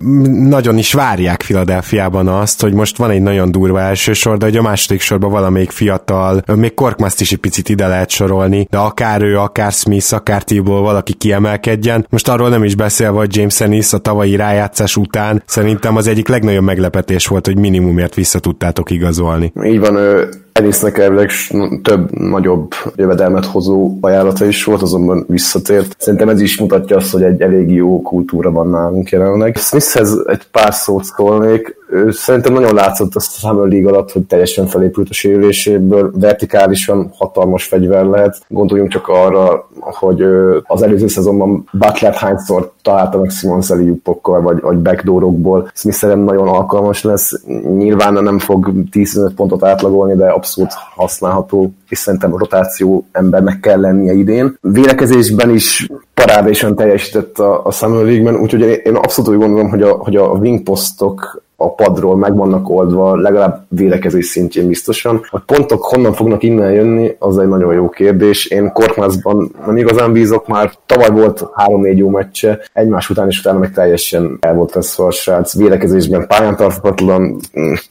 nagyon 0.49 0.77
is 0.77 0.93
várják 0.93 1.41
Filadelfiában 1.41 2.27
azt, 2.27 2.61
hogy 2.61 2.73
most 2.73 2.97
van 2.97 3.09
egy 3.09 3.21
nagyon 3.21 3.51
durva 3.51 3.79
első 3.79 4.13
sor, 4.13 4.37
de 4.37 4.45
hogy 4.45 4.57
a 4.57 4.61
második 4.61 5.01
sorban 5.01 5.31
valamelyik 5.31 5.71
fiatal, 5.71 6.43
még 6.55 6.73
Korkmazt 6.73 7.21
is 7.21 7.31
egy 7.31 7.37
picit 7.37 7.69
ide 7.69 7.87
lehet 7.87 8.09
sorolni, 8.09 8.67
de 8.69 8.77
akár 8.77 9.21
ő, 9.21 9.39
akár 9.39 9.71
Smith, 9.71 10.13
akár 10.13 10.43
Tibble 10.43 10.79
valaki 10.79 11.13
kiemelkedjen. 11.13 12.05
Most 12.09 12.27
arról 12.27 12.49
nem 12.49 12.63
is 12.63 12.75
beszélve, 12.75 13.17
hogy 13.17 13.35
James 13.35 13.61
Ennis 13.61 13.93
a 13.93 13.97
tavalyi 13.97 14.35
rájátszás 14.35 14.95
után 14.95 15.43
szerintem 15.45 15.95
az 15.95 16.07
egyik 16.07 16.27
legnagyobb 16.27 16.63
meglepetés 16.93 17.27
volt, 17.27 17.45
hogy 17.45 17.57
minimumért 17.57 18.15
vissza 18.15 18.39
tudtátok 18.39 18.91
igazolni. 18.91 19.51
Így 19.63 19.79
van, 19.79 19.97
Enisnek 20.53 20.97
elvileg 20.97 21.29
több 21.83 22.11
nagyobb 22.11 22.71
jövedelmet 22.95 23.45
hozó 23.45 23.97
ajánlata 24.01 24.45
is 24.45 24.63
volt, 24.63 24.81
azonban 24.81 25.25
visszatért. 25.27 25.95
Szerintem 25.97 26.29
ez 26.29 26.41
is 26.41 26.59
mutatja 26.59 26.97
azt, 26.97 27.11
hogy 27.11 27.23
egy 27.23 27.41
elég 27.41 27.71
jó 27.71 28.01
kultúra 28.01 28.51
van 28.51 28.69
nálunk 28.69 29.09
jelenleg. 29.09 29.55
Smithhez 29.55 30.23
egy 30.25 30.47
pár 30.51 30.73
szót 30.73 31.03
szólnék. 31.03 31.81
Ő 31.89 32.11
szerintem 32.11 32.53
nagyon 32.53 32.73
látszott 32.73 33.15
azt 33.15 33.35
a 33.35 33.47
Summer 33.47 33.67
League 33.67 33.89
alatt, 33.89 34.11
hogy 34.11 34.21
teljesen 34.21 34.67
felépült 34.67 35.09
a 35.09 35.13
sérüléséből. 35.13 36.11
Vertikálisan 36.15 37.11
hatalmas 37.17 37.65
fegyver 37.65 38.05
lehet. 38.05 38.41
Gondoljunk 38.47 38.91
csak 38.91 39.07
arra, 39.07 39.67
hogy 39.79 40.21
az 40.63 40.81
előző 40.81 41.07
szezonban 41.07 41.69
Butler 41.71 42.13
hányszor 42.13 42.71
találta 42.81 43.19
meg 43.19 43.29
Simon 43.29 43.61
Eliupokkal, 43.67 44.41
vagy, 44.41 44.61
vagy 44.61 44.77
backdoorokból. 44.77 45.71
Smith 45.73 46.15
nagyon 46.15 46.47
alkalmas 46.47 47.03
lesz. 47.03 47.31
Nyilván 47.77 48.13
nem 48.13 48.39
fog 48.39 48.73
10 48.91 49.33
pontot 49.35 49.63
átlagolni, 49.63 50.15
de 50.15 50.31
abszolút 50.43 50.71
használható, 50.95 51.73
és 51.89 51.97
szerintem 51.97 52.37
rotáció 52.37 53.05
embernek 53.11 53.59
kell 53.59 53.79
lennie 53.79 54.13
idén. 54.13 54.57
Vélekezésben 54.61 55.49
is 55.49 55.87
parádésen 56.13 56.75
teljesített 56.75 57.39
a, 57.39 57.65
a 57.65 57.71
Summer 57.71 58.03
League-ben, 58.03 58.35
úgyhogy 58.35 58.81
én 58.83 58.95
abszolút 58.95 59.31
úgy 59.31 59.37
gondolom, 59.37 59.69
hogy 59.69 59.81
a, 59.81 59.91
hogy 59.91 60.15
a 60.15 60.25
wingpostok 60.25 61.43
a 61.55 61.73
padról 61.73 62.17
meg 62.17 62.35
vannak 62.35 62.69
oldva, 62.69 63.15
legalább 63.15 63.65
vélekezés 63.69 64.25
szintjén 64.25 64.67
biztosan. 64.67 65.21
A 65.29 65.39
pontok 65.39 65.83
honnan 65.83 66.13
fognak 66.13 66.43
innen 66.43 66.71
jönni, 66.71 67.15
az 67.19 67.37
egy 67.37 67.47
nagyon 67.47 67.73
jó 67.73 67.89
kérdés. 67.89 68.45
Én 68.45 68.71
Korkmazban 68.71 69.51
nem 69.65 69.77
igazán 69.77 70.11
bízok, 70.11 70.47
már 70.47 70.71
tavaly 70.85 71.09
volt 71.09 71.45
három-négy 71.53 71.97
jó 71.97 72.09
meccse, 72.09 72.59
egymás 72.73 73.09
után 73.09 73.27
és 73.27 73.39
utána 73.39 73.59
meg 73.59 73.73
teljesen 73.73 74.37
el 74.39 74.53
volt 74.53 74.75
ez 74.75 74.93
a 74.97 75.11
srác. 75.11 75.55
Vélekezésben 75.55 76.27
pályán 76.27 76.55
tarthatatlan, 76.55 77.39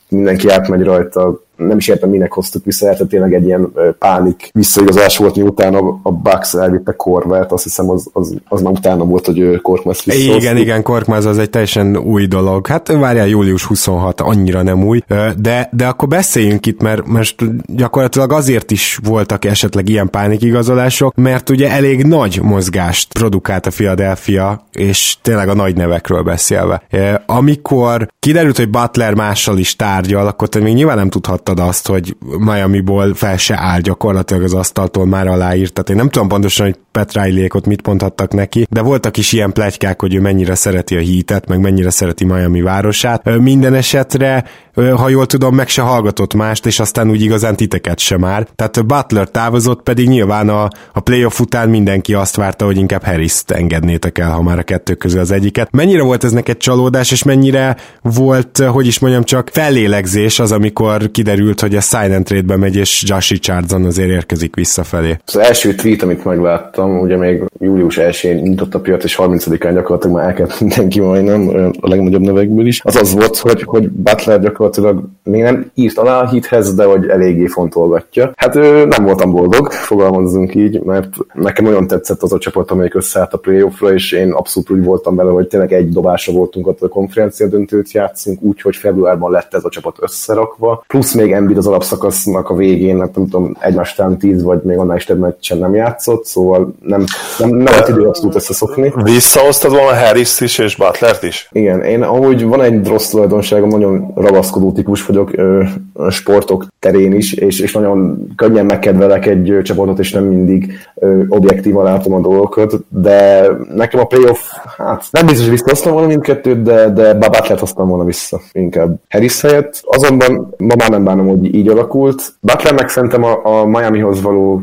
mindenki 0.08 0.48
átmegy 0.48 0.82
rajta, 0.82 1.40
nem 1.56 1.76
is 1.76 1.88
értem, 1.88 2.10
minek 2.10 2.32
hoztuk 2.32 2.64
vissza, 2.64 2.86
mert 2.86 3.06
tényleg 3.06 3.34
egy 3.34 3.44
ilyen 3.44 3.72
pánik 3.98 4.50
visszaigazás 4.52 5.16
volt, 5.16 5.36
miután 5.36 5.74
a, 5.74 6.00
a 6.02 6.12
Bucks 6.12 6.54
elvitte 6.54 6.92
Korvát, 6.92 7.52
azt 7.52 7.62
hiszem 7.62 7.90
az, 7.90 8.08
az, 8.12 8.34
az 8.48 8.62
már 8.62 8.72
utána 8.72 9.04
volt, 9.04 9.26
hogy 9.26 9.60
Korkmaz 9.60 10.02
vissza. 10.02 10.34
Igen, 10.34 10.56
igen, 10.56 10.82
Korkmaz 10.82 11.24
az 11.24 11.38
egy 11.38 11.50
teljesen 11.50 11.96
új 11.96 12.26
dolog. 12.26 12.66
Hát 12.66 12.88
várjál, 12.88 13.26
július 13.26 13.64
26, 13.64 14.20
annyira 14.20 14.62
nem 14.62 14.84
új, 14.84 15.00
de, 15.38 15.68
de 15.72 15.86
akkor 15.86 16.08
beszéljünk 16.08 16.66
itt, 16.66 16.82
mert 16.82 17.06
most 17.06 17.34
gyakorlatilag 17.66 18.32
azért 18.32 18.70
is 18.70 18.98
voltak 19.04 19.44
esetleg 19.44 19.88
ilyen 19.88 20.10
pánikigazolások, 20.10 21.14
mert 21.14 21.50
ugye 21.50 21.70
elég 21.70 22.04
nagy 22.04 22.40
mozgást 22.42 23.12
produkált 23.12 23.66
a 23.66 23.70
Philadelphia, 23.70 24.66
és 24.72 25.16
tényleg 25.22 25.48
a 25.48 25.54
nagy 25.54 25.76
nevekről 25.76 26.22
beszélve. 26.22 26.82
Amikor 27.26 28.08
kiderült, 28.18 28.56
hogy 28.56 28.70
Butler 28.70 29.14
mással 29.14 29.58
is 29.58 29.76
tárgyal, 29.76 30.26
akkor 30.26 30.48
te 30.48 30.58
még 30.58 30.74
nyilván 30.74 30.96
nem 30.96 31.10
tudhatta 31.10 31.41
láttad 31.44 31.68
azt, 31.68 31.86
hogy 31.86 32.16
Miami-ból 32.38 33.14
fel 33.14 33.36
se 33.36 33.58
áll 33.58 33.80
gyakorlatilag 33.80 34.42
az 34.42 34.54
asztaltól 34.54 35.06
már 35.06 35.26
aláírt. 35.26 35.72
Tehát 35.72 35.90
én 35.90 35.96
nem 35.96 36.08
tudom 36.08 36.28
pontosan, 36.28 36.66
hogy 36.66 36.78
Pat 36.92 37.12
Riley-ékot 37.12 37.66
mit 37.66 37.86
mondhattak 37.86 38.32
neki, 38.32 38.66
de 38.70 38.80
voltak 38.80 39.16
is 39.16 39.32
ilyen 39.32 39.52
plegykák, 39.52 40.00
hogy 40.00 40.14
ő 40.14 40.20
mennyire 40.20 40.54
szereti 40.54 40.96
a 40.96 41.00
hítet, 41.00 41.48
meg 41.48 41.60
mennyire 41.60 41.90
szereti 41.90 42.24
Miami 42.24 42.60
városát. 42.60 43.38
Minden 43.38 43.74
esetre, 43.74 44.44
ha 44.74 45.08
jól 45.08 45.26
tudom, 45.26 45.54
meg 45.54 45.68
se 45.68 45.82
hallgatott 45.82 46.34
mást, 46.34 46.66
és 46.66 46.80
aztán 46.80 47.10
úgy 47.10 47.22
igazán 47.22 47.56
titeket 47.56 47.98
sem 47.98 48.20
már. 48.20 48.46
Tehát 48.56 48.86
Butler 48.86 49.28
távozott, 49.28 49.82
pedig 49.82 50.08
nyilván 50.08 50.48
a, 50.48 50.68
a 50.92 51.00
playoff 51.00 51.40
után 51.40 51.68
mindenki 51.68 52.14
azt 52.14 52.36
várta, 52.36 52.64
hogy 52.64 52.76
inkább 52.76 53.04
Harris-t 53.04 53.50
engednétek 53.50 54.18
el, 54.18 54.30
ha 54.30 54.42
már 54.42 54.58
a 54.58 54.62
kettő 54.62 54.94
közül 54.94 55.20
az 55.20 55.30
egyiket. 55.30 55.70
Mennyire 55.72 56.02
volt 56.02 56.24
ez 56.24 56.32
neked 56.32 56.56
csalódás, 56.56 57.10
és 57.10 57.22
mennyire 57.22 57.76
volt, 58.02 58.58
hogy 58.58 58.86
is 58.86 58.98
mondjam, 58.98 59.22
csak 59.22 59.50
fellélegzés 59.52 60.38
az, 60.38 60.52
amikor 60.52 61.10
kiderült, 61.10 61.60
hogy 61.60 61.74
a 61.74 61.80
silent 61.80 62.24
trade-be 62.24 62.56
megy, 62.56 62.76
és 62.76 63.02
Josh 63.06 63.30
Richardson 63.30 63.84
azért 63.84 64.10
érkezik 64.10 64.54
visszafelé? 64.54 65.16
Az 65.26 65.36
első 65.36 65.74
tweet, 65.74 66.02
amit 66.02 66.24
megláttam, 66.24 66.81
láttam, 66.82 67.00
ugye 67.00 67.16
még 67.16 67.44
július 67.58 67.98
1-én 68.00 68.36
nyitott 68.36 68.74
a 68.74 68.80
piac, 68.80 69.04
és 69.04 69.18
30-án 69.22 69.70
gyakorlatilag 69.74 70.16
már 70.16 70.26
elkezd 70.26 70.60
mindenki 70.60 71.00
majdnem, 71.00 71.72
a 71.80 71.88
legnagyobb 71.88 72.20
nevekből 72.20 72.66
is. 72.66 72.80
Az 72.84 72.96
az 72.96 73.14
volt, 73.14 73.36
hogy, 73.36 73.62
hogy 73.62 73.90
Butler 73.90 74.40
gyakorlatilag 74.40 75.04
még 75.24 75.42
nem 75.42 75.70
írt 75.74 75.98
alá 75.98 76.20
a 76.20 76.28
hithez, 76.28 76.74
de 76.74 76.84
hogy 76.84 77.08
eléggé 77.08 77.46
fontolgatja. 77.46 78.32
Hát 78.36 78.54
nem 78.88 79.04
voltam 79.04 79.30
boldog, 79.30 79.70
fogalmazzunk 79.70 80.54
így, 80.54 80.82
mert 80.82 81.08
nekem 81.34 81.66
olyan 81.66 81.86
tetszett 81.86 82.22
az 82.22 82.32
a 82.32 82.38
csapat, 82.38 82.70
amelyik 82.70 82.94
összeállt 82.94 83.32
a 83.32 83.38
playoffra, 83.38 83.92
és 83.92 84.12
én 84.12 84.32
abszolút 84.32 84.70
úgy 84.70 84.84
voltam 84.84 85.16
vele, 85.16 85.30
hogy 85.30 85.46
tényleg 85.46 85.72
egy 85.72 85.88
dobásra 85.88 86.32
voltunk 86.32 86.66
ott 86.66 86.82
a 86.82 86.88
konferencia 86.88 87.46
döntőt 87.46 87.92
játszunk, 87.92 88.42
úgyhogy 88.42 88.76
februárban 88.76 89.30
lett 89.30 89.54
ez 89.54 89.64
a 89.64 89.68
csapat 89.68 89.96
összerakva. 90.00 90.84
Plusz 90.86 91.14
még 91.14 91.32
Embiid 91.32 91.58
az 91.58 91.66
alapszakasznak 91.66 92.50
a 92.50 92.54
végén, 92.54 93.00
hát 93.00 93.14
nem 93.16 93.28
tudom, 93.28 93.56
egymás 93.60 93.92
után 93.92 94.18
tíz 94.18 94.42
vagy 94.42 94.62
még 94.62 94.78
annál 94.78 94.96
is 94.96 95.04
több 95.04 95.18
meccsen 95.18 95.58
nem 95.58 95.74
játszott, 95.74 96.24
szóval 96.24 96.71
nem, 96.80 97.04
nem, 97.38 97.48
nem 97.48 97.74
volt 97.74 97.88
idő 97.88 98.06
abszolút 98.06 98.34
összeszokni. 98.34 98.92
Visszahoztad 99.02 99.70
volna 99.70 99.94
harris 99.96 100.40
is 100.40 100.58
és 100.58 100.76
Butlert 100.76 101.22
is? 101.22 101.48
Igen, 101.52 101.82
én 101.82 102.02
amúgy 102.02 102.44
van 102.44 102.62
egy 102.62 102.86
rossz 102.86 103.08
tulajdonságom, 103.08 103.68
nagyon 103.68 104.12
ragaszkodó 104.14 104.72
típus 104.72 105.06
vagyok 105.06 105.30
ö, 105.36 105.62
sportok 106.10 106.66
terén 106.78 107.12
is, 107.12 107.32
és, 107.32 107.60
és 107.60 107.72
nagyon 107.72 108.26
könnyen 108.36 108.66
megkedvelek 108.66 109.26
egy 109.26 109.58
csapatot, 109.62 109.98
és 109.98 110.12
nem 110.12 110.24
mindig 110.24 110.72
ö, 110.94 111.22
objektívan 111.28 111.84
látom 111.84 112.12
a 112.12 112.20
dolgokat, 112.20 112.74
de 112.88 113.46
nekem 113.74 114.00
a 114.00 114.04
playoff, 114.04 114.38
hát 114.76 115.04
nem 115.10 115.26
biztos, 115.26 115.42
hogy 115.42 115.54
visszahoztam 115.54 115.92
volna 115.92 116.06
mindkettőt, 116.08 116.62
de, 116.62 116.88
de 116.90 117.14
Butlert 117.14 117.60
hoztam 117.60 117.88
volna 117.88 118.04
vissza 118.04 118.40
inkább 118.52 119.00
Harris 119.08 119.40
helyett. 119.40 119.80
Azonban 119.82 120.54
ma 120.58 120.74
már 120.78 120.90
nem 120.90 121.04
bánom, 121.04 121.26
hogy 121.26 121.54
így 121.54 121.68
alakult. 121.68 122.34
Butlernek 122.40 122.88
szerintem 122.88 123.24
a, 123.24 123.40
a 123.44 123.66
Miamihoz 123.66 124.22
való 124.22 124.62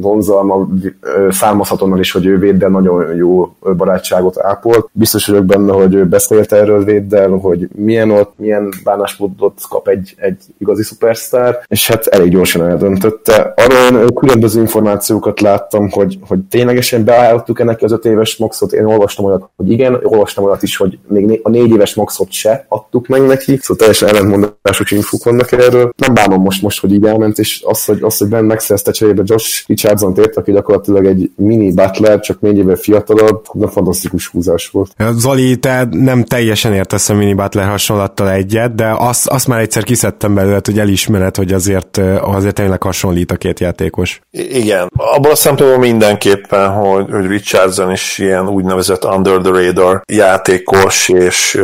vonzalma 0.00 0.68
származhat 1.30 1.82
onnan 1.82 1.98
is, 1.98 2.12
hogy 2.12 2.26
ő 2.26 2.38
Véddel 2.38 2.68
nagyon 2.68 3.14
jó 3.16 3.54
barátságot 3.76 4.38
ápolt. 4.38 4.88
Biztos 4.92 5.26
vagyok 5.26 5.44
benne, 5.44 5.72
hogy 5.72 5.94
ő 5.94 6.06
beszélt 6.06 6.52
erről 6.52 6.84
Véddel, 6.84 7.30
hogy 7.30 7.68
milyen 7.74 8.10
ott, 8.10 8.32
milyen 8.36 8.72
bánásmódot 8.84 9.60
kap 9.68 9.88
egy, 9.88 10.14
egy 10.16 10.36
igazi 10.58 10.82
szupersztár, 10.82 11.58
és 11.66 11.88
hát 11.88 12.06
elég 12.06 12.30
gyorsan 12.30 12.66
eldöntötte. 12.66 13.54
Arról 13.56 14.12
különböző 14.12 14.60
információkat 14.60 15.40
láttam, 15.40 15.90
hogy, 15.90 16.18
hogy 16.28 16.38
ténylegesen 16.50 17.04
beállítottuk 17.04 17.60
ennek 17.60 17.82
az 17.82 17.92
öt 17.92 18.04
éves 18.04 18.36
maxot. 18.36 18.72
Én 18.72 18.84
olvastam 18.84 19.24
olyat, 19.24 19.48
hogy 19.56 19.70
igen, 19.70 19.98
olvastam 20.02 20.44
olyat 20.44 20.62
is, 20.62 20.76
hogy 20.76 20.98
még 21.08 21.40
a 21.42 21.50
négy 21.50 21.70
éves 21.70 21.94
maxot 21.94 22.30
se 22.30 22.64
adtuk 22.68 23.06
meg 23.06 23.26
neki, 23.26 23.56
szóval 23.60 23.76
teljesen 23.76 24.08
ellentmondásos 24.08 24.90
infók 24.90 25.24
vannak 25.24 25.52
erről. 25.52 25.92
Nem 25.96 26.14
bánom 26.14 26.42
most, 26.42 26.62
most, 26.62 26.80
hogy 26.80 26.92
így 26.92 27.04
elment, 27.04 27.38
és 27.38 27.62
az, 27.66 27.84
hogy, 27.84 28.02
az, 28.02 28.18
hogy 28.18 28.28
Ben 28.28 28.44
megszerezte 28.44 28.90
cserébe 28.90 29.22
Josh 29.24 29.51
Richardson 29.66 30.14
ért, 30.16 30.36
aki 30.36 30.52
gyakorlatilag 30.52 31.06
egy 31.06 31.30
mini 31.36 31.72
Butler, 31.72 32.20
csak 32.20 32.40
négy 32.40 32.56
éve 32.56 32.76
fiatalabb, 32.76 33.44
de 33.52 33.68
fantasztikus 33.68 34.26
húzás 34.26 34.68
volt. 34.68 34.94
Zoli, 35.12 35.56
te 35.56 35.88
nem 35.90 36.24
teljesen 36.24 36.72
értesz 36.72 37.08
a 37.08 37.14
mini 37.14 37.34
Butler 37.34 37.68
hasonlattal 37.68 38.30
egyet, 38.30 38.74
de 38.74 38.94
azt, 38.98 39.28
azt 39.28 39.48
már 39.48 39.60
egyszer 39.60 39.82
kiszedtem 39.82 40.34
belőle, 40.34 40.60
hogy 40.64 40.78
elismered, 40.78 41.36
hogy 41.36 41.52
azért, 41.52 42.00
azért 42.20 42.54
tényleg 42.54 42.82
hasonlít 42.82 43.30
a 43.30 43.36
két 43.36 43.60
játékos. 43.60 44.20
Igen, 44.30 44.90
abból 44.96 45.30
a 45.30 45.34
szempontból 45.34 45.78
mindenképpen, 45.78 46.70
hogy, 46.70 47.10
hogy 47.10 47.26
Richardson 47.26 47.90
is 47.90 48.18
ilyen 48.18 48.48
úgynevezett 48.48 49.04
under 49.04 49.40
the 49.40 49.50
radar 49.50 50.02
játékos, 50.06 51.08
és 51.08 51.60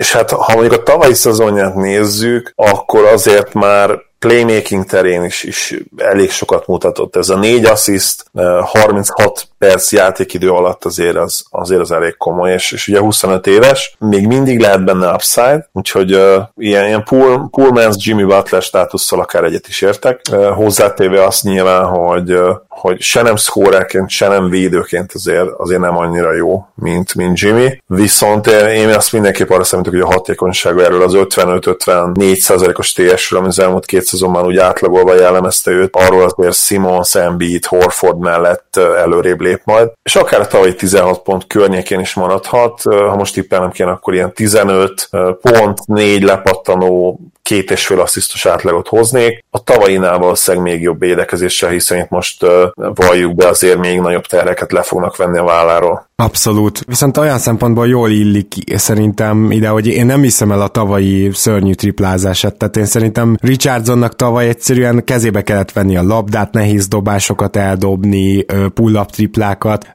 és 0.00 0.12
hát 0.12 0.30
ha 0.30 0.52
mondjuk 0.54 0.80
a 0.80 0.82
tavalyi 0.82 1.14
szezonját 1.14 1.74
nézzük, 1.74 2.52
akkor 2.54 3.04
azért 3.04 3.54
már 3.54 3.98
playmaking 4.20 4.84
terén 4.84 5.24
is, 5.24 5.42
is 5.42 5.74
elég 5.96 6.30
sokat 6.30 6.66
mutatott. 6.66 7.16
Ez 7.16 7.28
a 7.28 7.38
négy 7.38 7.64
assist, 7.64 8.30
36 8.62 9.49
perc 9.60 9.92
játékidő 9.92 10.50
alatt 10.50 10.84
azért 10.84 11.16
az, 11.16 11.44
azért 11.50 11.80
az 11.80 11.92
elég 11.92 12.16
komoly, 12.16 12.52
és, 12.52 12.72
és 12.72 12.88
ugye 12.88 12.98
25 12.98 13.46
éves, 13.46 13.96
még 13.98 14.26
mindig 14.26 14.60
lehet 14.60 14.84
benne 14.84 15.12
upside, 15.12 15.68
úgyhogy 15.72 16.14
uh, 16.14 16.42
ilyen, 16.56 16.86
ilyen 16.86 17.04
pool, 17.04 17.48
pool 17.50 17.90
Jimmy 17.92 18.24
Butler 18.24 18.62
státusszal 18.62 19.20
akár 19.20 19.44
egyet 19.44 19.68
is 19.68 19.80
értek. 19.80 20.20
Uh, 20.32 20.46
hozzátéve 20.46 21.24
azt 21.24 21.42
nyilván, 21.42 21.84
hogy, 21.84 22.32
uh, 22.32 22.56
hogy 22.68 23.00
se 23.00 23.22
nem 23.22 23.36
szkórerként, 23.36 24.10
se 24.10 24.28
nem 24.28 24.48
védőként 24.48 25.12
azért, 25.12 25.48
azért 25.56 25.80
nem 25.80 25.96
annyira 25.96 26.32
jó, 26.32 26.66
mint, 26.74 27.14
mint 27.14 27.38
Jimmy. 27.38 27.82
Viszont 27.86 28.46
én 28.46 28.88
azt 28.88 29.12
mindenképp 29.12 29.50
arra 29.50 29.64
számítok, 29.64 29.92
hogy 29.92 30.02
a 30.02 30.12
hatékonysága 30.12 30.84
erről 30.84 31.02
az 31.02 31.12
55-54 31.16 32.78
os 32.78 32.92
TS-ről, 32.92 33.38
ami 33.38 33.48
az 33.48 33.58
elmúlt 33.58 33.86
két 33.86 34.02
szezonban 34.02 34.46
úgy 34.46 34.56
átlagolva 34.56 35.14
jellemezte 35.14 35.70
őt, 35.70 35.96
arról 35.96 36.24
azért 36.24 36.54
Simons, 36.54 37.14
Embiid, 37.14 37.64
Horford 37.64 38.18
mellett 38.18 38.76
előrébb 38.76 39.40
lép 39.50 39.62
majd. 39.64 39.92
És 40.02 40.16
akár 40.16 40.40
a 40.40 40.46
tavalyi 40.46 40.74
16 40.74 41.22
pont 41.22 41.46
környékén 41.46 42.00
is 42.00 42.14
maradhat, 42.14 42.82
ha 42.82 43.16
most 43.16 43.34
tippelnem 43.34 43.70
kéne, 43.70 43.90
akkor 43.90 44.14
ilyen 44.14 44.32
15 44.32 45.08
pont, 45.40 45.86
4 45.86 46.22
lepattanó, 46.22 47.20
két 47.42 47.70
és 47.70 47.86
fél 47.86 48.00
asszisztos 48.00 48.46
átlagot 48.46 48.88
hoznék. 48.88 49.44
A 49.50 49.62
tavainál 49.62 50.18
valószínűleg 50.18 50.66
még 50.66 50.82
jobb 50.82 51.00
védekezéssel, 51.00 51.70
hiszen 51.70 51.98
itt 51.98 52.08
most 52.08 52.42
uh, 52.42 52.50
valljuk 52.74 53.34
be 53.34 53.48
azért 53.48 53.78
még 53.78 54.00
nagyobb 54.00 54.26
terheket 54.26 54.72
le 54.72 54.82
fognak 54.82 55.16
venni 55.16 55.38
a 55.38 55.44
válláról. 55.44 56.08
Abszolút. 56.16 56.80
Viszont 56.86 57.16
olyan 57.16 57.38
szempontból 57.38 57.88
jól 57.88 58.10
illik 58.10 58.54
szerintem 58.74 59.50
ide, 59.50 59.68
hogy 59.68 59.86
én 59.86 60.06
nem 60.06 60.22
hiszem 60.22 60.52
el 60.52 60.60
a 60.60 60.68
tavalyi 60.68 61.30
szörnyű 61.32 61.72
triplázását, 61.72 62.56
tehát 62.56 62.76
én 62.76 62.84
szerintem 62.84 63.36
Richardsonnak 63.40 64.16
tavaly 64.16 64.48
egyszerűen 64.48 65.04
kezébe 65.04 65.42
kellett 65.42 65.72
venni 65.72 65.96
a 65.96 66.02
labdát, 66.02 66.52
nehéz 66.52 66.88
dobásokat 66.88 67.56
eldobni, 67.56 68.44
pull-up 68.74 69.10
triplákat. 69.10 69.86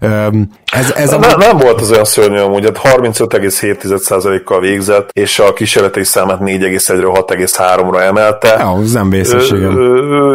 Ez, 0.75 0.93
ez 0.95 1.13
a... 1.13 1.19
nem, 1.19 1.37
nem 1.37 1.57
volt 1.57 1.81
az 1.81 1.91
olyan 1.91 2.05
szörnyű 2.05 2.37
amúgy, 2.37 2.63
35,7%-kal 2.65 4.59
hát 4.59 4.69
végzett, 4.69 5.09
és 5.13 5.39
a 5.39 5.53
kísérletei 5.53 6.03
számát 6.03 6.39
4,1-ről 6.39 7.23
6,3-ra 7.27 8.01
emelte. 8.01 8.55
Ja, 8.59 8.71
az 8.71 8.91
nem 8.91 9.09
vészes, 9.09 9.51
igen. 9.51 9.77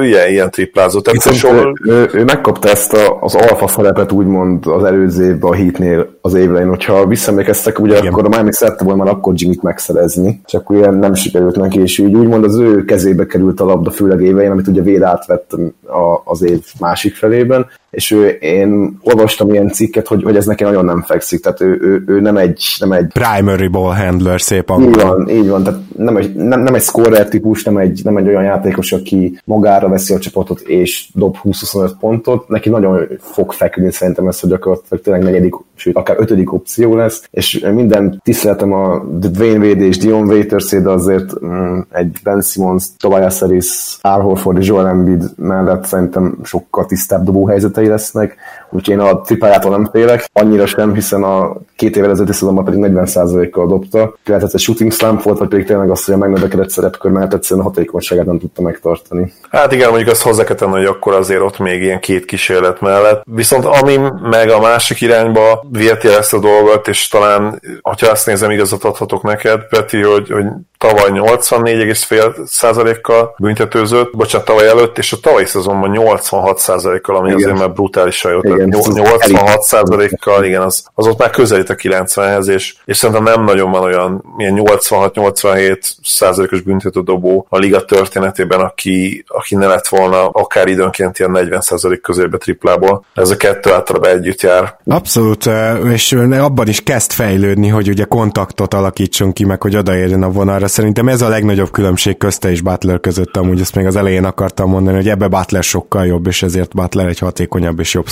Ilyen, 0.02 0.28
ilyen 0.28 0.50
triplázott. 0.50 1.10
Viszont 1.10 1.44
ő, 1.44 1.72
ő, 1.92 2.10
ő, 2.12 2.24
megkapta 2.24 2.68
ezt 2.68 2.92
a, 2.92 3.18
az 3.20 3.34
alfa 3.34 3.68
szerepet 3.68 4.12
úgymond 4.12 4.66
az 4.66 4.84
előző 4.84 5.24
évben 5.24 5.50
a 5.50 5.54
hitnél 5.54 6.18
az 6.20 6.34
évlein. 6.34 6.68
Hogyha 6.68 7.06
visszaemlékeztek, 7.06 7.78
ugye 7.78 7.98
Igen. 7.98 8.12
akkor 8.12 8.24
a 8.24 8.28
Miami 8.28 8.52
szerte 8.52 8.84
volna 8.84 9.04
már 9.04 9.12
akkor 9.12 9.32
Jimmy-t 9.36 9.62
megszerezni, 9.62 10.40
csak 10.46 10.70
ugye 10.70 10.90
nem 10.90 11.14
sikerült 11.14 11.56
neki, 11.56 11.80
és 11.80 11.98
úgy 11.98 12.14
úgymond 12.14 12.44
az 12.44 12.58
ő 12.58 12.84
kezébe 12.84 13.26
került 13.26 13.60
a 13.60 13.64
labda, 13.64 13.90
főleg 13.90 14.22
évein, 14.22 14.50
amit 14.50 14.66
ugye 14.66 14.82
Véd 14.82 15.02
átvett 15.02 15.52
a, 15.86 16.22
az 16.24 16.42
év 16.42 16.60
másik 16.78 17.14
felében, 17.14 17.66
és 17.90 18.10
ő, 18.10 18.28
én 18.28 18.98
olvastam 19.02 19.52
ilyen 19.52 19.68
cikket, 19.68 20.06
hogy, 20.06 20.22
hogy 20.22 20.36
ez 20.36 20.46
neki 20.46 20.64
nagyon 20.64 20.84
nem 20.84 21.02
fekszik, 21.02 21.40
tehát 21.40 21.60
ő, 21.60 21.78
ő, 21.80 22.04
ő 22.06 22.20
nem 22.20 22.36
egy... 22.36 22.76
Nem 22.78 22.92
egy 22.92 23.06
Primary 23.12 23.68
ball 23.68 23.94
handler 23.94 24.40
szép 24.40 24.70
angol. 24.70 24.88
Így 24.88 25.02
van, 25.02 25.28
így 25.28 25.48
van, 25.48 25.62
tehát 25.62 25.80
nem 25.96 26.16
egy, 26.16 26.34
nem, 26.34 26.60
nem 26.60 26.74
egy 26.74 26.82
scorer 26.82 27.28
típus, 27.28 27.64
nem 27.64 27.76
egy, 27.76 28.00
nem 28.04 28.16
egy 28.16 28.26
olyan 28.26 28.42
játékos, 28.42 28.92
aki 28.92 29.40
magára 29.44 29.88
veszi 29.88 30.14
a 30.14 30.18
csapatot 30.18 30.60
és 30.60 31.08
dob 31.14 31.36
20-25 31.44 31.90
pontot, 32.00 32.48
neki 32.48 32.68
nagyon 32.68 33.08
fog 33.20 33.52
feküdni 33.52 33.92
szerintem 33.92 34.28
ez, 34.28 34.40
hogy 34.40 34.50
gyakorlatilag 34.50 35.02
tényleg 35.02 35.22
negyedik, 35.22 35.54
sőt 35.74 35.96
akár 35.96 36.16
ötödik 36.18 36.52
opció 36.52 36.94
lesz, 36.94 37.28
és 37.30 37.66
minden 37.74 38.20
tiszteletem 38.24 38.72
a 38.72 39.04
Dwayne 39.08 39.66
Wade 39.66 39.84
és 39.84 39.98
Dion 39.98 40.28
waiters 40.28 40.68
de 40.70 40.90
azért 40.90 41.44
mm, 41.44 41.78
egy 41.90 42.18
Ben 42.24 42.40
Simmons, 42.40 42.84
Tobias 42.96 43.38
Harris, 43.38 43.98
Al 44.00 44.20
Horford 44.20 44.58
és 44.58 44.66
Joel 44.66 44.88
Embiid 44.88 45.24
mellett 45.36 45.84
szerintem 45.84 46.38
sokkal 46.42 46.86
tisztább 46.86 47.24
dobó 47.24 47.46
helyzetei 47.80 47.88
lesznek, 47.88 48.36
úgyhogy 48.70 48.94
én 48.94 49.00
a 49.00 49.20
triplájától 49.20 49.70
nem 49.70 49.88
félek, 49.92 50.30
annyira 50.32 50.66
sem, 50.66 50.94
hiszen 50.94 51.22
a 51.22 51.56
két 51.76 51.96
évvel 51.96 52.10
ezelőtti 52.10 52.32
szezonban 52.32 52.64
pedig 52.64 52.80
40%-kal 52.82 53.66
dobta. 53.66 54.14
Lehet, 54.24 54.54
egy 54.54 54.60
shooting 54.60 54.92
slump 54.92 55.22
volt, 55.22 55.38
vagy 55.38 55.48
pedig 55.48 55.66
tényleg 55.66 55.90
azt, 55.90 56.04
hogy 56.04 56.14
a 56.14 56.18
megnövekedett 56.18 56.70
szerepkör 56.70 57.10
mellett 57.10 57.34
egyszerűen 57.34 57.66
a 57.66 57.68
hatékonyságát 57.68 58.26
nem 58.26 58.38
tudta 58.38 58.62
megtartani. 58.62 59.32
Hát 59.50 59.72
igen, 59.72 59.88
mondjuk 59.88 60.10
azt 60.10 60.22
hozzá 60.22 60.44
kell 60.44 60.56
tenni, 60.56 60.72
hogy 60.72 60.84
akkor 60.84 61.14
azért 61.14 61.40
ott 61.40 61.58
még 61.58 61.82
ilyen 61.82 62.00
két 62.00 62.24
kísérlet 62.24 62.80
mellett. 62.80 63.22
Viszont 63.24 63.64
ami 63.64 63.96
meg 64.30 64.48
a 64.48 64.60
másik 64.60 65.00
irányba 65.00 65.64
viheti 65.70 66.08
ezt 66.08 66.34
a 66.34 66.38
dolgot, 66.38 66.88
és 66.88 67.08
talán, 67.08 67.62
ha 67.82 67.94
azt 68.10 68.26
nézem, 68.26 68.50
igazat 68.50 68.84
adhatok 68.84 69.22
neked, 69.22 69.68
Peti, 69.68 70.02
hogy, 70.02 70.30
hogy 70.30 70.44
tavaly 70.78 71.10
84,5%-kal 71.12 73.34
büntetőzött, 73.38 74.16
bocsánat, 74.16 74.46
tavaly 74.46 74.68
előtt, 74.68 74.98
és 74.98 75.12
a 75.12 75.16
tavalyi 75.22 75.44
szezonban 75.44 75.90
86%-kal, 75.94 77.16
ami 77.16 77.28
igen. 77.28 77.40
azért 77.40 77.58
már 77.58 77.72
brutálisan 77.72 78.32
jó. 78.32 78.40
Igen, 78.66 78.82
86%-kal, 78.82 80.44
igen, 80.44 80.62
az, 80.62 80.84
az 80.94 81.06
ott 81.06 81.18
már 81.18 81.30
közelít 81.30 81.68
a 81.68 81.74
90-hez, 81.74 82.48
és, 82.48 82.74
és 82.84 82.96
szerintem 82.96 83.24
nem 83.24 83.44
nagyon 83.44 83.70
van 83.70 83.82
olyan 83.82 84.24
ilyen 84.38 84.60
86-87%-os 84.64 86.60
büntetődobó 86.60 87.46
a 87.48 87.58
liga 87.58 87.84
történetében, 87.84 88.60
aki, 88.60 89.24
aki 89.28 89.54
ne 89.54 89.66
lett 89.66 89.86
volna 89.86 90.28
akár 90.28 90.66
időnként 90.68 91.18
ilyen 91.18 91.32
40% 91.34 91.98
közébe 92.02 92.36
triplából. 92.36 93.04
Ez 93.14 93.30
a 93.30 93.36
kettő 93.36 93.72
általában 93.72 94.10
együtt 94.10 94.40
jár. 94.40 94.76
Abszolút, 94.86 95.48
és 95.92 96.12
abban 96.30 96.68
is 96.68 96.82
kezd 96.82 97.12
fejlődni, 97.12 97.68
hogy 97.68 97.88
ugye 97.88 98.04
kontaktot 98.04 98.74
alakítson 98.74 99.32
ki, 99.32 99.44
meg 99.44 99.62
hogy 99.62 99.76
odaérjen 99.76 100.22
a 100.22 100.30
vonalra 100.30 100.68
szerintem 100.68 101.08
ez 101.08 101.22
a 101.22 101.28
legnagyobb 101.28 101.70
különbség 101.70 102.16
közte 102.16 102.50
és 102.50 102.60
Butler 102.60 103.00
között, 103.00 103.36
amúgy 103.36 103.60
ezt 103.60 103.74
még 103.74 103.86
az 103.86 103.96
elején 103.96 104.24
akartam 104.24 104.68
mondani, 104.68 104.96
hogy 104.96 105.08
ebbe 105.08 105.28
Butler 105.28 105.62
sokkal 105.62 106.06
jobb, 106.06 106.26
és 106.26 106.42
ezért 106.42 106.74
Butler 106.74 107.08
egy 107.08 107.18
hatékonyabb 107.18 107.80
és 107.80 107.94
jobb 107.94 108.08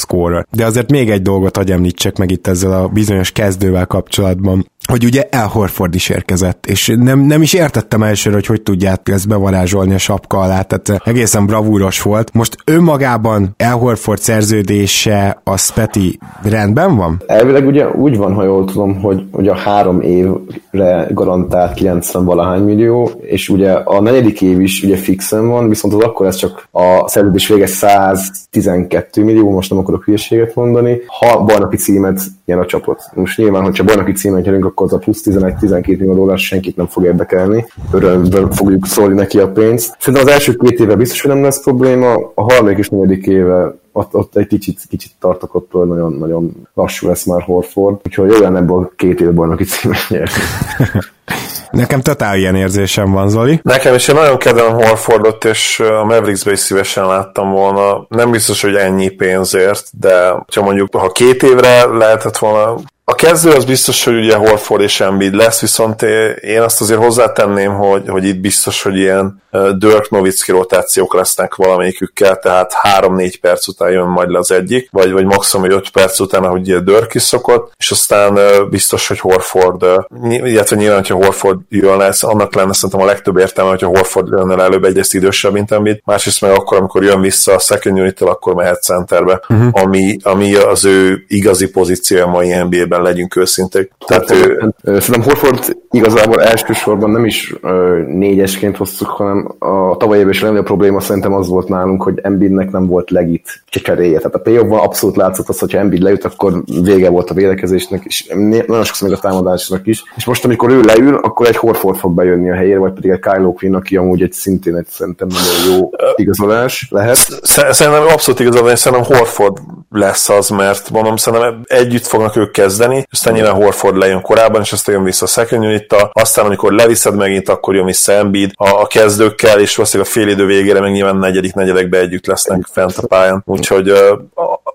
De 0.51 0.65
azért 0.65 0.91
még 0.91 1.11
egy 1.11 1.23
dolgot 1.23 1.57
hagyj 1.57 1.73
említsek 1.73 2.19
meg 2.19 2.31
itt 2.31 2.47
ezzel 2.47 2.73
a 2.73 2.89
bizonyos 2.89 3.33
kezdővel 3.33 3.87
kapcsolatban 3.87 4.67
hogy 4.89 5.05
ugye 5.05 5.23
El 5.31 5.47
Horford 5.47 5.95
is 5.95 6.09
érkezett, 6.09 6.67
és 6.67 6.95
nem, 6.99 7.21
nem 7.21 7.43
is 7.43 7.53
értettem 7.53 8.03
elsőre, 8.03 8.35
hogy 8.35 8.47
hogy 8.47 8.63
tudják 8.63 9.09
ezt 9.09 9.29
bevarázsolni 9.29 9.95
a 9.95 9.99
sapka 9.99 10.39
alá, 10.39 10.63
tehát 10.63 11.03
egészen 11.05 11.47
bravúros 11.47 12.03
volt. 12.03 12.35
Most 12.35 12.57
önmagában 12.65 13.55
El 13.57 13.77
Horford 13.77 14.21
szerződése 14.21 15.41
a 15.45 15.57
Speti 15.57 16.19
rendben 16.43 16.97
van? 16.97 17.23
Elvileg 17.27 17.67
ugye 17.67 17.89
úgy 17.89 18.17
van, 18.17 18.35
ha 18.35 18.45
jól 18.45 18.65
tudom, 18.65 19.01
hogy, 19.01 19.25
hogy 19.33 19.49
a 19.49 19.57
három 19.57 20.01
évre 20.01 21.07
garantált 21.11 21.75
90 21.75 22.25
valahány 22.25 22.63
millió, 22.63 23.11
és 23.21 23.49
ugye 23.49 23.73
a 23.73 24.01
negyedik 24.01 24.43
év 24.43 24.61
is 24.61 24.83
ugye 24.83 24.97
fixen 24.97 25.49
van, 25.49 25.69
viszont 25.69 25.95
az 25.95 26.01
akkor 26.01 26.27
ez 26.27 26.37
csak 26.37 26.69
a 26.71 27.09
szerződés 27.09 27.49
vége 27.49 27.67
112 27.67 29.25
millió, 29.25 29.51
most 29.51 29.71
nem 29.71 29.79
akarok 29.79 30.05
hülyeséget 30.05 30.55
mondani, 30.55 30.99
ha 31.07 31.45
bajnoki 31.45 31.77
címet 31.77 32.21
nyer 32.45 32.59
a 32.59 32.67
csapat. 32.67 33.11
Most 33.15 33.39
nyilván, 33.39 33.63
hogyha 33.63 33.85
bajnoki 33.85 34.13
címet 34.13 34.45
nyerünk, 34.45 34.65
akkor 34.79 34.93
az 34.93 34.99
a 34.99 34.99
plusz 34.99 35.23
11-12 35.25 35.87
millió 35.87 36.15
dollár 36.15 36.39
senkit 36.39 36.77
nem 36.77 36.87
fog 36.87 37.05
érdekelni. 37.05 37.67
Örömből 37.93 38.53
fogjuk 38.53 38.87
szólni 38.87 39.15
neki 39.15 39.39
a 39.39 39.53
pénzt. 39.53 39.97
Szerintem 39.99 40.29
az 40.29 40.33
első 40.33 40.55
két 40.55 40.81
éve 40.81 40.97
biztos, 40.97 41.21
hogy 41.21 41.31
nem 41.31 41.43
lesz 41.43 41.63
probléma, 41.63 42.15
a 42.35 42.53
harmadik 42.53 42.79
és 42.79 42.89
negyedik 42.89 43.27
éve 43.27 43.75
ott, 43.93 44.15
ott 44.15 44.37
egy 44.37 44.47
kicsit, 44.47 44.81
kicsit 44.89 45.11
tartok 45.21 45.55
attól, 45.55 45.87
nagyon, 45.87 46.13
nagyon 46.13 46.67
lassú 46.75 47.07
lesz 47.07 47.25
már 47.25 47.43
Horford, 47.43 48.01
úgyhogy 48.05 48.31
olyan 48.31 48.57
ebből 48.57 48.93
két 48.97 49.21
év 49.21 49.33
bajnoki 49.33 49.65
címet 49.65 50.09
nyerni. 50.09 50.33
Nekem 51.71 52.01
totál 52.01 52.37
ilyen 52.37 52.55
érzésem 52.55 53.13
van, 53.13 53.29
Zoli. 53.29 53.61
Nekem 53.63 53.95
is 53.95 54.09
én 54.09 54.15
nagyon 54.15 54.39
kedvelem 54.39 54.73
Horfordot, 54.73 55.45
és 55.45 55.81
a 55.81 56.05
Mavericksbe 56.05 56.53
is 56.53 56.59
szívesen 56.59 57.07
láttam 57.07 57.51
volna. 57.51 58.07
Nem 58.09 58.31
biztos, 58.31 58.63
hogy 58.63 58.75
ennyi 58.75 59.09
pénzért, 59.09 59.91
de 60.01 60.29
ha 60.55 60.63
mondjuk, 60.63 60.97
ha 60.97 61.09
két 61.09 61.43
évre 61.43 61.87
lehetett 61.87 62.39
volna 62.39 62.77
a 63.11 63.15
kezdő 63.15 63.51
az 63.51 63.65
biztos, 63.65 64.05
hogy 64.05 64.15
ugye 64.15 64.37
Horford 64.37 64.83
és 64.83 65.01
Embiid 65.01 65.35
lesz, 65.35 65.61
viszont 65.61 66.03
én 66.41 66.61
azt 66.61 66.81
azért 66.81 67.01
hozzátenném, 67.01 67.75
hogy, 67.75 68.03
hogy 68.09 68.25
itt 68.25 68.41
biztos, 68.41 68.83
hogy 68.83 68.97
ilyen 68.97 69.43
Dirk 69.79 70.11
Nowitzki 70.11 70.53
rotációk 70.53 71.15
lesznek 71.15 71.55
valamelyikükkel, 71.55 72.39
tehát 72.39 72.73
3-4 73.01 73.35
perc 73.41 73.69
után 73.69 73.91
jön 73.91 74.07
majd 74.07 74.31
le 74.31 74.39
az 74.39 74.51
egyik, 74.51 74.89
vagy, 74.91 75.13
vagy 75.13 75.25
maximum 75.25 75.71
5 75.71 75.91
perc 75.91 76.21
után, 76.21 76.45
ahogy 76.45 76.61
ugye 76.61 76.81
Dirk 76.81 77.15
is 77.15 77.23
szokott, 77.23 77.73
és 77.77 77.91
aztán 77.91 78.39
biztos, 78.71 79.09
hogy 79.09 79.19
Horford, 79.19 79.85
illetve 80.23 80.77
nyilván, 80.77 80.99
hogyha 80.99 81.15
Horford 81.15 81.59
jön 81.69 81.97
lesz, 81.97 82.23
annak 82.23 82.55
lenne 82.55 82.73
szerintem 82.73 83.01
a 83.01 83.05
legtöbb 83.05 83.39
értelme, 83.39 83.71
hogyha 83.71 83.89
Horford 83.89 84.29
jön 84.29 84.51
el 84.51 84.63
előbb 84.63 84.85
egyrészt 84.85 85.15
idősebb, 85.15 85.53
mint 85.53 85.73
Embiid, 85.73 86.01
másrészt 86.05 86.41
meg 86.41 86.51
akkor, 86.51 86.79
amikor 86.79 87.05
jön 87.05 87.21
vissza 87.21 87.55
a 87.55 87.59
second 87.59 87.99
unit 87.99 88.21
akkor 88.21 88.55
mehet 88.55 88.83
centerbe, 88.83 89.41
uh-huh. 89.49 89.69
ami, 89.73 90.17
ami 90.23 90.55
az 90.55 90.85
ő 90.85 91.25
igazi 91.29 91.71
pozíciója 91.71 92.27
mai 92.27 92.55
NBA-ben 92.55 92.98
ebben 92.99 93.13
legyünk 93.13 93.37
őszinték. 93.37 93.93
Tehát 94.07 94.31
ő... 94.31 94.75
Szerintem 94.83 95.23
Horford 95.23 95.77
igazából 95.91 96.43
elsősorban 96.43 97.11
nem 97.11 97.25
is 97.25 97.55
ö, 97.63 98.03
négyesként 98.07 98.77
hoztuk, 98.77 99.09
hanem 99.09 99.55
a 99.59 99.97
tavalyi 99.97 100.19
évben 100.19 100.33
is 100.33 100.43
a 100.43 100.63
probléma 100.63 101.01
szerintem 101.01 101.33
az 101.33 101.49
volt 101.49 101.69
nálunk, 101.69 102.03
hogy 102.03 102.19
Embiidnek 102.23 102.71
nem 102.71 102.87
volt 102.87 103.11
legit 103.11 103.63
cseréje. 103.67 104.17
Tehát 104.17 104.35
a 104.35 104.39
play 104.39 104.57
abszolút 104.57 105.17
látszott 105.17 105.49
az, 105.49 105.59
hogyha 105.59 105.79
Embiid 105.79 106.03
leült, 106.03 106.25
akkor 106.25 106.63
vége 106.83 107.09
volt 107.09 107.31
a 107.31 107.35
védekezésnek, 107.35 108.05
és 108.05 108.27
nagyon 108.67 108.85
sokszor 108.85 109.09
még 109.09 109.17
a 109.17 109.21
támadásnak 109.21 109.87
is. 109.87 110.03
És 110.17 110.25
most, 110.25 110.45
amikor 110.45 110.71
ő 110.71 110.81
leül, 110.81 111.15
akkor 111.17 111.47
egy 111.47 111.57
Horford 111.57 111.97
fog 111.97 112.15
bejönni 112.15 112.51
a 112.51 112.55
helyére, 112.55 112.79
vagy 112.79 112.93
pedig 112.93 113.11
egy 113.11 113.21
Kylo 113.21 113.53
Quinn, 113.53 113.75
aki 113.75 113.97
amúgy 113.97 114.23
egy 114.23 114.33
szintén 114.33 114.77
egy 114.77 114.87
szerintem 114.87 115.29
nagyon 115.29 115.79
jó 115.79 115.91
igazolás 116.17 116.89
lehet. 116.91 117.17
Szerintem 117.43 118.03
abszolút 118.13 118.41
igazolás, 118.41 118.79
szerintem 118.79 119.17
Horford 119.17 119.59
lesz 119.91 120.29
az, 120.29 120.49
mert 120.49 120.91
mondom, 120.91 121.17
szerintem 121.17 121.61
együtt 121.65 122.07
fognak 122.07 122.37
ők 122.37 122.51
kezdeni, 122.51 122.88
aztán 123.11 123.35
nyilván 123.35 123.55
Horford 123.55 123.97
lejön 123.97 124.21
korábban, 124.21 124.61
és 124.61 124.73
aztán 124.73 124.95
jön 124.95 125.05
vissza 125.05 125.25
a 125.25 125.29
second 125.29 125.65
unit 125.65 125.95
aztán 126.13 126.45
amikor 126.45 126.73
leviszed 126.73 127.15
megint, 127.15 127.49
akkor 127.49 127.75
jön 127.75 127.85
vissza 127.85 128.13
Embiid 128.13 128.51
a, 128.55 128.69
a 128.69 128.87
kezdőkkel, 128.87 129.61
és 129.61 129.77
valószínűleg 129.77 130.11
a 130.11 130.15
fél 130.15 130.29
idő 130.29 130.47
végére 130.47 130.81
meg 130.81 130.93
nyilván 130.93 131.17
negyedik, 131.17 131.55
negyedekbe 131.55 131.99
együtt 131.99 132.27
lesznek 132.27 132.67
fent 132.73 132.97
a 132.97 133.07
pályán. 133.07 133.43
Úgyhogy 133.47 133.93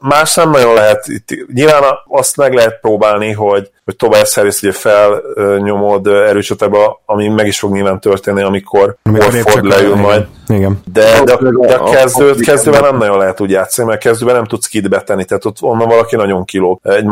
más 0.10 0.36
nem 0.36 0.49
nagyon 0.49 0.74
lehet, 0.74 1.08
itt, 1.08 1.54
nyilván 1.54 1.84
azt 2.08 2.38
meg 2.38 2.54
lehet 2.54 2.80
próbálni, 2.82 3.32
hogy 3.32 3.72
hogy 3.86 3.95
Tobias 3.95 4.34
Harris 4.34 4.62
ugye 4.62 4.72
felnyomod 4.72 6.08
erőcsatába, 6.08 7.01
ami 7.06 7.28
meg 7.28 7.47
is 7.47 7.60
fog 7.60 7.74
nyilván 7.74 7.99
történni, 7.99 8.41
amikor 8.41 8.95
Warford 9.12 9.66
leül 9.66 9.95
majd. 9.95 10.26
Igen. 10.47 10.82
De, 10.93 11.24
de, 11.24 11.38
de 11.68 11.76
a 11.76 11.89
kezdőt, 11.89 12.39
kezdőben 12.39 12.82
nem 12.82 12.97
nagyon 12.97 13.18
lehet 13.18 13.41
úgy 13.41 13.49
játszani, 13.49 13.88
mert 13.88 14.01
kezdőben 14.01 14.36
nem 14.36 14.45
tudsz 14.45 14.68
kit 14.68 14.89
betenni, 14.89 15.26
tehát 15.26 15.45
ott 15.45 15.62
onnan 15.62 15.88
valaki 15.88 16.16
nagyon 16.16 16.45
kiló. 16.45 16.80
Egy 16.84 17.06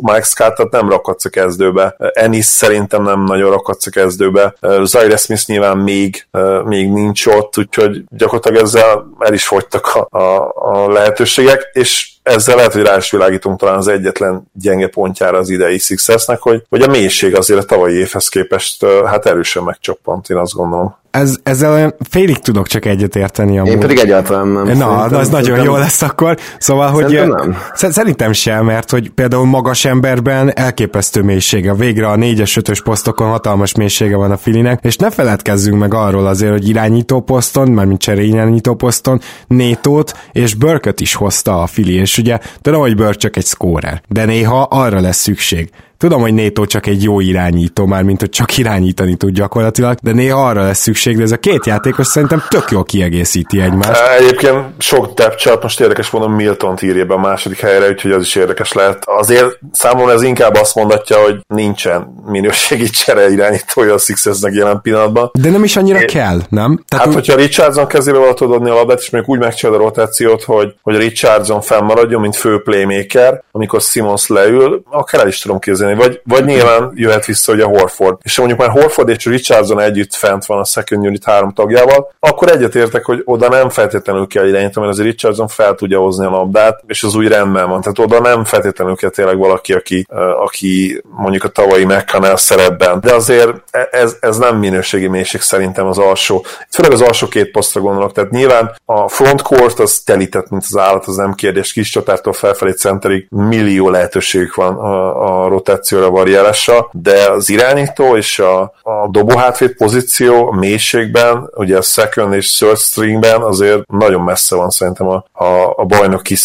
Mike 0.00 0.22
Scottot 0.22 0.70
nem 0.70 0.88
rakadsz 0.88 1.24
a 1.24 1.28
kezdőbe, 1.28 1.96
Ennis 2.12 2.44
szerintem 2.44 3.02
nem 3.02 3.24
nagyon 3.24 3.50
rakadsz 3.50 3.86
a 3.86 3.90
kezdőbe, 3.90 4.54
Zaire 4.82 5.16
Smith 5.16 5.46
nyilván 5.46 5.78
még, 5.78 6.26
még 6.64 6.92
nincs 6.92 7.26
ott, 7.26 7.58
úgyhogy 7.58 8.04
gyakorlatilag 8.08 8.62
ezzel 8.62 9.06
el 9.18 9.32
is 9.32 9.46
fogytak 9.46 9.86
a, 9.94 10.18
a, 10.18 10.52
a 10.54 10.92
lehetőségek, 10.92 11.70
és 11.72 12.14
ezzel 12.26 12.56
lehet, 12.56 12.72
hogy 12.72 12.82
rá 12.82 12.96
is 12.96 13.10
világítunk 13.10 13.58
talán 13.58 13.76
az 13.76 13.88
egyetlen 13.88 14.50
gyenge 14.52 14.88
pontjára 14.88 15.38
az 15.38 15.48
idei 15.48 15.78
Sixersnek, 15.78 16.38
hogy, 16.38 16.62
hogy 16.68 16.82
a 16.82 16.90
mélység 16.90 17.36
azért 17.36 17.60
a 17.60 17.64
tavalyi 17.64 17.96
évhez 17.96 18.28
képest 18.28 18.84
hát 19.04 19.26
erősen 19.26 19.62
megcsoppant, 19.62 20.30
én 20.30 20.36
azt 20.36 20.52
gondolom 20.52 20.96
ez, 21.16 21.36
ezzel 21.42 21.72
olyan 21.72 21.94
félig 22.10 22.38
tudok 22.38 22.66
csak 22.66 22.84
egyet 22.84 23.16
érteni. 23.16 23.58
Amúgy. 23.58 23.70
Én 23.70 23.78
pedig 23.78 23.98
egyáltalán 23.98 24.48
nem. 24.48 24.76
Na, 24.76 24.96
az 24.96 25.28
nagyon 25.28 25.62
jó 25.62 25.76
lesz 25.76 26.02
akkor. 26.02 26.36
Szóval, 26.58 26.90
hogy 26.90 27.08
szerintem, 27.08 27.48
nem. 27.48 27.90
szerintem 27.90 28.32
sem, 28.32 28.64
mert 28.64 28.90
hogy 28.90 29.10
például 29.10 29.44
magas 29.44 29.84
emberben 29.84 30.56
elképesztő 30.56 31.22
mélysége. 31.22 31.74
Végre 31.74 32.08
a 32.08 32.16
4-es, 32.16 32.60
5-ös 32.60 32.80
posztokon 32.84 33.28
hatalmas 33.28 33.74
mélysége 33.74 34.16
van 34.16 34.30
a 34.30 34.36
Filinek, 34.36 34.78
és 34.82 34.96
ne 34.96 35.10
feledkezzünk 35.10 35.78
meg 35.78 35.94
arról 35.94 36.26
azért, 36.26 36.52
hogy 36.52 36.68
irányító 36.68 37.20
poszton, 37.20 37.70
mármint 37.70 38.00
cserély 38.00 38.28
irányító 38.28 38.74
poszton, 38.74 39.20
Nétót 39.46 40.12
és 40.32 40.54
Börköt 40.54 41.00
is 41.00 41.14
hozta 41.14 41.62
a 41.62 41.66
Fili, 41.66 41.94
és 41.94 42.18
ugye 42.18 42.38
tudom, 42.60 42.80
hogy 42.80 42.96
Börk 42.96 43.16
csak 43.16 43.36
egy 43.36 43.46
scorer, 43.46 44.02
de 44.08 44.24
néha 44.24 44.62
arra 44.62 45.00
lesz 45.00 45.18
szükség. 45.18 45.70
Tudom, 45.98 46.20
hogy 46.20 46.34
Néto 46.34 46.66
csak 46.66 46.86
egy 46.86 47.02
jó 47.02 47.20
irányító, 47.20 47.86
már 47.86 48.02
mint 48.02 48.20
hogy 48.20 48.28
csak 48.28 48.58
irányítani 48.58 49.16
tud 49.16 49.30
gyakorlatilag, 49.30 49.96
de 50.02 50.12
néha 50.12 50.46
arra 50.46 50.62
lesz 50.62 50.78
szükség, 50.78 51.16
de 51.16 51.22
ez 51.22 51.32
a 51.32 51.36
két 51.36 51.66
játékos 51.66 52.06
szerintem 52.06 52.42
tök 52.48 52.70
jól 52.70 52.84
kiegészíti 52.84 53.60
egymást. 53.60 54.02
Egyébként 54.18 54.56
sok 54.78 55.14
depth 55.14 55.62
most 55.62 55.80
érdekes 55.80 56.10
mondom, 56.10 56.32
Milton 56.32 56.76
írja 56.82 57.04
be 57.04 57.14
a 57.14 57.18
második 57.18 57.60
helyre, 57.60 57.88
úgyhogy 57.88 58.10
az 58.10 58.22
is 58.22 58.34
érdekes 58.34 58.72
lehet. 58.72 59.02
Azért 59.04 59.58
számomra 59.72 60.12
ez 60.12 60.22
inkább 60.22 60.54
azt 60.54 60.74
mondatja, 60.74 61.16
hogy 61.16 61.40
nincsen 61.46 62.22
minőségi 62.26 62.88
csere 62.88 63.30
irányítója 63.30 63.94
a 63.94 63.98
Sixersnek 63.98 64.54
jelen 64.54 64.80
pillanatban. 64.80 65.30
De 65.32 65.50
nem 65.50 65.64
is 65.64 65.76
annyira 65.76 66.00
é, 66.00 66.04
kell, 66.04 66.40
nem? 66.48 66.84
Tehát 66.88 67.04
hát, 67.04 67.06
úgy... 67.06 67.14
hogyha 67.14 67.40
Richardson 67.40 67.86
kezébe 67.86 68.18
való 68.18 68.32
tudod 68.32 68.54
adni 68.54 68.70
a 68.70 68.74
labdát, 68.74 69.00
és 69.00 69.10
még 69.10 69.22
úgy 69.26 69.38
megcsinálod 69.38 69.80
a 69.80 69.84
rotációt, 69.84 70.42
hogy, 70.42 70.74
hogy 70.82 70.96
Richardson 70.96 71.60
fennmaradjon, 71.60 72.20
mint 72.20 72.36
fő 72.36 72.62
playmaker, 72.62 73.42
amikor 73.52 73.80
Simons 73.80 74.26
leül, 74.26 74.82
akár 74.90 75.20
el 75.20 75.28
is 75.28 75.38
tudom 75.38 75.58
képzelni 75.58 75.85
kezdeni, 75.86 76.08
vagy, 76.08 76.20
vagy 76.24 76.44
nyilván 76.44 76.92
jöhet 76.94 77.24
vissza 77.24 77.52
hogy 77.52 77.60
a 77.60 77.66
Horford. 77.66 78.18
És 78.22 78.38
mondjuk 78.38 78.58
már 78.58 78.68
Horford 78.68 79.08
és 79.08 79.24
Richardson 79.24 79.80
együtt 79.80 80.14
fent 80.14 80.46
van 80.46 80.58
a 80.58 80.64
second 80.64 81.06
unit 81.06 81.24
három 81.24 81.52
tagjával, 81.52 82.14
akkor 82.20 82.50
egyetértek, 82.50 83.04
hogy 83.04 83.22
oda 83.24 83.48
nem 83.48 83.68
feltétlenül 83.68 84.26
kell 84.26 84.48
irányítani, 84.48 84.86
mert 84.86 84.98
az 84.98 85.04
Richardson 85.04 85.48
fel 85.48 85.74
tudja 85.74 85.98
hozni 85.98 86.26
a 86.26 86.30
labdát, 86.30 86.82
és 86.86 87.02
az 87.02 87.14
új 87.14 87.28
rendben 87.28 87.68
van. 87.68 87.80
Tehát 87.80 87.98
oda 87.98 88.20
nem 88.20 88.44
feltétlenül 88.44 88.96
kell 88.96 89.10
tényleg 89.10 89.38
valaki, 89.38 89.72
aki, 89.72 90.06
aki 90.44 91.02
mondjuk 91.16 91.44
a 91.44 91.48
tavalyi 91.48 91.84
McConnell 91.84 92.36
szerepben. 92.36 93.00
De 93.00 93.14
azért 93.14 93.50
e, 93.70 93.88
ez, 93.90 94.16
ez 94.20 94.38
nem 94.38 94.56
minőségi 94.58 95.06
mélység 95.06 95.40
szerintem 95.40 95.86
az 95.86 95.98
alsó. 95.98 96.44
Főleg 96.70 96.92
az 96.92 97.00
alsó 97.00 97.28
két 97.28 97.50
posztra 97.50 97.80
gondolok. 97.80 98.12
Tehát 98.12 98.30
nyilván 98.30 98.74
a 98.84 99.08
frontcourt 99.08 99.78
az 99.78 99.98
telített, 99.98 100.50
mint 100.50 100.64
az 100.68 100.76
állat, 100.76 101.06
az 101.06 101.16
nem 101.16 101.34
kérdés. 101.34 101.72
Kis 101.72 101.90
csatártól 101.90 102.32
felfelé 102.32 102.70
centerig 102.70 103.26
millió 103.30 103.90
lehetőségük 103.90 104.54
van 104.54 104.74
a, 104.74 105.44
a 105.44 105.48
rotáció 105.48 105.75
rotációra, 105.76 106.10
variálásra, 106.10 106.88
de 106.92 107.30
az 107.30 107.48
irányító 107.48 108.16
és 108.16 108.38
a, 108.38 108.60
a 108.82 109.08
dobóhátvét 109.10 109.76
pozíció 109.76 110.48
a 110.48 110.56
mélységben, 110.56 111.50
ugye 111.54 111.76
a 111.76 111.82
second 111.82 112.34
és 112.34 112.56
third 112.56 112.78
stringben 112.78 113.42
azért 113.42 113.86
nagyon 113.86 114.20
messze 114.20 114.56
van 114.56 114.70
szerintem 114.70 115.08
a, 115.08 115.24
a, 115.32 115.72
a 115.76 115.84
bajnoki 115.84 116.36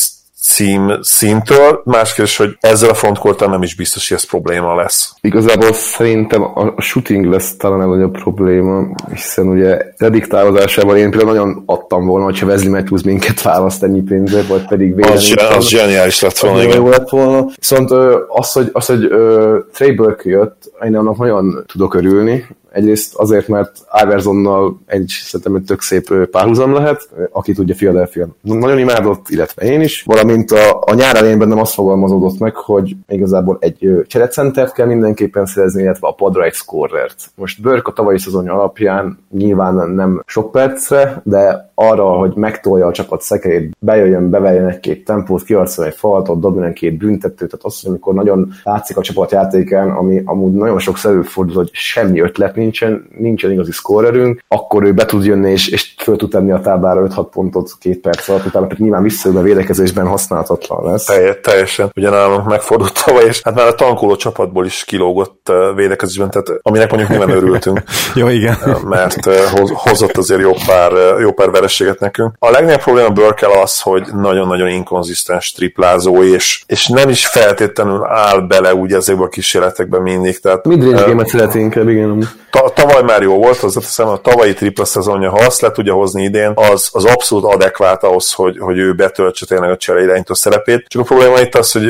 cím 0.41 0.91
szintől. 1.01 1.81
Más 1.85 2.13
kérdés, 2.13 2.37
hogy 2.37 2.57
ezzel 2.59 2.89
a 2.89 2.93
frontkorttal 2.93 3.47
nem 3.47 3.61
is 3.61 3.75
biztos, 3.75 4.09
hogy 4.09 4.17
ez 4.17 4.23
probléma 4.23 4.75
lesz. 4.75 5.13
Igazából 5.21 5.73
szerintem 5.73 6.41
a 6.41 6.81
shooting 6.81 7.25
lesz 7.25 7.55
talán 7.57 7.81
a 7.81 7.85
nagyobb 7.85 8.11
probléma, 8.11 8.87
hiszen 9.13 9.47
ugye 9.47 9.77
prediktálozásában 9.97 10.97
én 10.97 11.09
például 11.11 11.31
nagyon 11.31 11.63
adtam 11.65 12.05
volna, 12.05 12.25
hogyha 12.25 12.45
Wesley 12.45 12.71
Matthews 12.71 13.03
minket 13.03 13.41
választ 13.41 13.83
ennyi 13.83 14.01
pénzért, 14.01 14.47
vagy 14.47 14.67
pedig 14.67 14.95
védelmi. 14.95 15.17
Az, 15.17 15.35
az 15.57 15.67
zseniális 15.67 16.21
lett 16.21 16.37
volna, 16.37 16.63
igen. 16.63 16.75
Jó 16.75 16.89
lett 16.89 17.09
volna. 17.09 17.45
Viszont 17.55 17.91
az, 18.27 18.51
hogy, 18.51 18.69
az, 18.73 18.85
hogy 18.85 19.05
uh, 19.05 19.57
Trey 19.73 19.91
Burke 19.91 20.29
jött, 20.29 20.71
én 20.85 20.95
annak 20.95 21.17
nagyon 21.17 21.63
tudok 21.67 21.93
örülni, 21.93 22.45
Egyrészt 22.71 23.15
azért, 23.15 23.47
mert 23.47 23.71
Iversonnal 24.03 24.79
egy 24.85 25.07
szerintem 25.07 25.55
egy 25.55 25.63
tök 25.63 25.81
szép 25.81 26.27
párhuzam 26.31 26.73
lehet, 26.73 27.09
aki 27.31 27.53
tudja 27.53 27.75
Philadelphia 27.75 28.27
nagyon 28.41 28.79
imádott, 28.79 29.29
illetve 29.29 29.65
én 29.65 29.81
is, 29.81 30.03
valamint 30.03 30.51
a, 30.51 30.83
a 30.85 30.93
nyár 30.93 31.15
elején 31.15 31.37
bennem 31.37 31.59
azt 31.59 31.73
fogalmazódott 31.73 32.39
meg, 32.39 32.55
hogy 32.55 32.95
igazából 33.07 33.57
egy 33.59 34.03
cserecentert 34.07 34.73
kell 34.73 34.85
mindenképpen 34.85 35.45
szerezni, 35.45 35.81
illetve 35.81 36.07
a 36.07 36.13
padra 36.13 36.43
egy 36.43 36.53
scorert. 36.53 37.31
Most 37.35 37.61
Burke 37.61 37.89
a 37.89 37.93
tavalyi 37.93 38.19
szezonja 38.19 38.53
alapján 38.53 39.19
nyilván 39.31 39.89
nem 39.89 40.23
sok 40.25 40.51
percre, 40.51 41.21
de 41.23 41.71
arra, 41.75 42.03
hogy 42.03 42.33
megtolja 42.35 42.87
a 42.87 42.91
csapat 42.91 43.21
szekerét, 43.21 43.75
bejöjjön, 43.79 44.29
beveljen 44.29 44.67
egy-két 44.67 45.05
tempót, 45.05 45.43
kiarcol 45.43 45.85
egy 45.85 45.95
faltot, 45.95 46.39
dobjon 46.39 46.63
egy-két 46.63 46.97
büntetőt, 46.97 47.49
tehát 47.49 47.65
azt, 47.65 47.87
amikor 47.87 48.13
nagyon 48.13 48.51
látszik 48.63 48.97
a 48.97 49.01
csapat 49.01 49.31
játékán, 49.31 49.89
ami 49.89 50.21
amúgy 50.25 50.53
nagyon 50.53 50.79
sok 50.79 50.97
előfordul, 51.03 51.55
hogy 51.55 51.69
semmi 51.71 52.19
ötlet 52.19 52.55
nincsen, 52.61 53.07
nincsen 53.17 53.51
igazi 53.51 53.71
szkórerünk, 53.71 54.43
akkor 54.47 54.83
ő 54.83 54.93
be 54.93 55.05
tud 55.05 55.25
jönni 55.25 55.51
és, 55.51 55.67
és 55.67 55.93
föl 55.97 56.15
tud 56.15 56.29
tenni 56.29 56.51
a 56.51 56.59
táblára 56.59 57.07
5-6 57.07 57.27
pontot 57.31 57.71
két 57.79 57.99
perc 57.99 58.29
alatt, 58.29 58.45
utána 58.45 58.67
pedig 58.67 58.83
nyilván 58.83 59.03
visszajön 59.03 59.37
a 59.37 59.41
védekezésben 59.41 60.07
használhatatlan 60.07 60.91
lesz. 60.91 61.05
Teljes, 61.05 61.35
teljesen. 61.41 61.91
Ugye 61.95 62.09
nálunk 62.09 62.47
megfordult 62.47 63.03
tavaly, 63.05 63.25
és 63.25 63.41
hát 63.43 63.55
már 63.55 63.67
a 63.67 63.75
tankoló 63.75 64.15
csapatból 64.15 64.65
is 64.65 64.83
kilógott 64.83 65.51
védekezésben, 65.75 66.29
tehát 66.29 66.47
aminek 66.61 66.89
mondjuk 66.89 67.09
nyilván 67.11 67.29
örültünk. 67.29 67.83
jó, 68.15 68.27
igen. 68.27 68.57
Mert 68.83 69.25
hozott 69.73 70.17
azért 70.17 70.41
jó 70.41 70.51
pár, 70.67 70.91
jó 71.19 71.31
pár 71.31 71.51
vereséget 71.51 71.99
nekünk. 71.99 72.33
A 72.39 72.49
legnagyobb 72.49 72.81
probléma 72.81 73.09
Burkel 73.09 73.51
az, 73.51 73.81
hogy 73.81 74.07
nagyon-nagyon 74.13 74.67
inkonzisztens 74.67 75.51
triplázó, 75.51 76.23
és, 76.23 76.63
és 76.65 76.87
nem 76.87 77.09
is 77.09 77.27
feltétlenül 77.27 78.05
áll 78.05 78.39
bele 78.39 78.75
úgy 78.75 78.93
ezekbe 78.93 79.23
a 79.23 79.27
kísérletekben 79.27 80.01
mindig. 80.01 80.39
Tehát, 80.39 80.65
Midrange 80.65 81.13
uh, 81.13 81.25
szeret 81.25 81.55
inkább, 81.55 81.89
igen. 81.89 82.27
Ta, 82.51 82.69
tavaly 82.69 83.01
már 83.01 83.21
jó 83.21 83.37
volt, 83.37 83.59
hiszem 83.59 84.07
a 84.07 84.17
tavalyi 84.17 84.53
tripla 84.53 84.85
szezonja, 84.85 85.29
ha 85.29 85.45
azt 85.45 85.61
le 85.61 85.71
tudja 85.71 85.93
hozni 85.93 86.23
idén, 86.23 86.51
az, 86.55 86.89
az 86.91 87.05
abszolút 87.05 87.53
adekvát 87.53 88.03
ahhoz, 88.03 88.33
hogy, 88.33 88.57
hogy 88.59 88.77
ő 88.77 88.93
betöltse 88.93 89.45
tényleg 89.45 89.69
a 89.69 89.77
csere 89.77 90.01
irányító 90.01 90.33
szerepét. 90.33 90.85
Csak 90.87 91.01
a 91.01 91.05
probléma 91.05 91.39
itt 91.39 91.55
az, 91.55 91.71
hogy, 91.71 91.87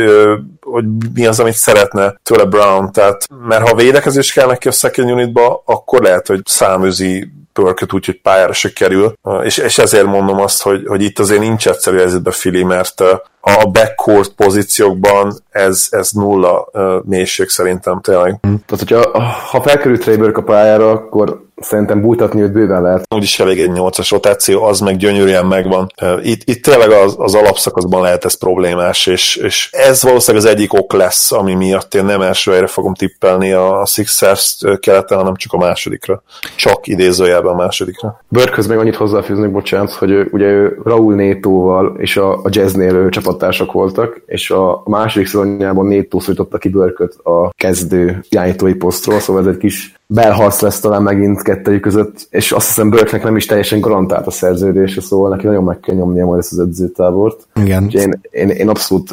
hogy 0.61 0.85
mi 1.13 1.25
az, 1.25 1.39
amit 1.39 1.53
szeretne 1.53 2.19
tőle 2.23 2.45
Brown, 2.45 2.91
tehát 2.91 3.27
mert 3.47 3.69
ha 3.69 3.75
védekezés 3.75 4.33
kell 4.33 4.47
neki 4.47 4.67
a 4.67 4.71
second 4.71 5.11
unitba, 5.11 5.63
akkor 5.65 6.01
lehet, 6.01 6.27
hogy 6.27 6.41
száműzi 6.45 7.31
pörköt 7.53 7.93
úgy, 7.93 8.05
hogy 8.05 8.21
pályára 8.21 8.53
se 8.53 8.73
kerül, 8.73 9.13
és, 9.43 9.57
és 9.57 9.77
ezért 9.77 10.05
mondom 10.05 10.39
azt, 10.39 10.61
hogy, 10.61 10.83
hogy 10.87 11.01
itt 11.01 11.19
azért 11.19 11.41
nincs 11.41 11.67
egyszerű 11.67 11.97
helyzetben 11.97 12.33
Fili, 12.33 12.63
mert 12.63 13.01
a 13.41 13.69
backcourt 13.71 14.31
pozíciókban 14.31 15.33
ez, 15.49 15.87
ez 15.89 16.09
nulla 16.11 16.67
mélység 17.03 17.49
szerintem 17.49 18.01
tényleg. 18.01 18.39
Tehát, 18.41 18.63
hogyha 18.77 19.19
ha 19.49 19.61
felkerült 19.61 20.01
Trey 20.01 20.31
a 20.33 20.41
pályára, 20.41 20.89
akkor 20.89 21.49
szerintem 21.61 22.01
bújtatni 22.01 22.41
őt 22.41 22.51
bőven 22.51 22.81
lehet. 22.81 23.05
Úgyis 23.15 23.39
elég 23.39 23.59
egy 23.59 23.71
8-as 23.73 24.07
rotáció, 24.09 24.63
az 24.63 24.79
meg 24.79 24.97
gyönyörűen 24.97 25.45
megvan. 25.45 25.91
Itt, 26.21 26.41
itt 26.43 26.63
tényleg 26.63 26.89
az, 26.91 27.15
az 27.17 27.35
alapszakaszban 27.35 28.01
lehet 28.01 28.25
ez 28.25 28.33
problémás, 28.37 29.07
és, 29.07 29.35
és 29.35 29.69
ez 29.71 30.03
valószínűleg 30.03 30.45
az 30.45 30.51
egyik 30.51 30.73
ok 30.73 30.93
lesz, 30.93 31.31
ami 31.31 31.53
miatt 31.53 31.93
én 31.93 32.05
nem 32.05 32.21
első 32.21 32.51
helyre 32.51 32.67
fogom 32.67 32.93
tippelni 32.93 33.51
a 33.51 33.85
Sixers 33.85 34.57
keleten, 34.79 35.17
hanem 35.17 35.35
csak 35.35 35.53
a 35.53 35.57
másodikra. 35.57 36.23
Csak 36.55 36.87
idézőjelben 36.87 37.53
a 37.53 37.55
másodikra. 37.55 38.21
Börköz 38.27 38.67
még 38.67 38.77
annyit 38.77 38.95
hozzáfűzni, 38.95 39.47
bocsánat, 39.47 39.91
hogy 39.91 40.11
ő, 40.11 40.29
ugye 40.31 40.45
ő 40.45 40.79
Raúl 40.83 41.15
Nétóval 41.15 41.95
és 41.97 42.17
a, 42.17 42.33
a 42.33 42.49
jazznél 42.49 42.95
ő 42.95 43.09
csapattársak 43.09 43.71
voltak, 43.71 44.21
és 44.25 44.51
a 44.51 44.81
második 44.85 45.27
szezonjában 45.27 45.85
Nétó 45.85 46.19
szólította 46.19 46.57
ki 46.57 46.69
Börköt 46.69 47.13
a 47.23 47.51
kezdő 47.55 48.23
irányítói 48.29 48.73
posztról, 48.73 49.19
szóval 49.19 49.41
ez 49.41 49.47
egy 49.47 49.57
kis 49.57 49.99
belharc 50.13 50.61
lesz 50.61 50.79
talán 50.79 51.01
megint 51.01 51.41
kettőjük 51.41 51.81
között, 51.81 52.27
és 52.29 52.51
azt 52.51 52.67
hiszem 52.67 52.89
Burke 52.89 53.21
nem 53.23 53.35
is 53.35 53.45
teljesen 53.45 53.79
garantált 53.79 54.27
a 54.27 54.31
szerződése, 54.31 55.01
szóval 55.01 55.29
neki 55.29 55.45
nagyon 55.45 55.63
meg 55.63 55.79
kell 55.79 55.95
nyomnia 55.95 56.25
majd 56.25 56.39
ezt 56.39 56.51
az 56.51 56.59
edzőtábort. 56.59 57.47
Igen. 57.55 57.89
én, 57.89 58.21
én, 58.31 58.49
én 58.49 58.69
abszolút, 58.69 59.09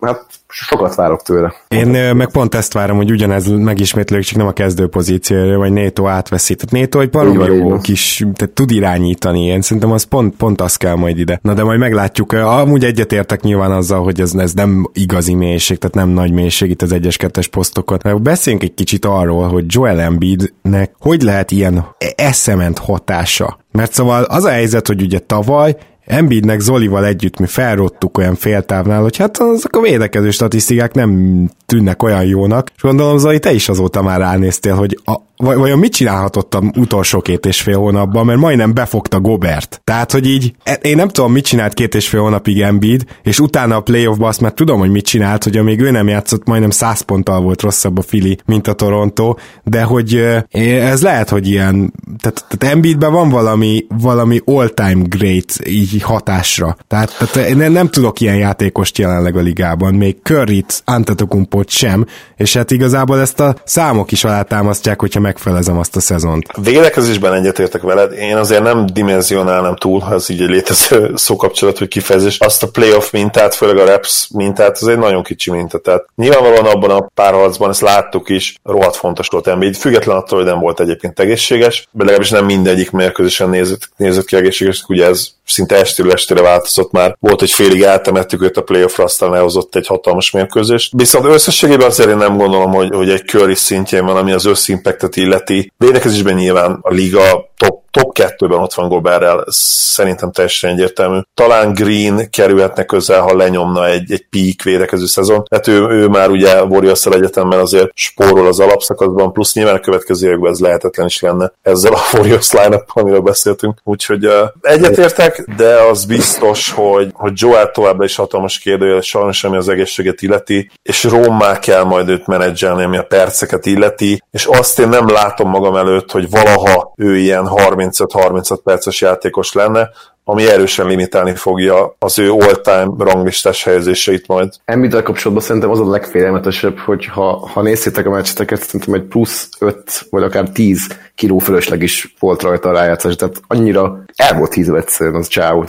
hát 0.00 0.26
sokat 0.62 0.94
várok 0.94 1.22
tőle. 1.22 1.54
Én 1.68 2.14
meg 2.14 2.30
pont 2.30 2.54
ezt 2.54 2.72
várom, 2.72 2.96
hogy 2.96 3.10
ugyanez 3.10 3.48
megismétlődik, 3.48 4.26
csak 4.26 4.36
nem 4.36 4.46
a 4.46 4.52
kezdő 4.52 4.86
pozícióra, 4.86 5.58
vagy 5.58 5.72
Néto 5.72 6.06
átveszi. 6.06 6.54
Tehát 6.54 6.70
Néto 6.70 7.00
egy 7.00 7.10
baromi 7.10 7.56
jó 7.56 7.78
kis, 7.78 8.24
tehát 8.34 8.54
tud 8.54 8.70
irányítani, 8.70 9.44
én 9.44 9.62
szerintem 9.62 9.92
az 9.92 10.02
pont, 10.02 10.36
pont 10.36 10.60
az 10.60 10.76
kell 10.76 10.94
majd 10.94 11.18
ide. 11.18 11.38
Na 11.42 11.54
de 11.54 11.62
majd 11.62 11.78
meglátjuk. 11.78 12.32
Amúgy 12.32 12.84
egyetértek 12.84 13.40
nyilván 13.42 13.72
azzal, 13.72 14.02
hogy 14.02 14.20
ez, 14.20 14.34
ez 14.34 14.52
nem 14.52 14.90
igazi 14.92 15.34
mélység, 15.34 15.78
tehát 15.78 15.94
nem 15.94 16.08
nagy 16.08 16.32
mélység 16.32 16.70
itt 16.70 16.82
az 16.82 16.92
egyes-kettes 16.92 17.48
posztokon. 17.48 17.98
Beszéljünk 18.22 18.64
egy 18.64 18.74
kicsit 18.74 19.04
arról, 19.04 19.48
hogy 19.48 19.64
Joel 19.68 20.00
Embiidnek 20.00 20.92
hogy 20.98 21.22
lehet 21.22 21.50
ilyen 21.50 21.86
eszement 22.16 22.78
hatása. 22.78 23.58
Mert 23.72 23.92
szóval 23.92 24.22
az 24.22 24.44
a 24.44 24.50
helyzet, 24.50 24.86
hogy 24.86 25.02
ugye 25.02 25.18
tavaly 25.18 25.76
Embiidnek 26.06 26.60
Zolival 26.60 27.04
együtt 27.04 27.38
mi 27.38 27.46
felrottuk 27.46 28.18
olyan 28.18 28.34
féltávnál, 28.34 29.02
hogy 29.02 29.16
hát 29.16 29.38
azok 29.38 29.76
a 29.76 29.80
védekező 29.80 30.30
statisztikák 30.30 30.94
nem 30.94 31.50
tűnnek 31.66 32.02
olyan 32.02 32.24
jónak, 32.24 32.70
és 32.76 32.82
gondolom 32.82 33.18
Zoli, 33.18 33.38
te 33.38 33.52
is 33.52 33.68
azóta 33.68 34.02
már 34.02 34.18
ránéztél, 34.18 34.74
hogy 34.74 34.98
a, 35.04 35.14
vajon 35.44 35.78
mit 35.78 35.92
csinálhatott 35.92 36.54
a 36.54 36.62
utolsó 36.78 37.20
két 37.20 37.46
és 37.46 37.60
fél 37.60 37.78
hónapban, 37.78 38.26
mert 38.26 38.38
majdnem 38.38 38.74
befogta 38.74 39.20
Gobert. 39.20 39.80
Tehát, 39.84 40.12
hogy 40.12 40.26
így, 40.26 40.54
e, 40.62 40.72
én 40.72 40.96
nem 40.96 41.08
tudom, 41.08 41.32
mit 41.32 41.44
csinált 41.44 41.74
két 41.74 41.94
és 41.94 42.08
fél 42.08 42.20
hónapig 42.20 42.60
Embiid, 42.60 43.04
és 43.22 43.40
utána 43.40 43.76
a 43.76 43.80
playoffba 43.80 44.28
azt 44.28 44.40
már 44.40 44.52
tudom, 44.52 44.78
hogy 44.78 44.90
mit 44.90 45.04
csinált, 45.04 45.44
hogy 45.44 45.56
amíg 45.56 45.80
ő 45.80 45.90
nem 45.90 46.08
játszott, 46.08 46.46
majdnem 46.46 46.70
száz 46.70 47.00
ponttal 47.00 47.40
volt 47.40 47.62
rosszabb 47.62 47.98
a 47.98 48.02
Fili, 48.02 48.38
mint 48.46 48.66
a 48.66 48.72
Toronto, 48.72 49.34
de 49.64 49.82
hogy 49.82 50.14
ez 50.50 51.02
lehet, 51.02 51.28
hogy 51.28 51.48
ilyen, 51.48 51.92
tehát, 52.18 52.44
tehát 52.48 52.74
Embiidben 52.74 53.12
van 53.12 53.28
valami, 53.28 53.86
valami 53.88 54.40
all-time 54.44 55.02
great 55.08 55.66
így 55.66 56.02
hatásra. 56.02 56.76
Tehát, 56.88 57.16
tehát 57.18 57.48
én 57.48 57.70
nem 57.70 57.88
tudok 57.88 58.20
ilyen 58.20 58.36
játékost 58.36 58.98
jelenleg 58.98 59.36
a 59.36 59.40
ligában, 59.40 59.94
még 59.94 60.16
Curryt, 60.22 60.82
Antetokumpot 60.84 61.70
sem, 61.70 62.06
és 62.36 62.56
hát 62.56 62.70
igazából 62.70 63.20
ezt 63.20 63.40
a 63.40 63.56
számok 63.64 64.12
is 64.12 64.24
alátámasztják, 64.24 65.00
hogyha 65.00 65.20
megfelezem 65.34 65.78
azt 65.78 65.96
a 65.96 66.00
szezont. 66.00 66.46
Védekezésben 66.62 67.32
egyetértek 67.32 67.82
veled, 67.82 68.12
én 68.12 68.36
azért 68.36 68.62
nem 68.62 68.86
dimenzionálnám 68.86 69.76
túl, 69.76 70.00
ha 70.00 70.14
ez 70.14 70.30
így 70.30 70.42
egy 70.42 70.48
létező 70.48 71.12
szókapcsolat, 71.14 71.78
hogy 71.78 71.88
kifejezés. 71.88 72.38
Azt 72.38 72.62
a 72.62 72.68
playoff 72.68 73.10
mintát, 73.10 73.54
főleg 73.54 73.78
a 73.78 73.84
reps 73.84 74.28
mintát, 74.34 74.78
az 74.80 74.88
egy 74.88 74.98
nagyon 74.98 75.22
kicsi 75.22 75.50
minta. 75.50 75.78
Tehát 75.78 76.04
nyilvánvalóan 76.16 76.66
abban 76.66 76.90
a 76.90 77.10
párharcban, 77.14 77.70
ezt 77.70 77.80
láttuk 77.80 78.28
is, 78.28 78.60
rohadt 78.62 78.96
fontos 78.96 79.28
volt 79.28 79.46
Embiid, 79.46 79.76
független 79.76 80.16
attól, 80.16 80.38
hogy 80.38 80.48
nem 80.48 80.58
volt 80.60 80.80
egyébként 80.80 81.20
egészséges, 81.20 81.88
de 81.90 82.04
legalábbis 82.04 82.30
nem 82.30 82.44
mindegyik 82.44 82.90
mérkőzésen 82.90 83.48
nézett, 83.48 83.88
nézett 83.96 84.24
ki 84.24 84.36
egészséges, 84.36 84.84
ugye 84.88 85.06
ez 85.06 85.34
szinte 85.46 85.76
estéről 85.76 86.12
estére 86.12 86.42
változott 86.42 86.92
már. 86.92 87.16
Volt, 87.20 87.40
hogy 87.40 87.50
félig 87.50 87.82
eltemettük 87.82 88.42
őt 88.42 88.56
a 88.56 88.62
playoffra, 88.62 89.04
aztán 89.04 89.30
lehozott 89.30 89.74
egy 89.74 89.86
hatalmas 89.86 90.30
mérkőzést. 90.30 90.92
Viszont 90.96 91.26
összességében 91.26 91.86
azért 91.86 92.08
én 92.08 92.16
nem 92.16 92.36
gondolom, 92.36 92.72
hogy, 92.72 92.94
hogy 92.94 93.10
egy 93.10 93.24
Curry 93.24 93.54
szintjén 93.54 94.04
van, 94.04 94.16
ami 94.16 94.32
az 94.32 94.44
összimpactet 94.44 95.13
illeti. 95.16 95.72
Védekezésben 95.76 96.34
nyilván 96.34 96.78
a 96.82 96.92
liga 96.92 97.50
top 97.56 97.83
top 97.94 98.18
2-ben 98.18 98.58
ott 98.58 98.74
van 98.74 98.88
Goberrel, 98.88 99.44
szerintem 99.48 100.32
teljesen 100.32 100.70
egyértelmű. 100.70 101.18
Talán 101.34 101.72
Green 101.72 102.30
kerülhetne 102.30 102.84
közel, 102.84 103.20
ha 103.20 103.36
lenyomna 103.36 103.88
egy, 103.88 104.12
egy 104.12 104.26
peak 104.30 104.62
védekező 104.62 105.06
szezon. 105.06 105.44
Hát 105.50 105.66
ő, 105.66 105.88
ő 105.88 106.06
már 106.08 106.30
ugye 106.30 106.62
warriors 106.62 107.06
egyetemben 107.06 107.58
azért 107.58 107.90
spórol 107.94 108.46
az 108.46 108.60
alapszakaszban, 108.60 109.32
plusz 109.32 109.54
nyilván 109.54 109.74
a 109.74 109.80
következő 109.80 110.26
években 110.26 110.52
ez 110.52 110.60
lehetetlen 110.60 111.06
is 111.06 111.20
lenne 111.20 111.52
ezzel 111.62 111.92
a 111.92 111.98
Warriors 112.16 112.52
line 112.52 112.82
amiről 112.86 113.20
beszéltünk. 113.20 113.78
Úgyhogy 113.84 114.26
uh, 114.26 114.32
egyetértek, 114.60 115.44
de 115.56 115.74
az 115.74 116.04
biztos, 116.04 116.70
hogy, 116.70 117.10
hogy 117.12 117.32
Joel 117.34 117.70
továbbra 117.70 118.04
is 118.04 118.16
hatalmas 118.16 118.58
kérdőjel, 118.58 119.00
sajnos 119.00 119.44
ami 119.44 119.56
az 119.56 119.68
egészséget 119.68 120.22
illeti, 120.22 120.70
és 120.82 121.04
Rómmá 121.04 121.58
kell 121.58 121.84
majd 121.84 122.08
őt 122.08 122.26
menedzselni, 122.26 122.82
ami 122.82 122.96
a 122.96 123.02
perceket 123.02 123.66
illeti, 123.66 124.22
és 124.30 124.44
azt 124.44 124.78
én 124.78 124.88
nem 124.88 125.08
látom 125.08 125.50
magam 125.50 125.76
előtt, 125.76 126.10
hogy 126.10 126.30
valaha 126.30 126.92
ő 126.96 127.16
ilyen 127.16 127.46
30 127.46 127.83
35-36 127.90 128.58
perces 128.64 129.00
játékos 129.00 129.52
lenne, 129.52 129.90
ami 130.24 130.50
erősen 130.50 130.86
limitálni 130.86 131.34
fogja 131.34 131.96
az 131.98 132.18
ő 132.18 132.30
all-time 132.30 132.90
ranglistás 132.98 133.64
helyezéseit 133.64 134.26
majd. 134.26 134.52
Embiid 134.64 135.02
kapcsolatban 135.02 135.46
szerintem 135.46 135.70
az 135.70 135.80
a 135.80 135.90
legfélelmetesebb, 135.90 136.78
hogy 136.78 137.06
ha, 137.06 137.48
ha 137.48 137.62
nézzétek 137.62 138.06
a 138.06 138.10
meccseteket, 138.10 138.62
szerintem 138.62 138.94
egy 138.94 139.02
plusz 139.02 139.48
5 139.58 140.06
vagy 140.10 140.22
akár 140.22 140.48
10 140.48 140.86
kiló 141.14 141.38
fölösleg 141.38 141.82
is 141.82 142.14
volt 142.18 142.42
rajta 142.42 142.68
a 142.68 142.72
rájátszás, 142.72 143.16
tehát 143.16 143.40
annyira 143.46 144.04
el 144.16 144.38
volt 144.38 144.54
hízva 144.54 144.76
egyszerűen 144.76 145.16
az 145.16 145.28
csáó. 145.28 145.64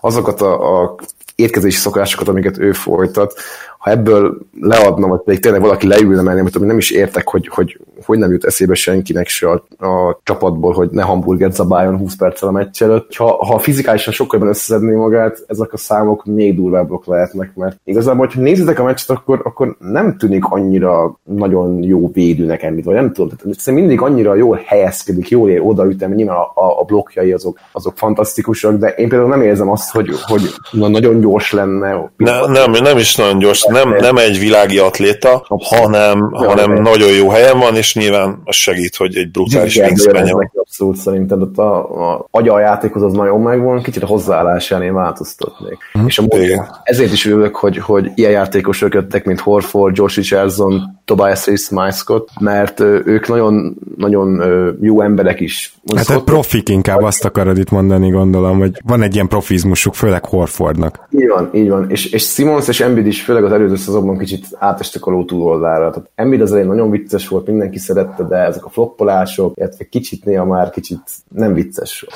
Azokat 0.00 0.40
a, 0.40 0.82
a 0.82 0.94
étkezési 1.34 1.78
szokásokat, 1.78 2.28
amiket 2.28 2.58
ő 2.58 2.72
folytat, 2.72 3.34
ha 3.80 3.90
ebből 3.90 4.38
leadna, 4.60 5.06
vagy 5.06 5.20
pedig 5.20 5.40
tényleg 5.40 5.60
valaki 5.60 5.86
leülne 5.86 6.22
mellé, 6.22 6.40
amit 6.40 6.58
nem 6.58 6.78
is 6.78 6.90
értek, 6.90 7.28
hogy, 7.28 7.48
hogy 7.48 7.78
hogy 8.04 8.18
nem 8.18 8.30
jut 8.30 8.44
eszébe 8.44 8.74
senkinek 8.74 9.28
se 9.28 9.50
a, 9.50 9.86
a 9.86 10.20
csapatból, 10.22 10.72
hogy 10.72 10.90
ne 10.90 11.02
hamburgert 11.02 11.54
zabáljon 11.54 11.98
20 11.98 12.16
perccel 12.16 12.48
a 12.48 12.52
meccs 12.52 12.82
előtt. 12.82 13.14
Ha, 13.14 13.44
ha 13.44 13.58
fizikálisan 13.58 14.12
sokkal 14.12 14.38
jobban 14.38 14.54
összeszedné 14.54 14.94
magát, 14.94 15.44
ezek 15.46 15.72
a 15.72 15.76
számok 15.76 16.24
még 16.24 16.56
durvábbak 16.56 17.06
lehetnek, 17.06 17.54
mert 17.54 17.80
igazából, 17.84 18.26
hogyha 18.26 18.40
nézitek 18.40 18.78
a 18.78 18.84
meccset, 18.84 19.10
akkor, 19.10 19.40
akkor 19.44 19.76
nem 19.78 20.16
tűnik 20.18 20.44
annyira 20.44 21.18
nagyon 21.24 21.82
jó 21.82 22.10
védőnek 22.12 22.62
emmit, 22.62 22.84
vagy 22.84 22.94
nem 22.94 23.12
tudom, 23.12 23.36
tehát 23.36 23.80
mindig 23.80 24.00
annyira 24.00 24.34
jól 24.34 24.60
helyezkedik, 24.64 25.28
jól 25.28 25.50
ér 25.50 25.60
odaütem, 25.62 26.12
nyilván 26.12 26.36
a, 26.36 26.60
a, 26.60 26.80
a 26.80 26.84
blokkjai 26.84 27.32
azok, 27.32 27.58
azok 27.72 27.96
fantasztikusak, 27.96 28.76
de 28.76 28.88
én 28.88 29.08
például 29.08 29.30
nem 29.30 29.42
érzem 29.42 29.70
azt, 29.70 29.90
hogy, 29.90 30.08
hogy 30.22 30.42
nagyon 30.70 31.20
gyors 31.20 31.52
lenne. 31.52 32.10
Ne, 32.16 32.46
nem, 32.46 32.70
nem 32.70 32.96
is 32.96 33.16
nagyon 33.16 33.38
gyors, 33.38 33.64
nem, 33.70 33.96
nem 34.00 34.16
egy 34.16 34.38
világi 34.38 34.78
atléta, 34.78 35.46
hanem, 35.48 36.30
hanem 36.32 36.72
nagyon 36.72 37.12
jó 37.12 37.28
helyen 37.28 37.58
van, 37.58 37.76
és 37.76 37.94
nyilván 37.94 38.40
az 38.44 38.56
segít, 38.56 38.96
hogy 38.96 39.16
egy 39.16 39.30
brutális 39.30 39.76
wingspan 39.76 40.50
Abszolút 40.70 40.96
szerintem 40.96 41.40
ott 41.40 41.58
a, 41.58 42.12
a 42.12 42.26
agya 42.30 42.54
a 42.54 42.60
játékhoz 42.60 43.02
az 43.02 43.12
nagyon 43.12 43.40
megvan, 43.40 43.82
kicsit 43.82 44.02
a 44.02 44.06
hozzáállásán 44.06 44.82
én 44.82 44.94
változtatnék. 44.94 45.78
Mm. 45.98 46.06
És 46.06 46.18
amúgy 46.18 46.54
ezért 46.82 47.12
is 47.12 47.26
örülök, 47.26 47.56
hogy, 47.56 47.78
hogy 47.78 48.10
ilyen 48.14 48.30
játékosok 48.30 48.94
jöttek, 48.94 49.24
mint 49.24 49.40
Horford, 49.40 49.96
Josh 49.96 50.16
Richardson, 50.16 51.00
Tobias 51.04 51.46
Reese, 51.46 51.68
Mike 51.70 51.90
Scott, 51.90 52.28
mert 52.40 52.80
ők 52.80 53.28
nagyon, 53.28 53.76
nagyon 53.96 54.42
jó 54.80 55.00
emberek 55.00 55.40
is. 55.40 55.74
Hát 55.94 56.04
Scott... 56.04 56.24
profik 56.24 56.68
inkább 56.68 57.02
azt 57.02 57.24
akarod 57.24 57.58
itt 57.58 57.70
mondani, 57.70 58.10
gondolom, 58.10 58.58
hogy 58.58 58.80
van 58.84 59.02
egy 59.02 59.14
ilyen 59.14 59.28
profizmusuk, 59.28 59.94
főleg 59.94 60.24
Horfordnak. 60.24 61.08
Így 61.10 61.28
van, 61.28 61.50
így 61.52 61.68
van. 61.68 61.90
És, 61.90 62.06
és 62.06 62.32
Simons 62.32 62.68
és 62.68 62.80
Embiid 62.80 63.06
is 63.06 63.22
főleg 63.22 63.44
az 63.44 63.52
előző 63.60 63.76
szezonban 63.76 64.18
kicsit 64.18 64.46
átestek 64.58 65.06
a 65.06 65.10
ló 65.10 65.24
túloldára. 65.24 65.90
Tehát 65.90 66.10
Embiid 66.14 66.40
az 66.40 66.50
elején 66.50 66.68
nagyon 66.68 66.90
vicces 66.90 67.28
volt, 67.28 67.46
mindenki 67.46 67.78
szerette, 67.78 68.22
de 68.22 68.36
ezek 68.36 68.64
a 68.64 68.68
floppolások, 68.68 69.56
illetve 69.56 69.84
kicsit 69.84 70.24
néha 70.24 70.44
már 70.44 70.70
kicsit 70.70 71.00
nem 71.28 71.54
vicces, 71.54 72.06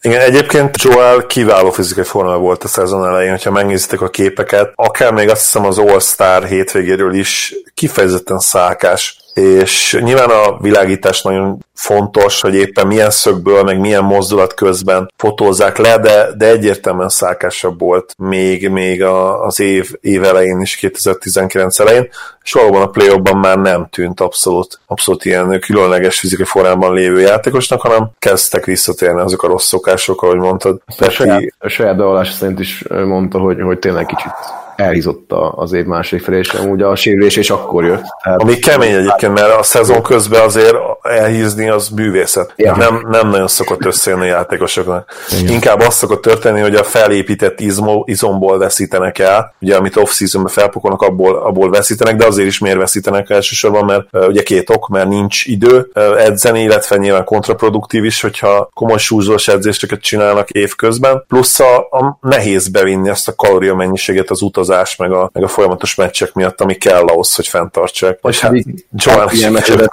Igen, 0.00 0.20
egyébként 0.20 0.82
Joel 0.82 1.26
kiváló 1.26 1.70
fizikai 1.70 2.04
forma 2.04 2.38
volt 2.38 2.64
a 2.64 2.68
szezon 2.68 3.06
elején, 3.06 3.30
hogyha 3.30 3.50
megnézitek 3.50 4.00
a 4.00 4.08
képeket, 4.08 4.72
akár 4.74 5.12
még 5.12 5.28
azt 5.28 5.42
hiszem 5.42 5.66
az 5.66 5.78
All-Star 5.78 6.44
hétvégéről 6.44 7.14
is 7.14 7.54
kifejezetten 7.74 8.38
szákás 8.38 9.23
és 9.34 9.98
nyilván 10.00 10.30
a 10.30 10.58
világítás 10.60 11.22
nagyon 11.22 11.64
fontos, 11.74 12.40
hogy 12.40 12.54
éppen 12.54 12.86
milyen 12.86 13.10
szögből, 13.10 13.62
meg 13.62 13.80
milyen 13.80 14.04
mozdulat 14.04 14.54
közben 14.54 15.12
fotózzák 15.16 15.76
le, 15.76 15.98
de, 15.98 16.26
de 16.36 16.46
egyértelműen 16.46 17.08
szákásabb 17.08 17.78
volt 17.80 18.14
még, 18.18 18.68
még 18.68 19.02
a, 19.02 19.44
az 19.44 19.60
év, 19.60 19.90
év 20.00 20.24
elején 20.24 20.60
is, 20.60 20.76
2019 20.76 21.78
elején, 21.78 22.08
és 22.42 22.52
valóban 22.52 22.82
a 22.82 22.86
play 22.86 23.20
már 23.34 23.58
nem 23.58 23.86
tűnt 23.90 24.20
abszolút, 24.20 24.80
abszolút 24.86 25.24
ilyen 25.24 25.60
különleges 25.60 26.18
fizikai 26.18 26.44
formában 26.44 26.94
lévő 26.94 27.20
játékosnak, 27.20 27.80
hanem 27.80 28.10
kezdtek 28.18 28.64
visszatérni 28.64 29.20
azok 29.20 29.42
a 29.42 29.48
rossz 29.48 29.66
szokások, 29.66 30.22
ahogy 30.22 30.38
mondtad. 30.38 30.80
A 30.98 31.10
saját, 31.10 31.42
a 31.58 31.68
saját 31.68 32.26
szerint 32.26 32.60
is 32.60 32.84
mondta, 32.88 33.38
hogy, 33.38 33.60
hogy 33.60 33.78
tényleg 33.78 34.06
kicsit 34.06 34.32
elhízott 34.76 35.32
az 35.54 35.72
év 35.72 35.84
második 35.84 36.24
felé, 36.24 36.38
és 36.38 36.48
amúgy 36.48 36.82
a 36.82 36.96
sérülés 36.96 37.36
és 37.36 37.50
akkor 37.50 37.84
jött. 37.84 38.04
Hát, 38.22 38.40
Ami 38.40 38.54
kemény 38.54 38.92
egyébként, 38.92 39.34
mert 39.34 39.58
a 39.58 39.62
szezon 39.62 40.02
közben 40.02 40.40
azért 40.40 40.76
elhízni 41.02 41.68
az 41.68 41.88
művészet. 41.88 42.52
Ja. 42.56 42.76
Nem, 42.76 43.06
nem 43.10 43.28
nagyon 43.28 43.48
szokott 43.48 43.84
összejönni 43.84 44.22
a 44.22 44.26
játékosoknak. 44.26 45.10
Igen. 45.40 45.52
Inkább 45.52 45.80
az 45.80 45.94
szokott 45.94 46.22
történni, 46.22 46.60
hogy 46.60 46.74
a 46.74 46.84
felépített 46.84 47.60
izmo, 47.60 48.02
izomból 48.06 48.58
veszítenek 48.58 49.18
el, 49.18 49.54
ugye 49.60 49.76
amit 49.76 49.96
off-seasonben 49.96 50.52
felpukolnak, 50.52 51.02
abból, 51.02 51.36
abból 51.36 51.70
veszítenek, 51.70 52.16
de 52.16 52.26
azért 52.26 52.48
is 52.48 52.58
miért 52.58 52.78
veszítenek 52.78 53.30
elsősorban, 53.30 53.84
mert 53.84 54.26
ugye 54.28 54.42
két 54.42 54.70
ok, 54.70 54.88
mert 54.88 55.08
nincs 55.08 55.46
idő 55.46 55.90
edzeni, 56.18 56.60
illetve 56.60 56.96
nyilván 56.96 57.24
kontraproduktív 57.24 58.04
is, 58.04 58.20
hogyha 58.20 58.70
komoly 58.74 58.98
súlyzós 58.98 59.48
edzéseket 59.48 60.00
csinálnak 60.00 60.50
évközben, 60.50 61.24
plusz 61.28 61.60
a, 61.60 61.76
a 61.76 62.18
nehéz 62.20 62.68
bevinni 62.68 63.08
ezt 63.08 63.28
a 63.28 63.34
kalória 63.34 63.74
mennyiséget 63.74 64.30
az 64.30 64.42
utazás, 64.64 64.96
meg 64.96 65.12
a, 65.12 65.30
meg 65.32 65.42
a 65.42 65.48
folyamatos 65.48 65.94
meccsek 65.94 66.32
miatt, 66.32 66.60
ami 66.60 66.74
kell 66.74 67.02
ahhoz, 67.02 67.34
hogy 67.34 67.46
fenntartsák. 67.48 68.18
És 68.22 68.40
hát 68.40 68.52
Joel 68.92 69.28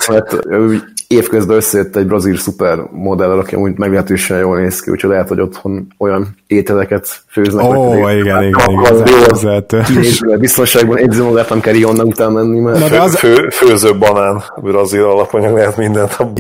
mert 0.08 0.36
évközben 1.12 1.56
összejött 1.56 1.96
egy 1.96 2.06
brazil 2.06 2.38
szupermodell, 2.38 3.30
aki 3.30 3.56
amúgy 3.56 3.78
meglehetősen 3.78 4.40
jól 4.40 4.60
néz 4.60 4.80
ki, 4.80 4.92
úgyhogy 4.92 5.10
lehet, 5.10 5.28
hogy 5.28 5.40
otthon 5.40 5.88
olyan 5.98 6.36
ételeket 6.48 7.08
főznek. 7.28 7.66
Ó, 7.66 7.68
oh, 7.68 8.18
igen, 8.18 8.44
igen, 8.44 8.52
igen, 8.70 9.04
igen. 10.22 10.40
Biztonságban 10.40 10.98
edző 10.98 11.24
magát 11.24 11.50
nem 11.50 11.60
kell 11.60 11.84
onnan 11.84 12.08
után 12.08 12.32
menni, 12.32 12.60
mert... 12.60 12.80
Na, 12.80 12.88
de 12.88 13.02
az... 13.02 13.16
Fő, 13.16 13.50
főző 13.50 13.98
banán, 13.98 14.44
brazil 14.62 15.04
alapanyag 15.04 15.54
lehet 15.54 15.78
mindent 15.78 16.14
a 16.18 16.32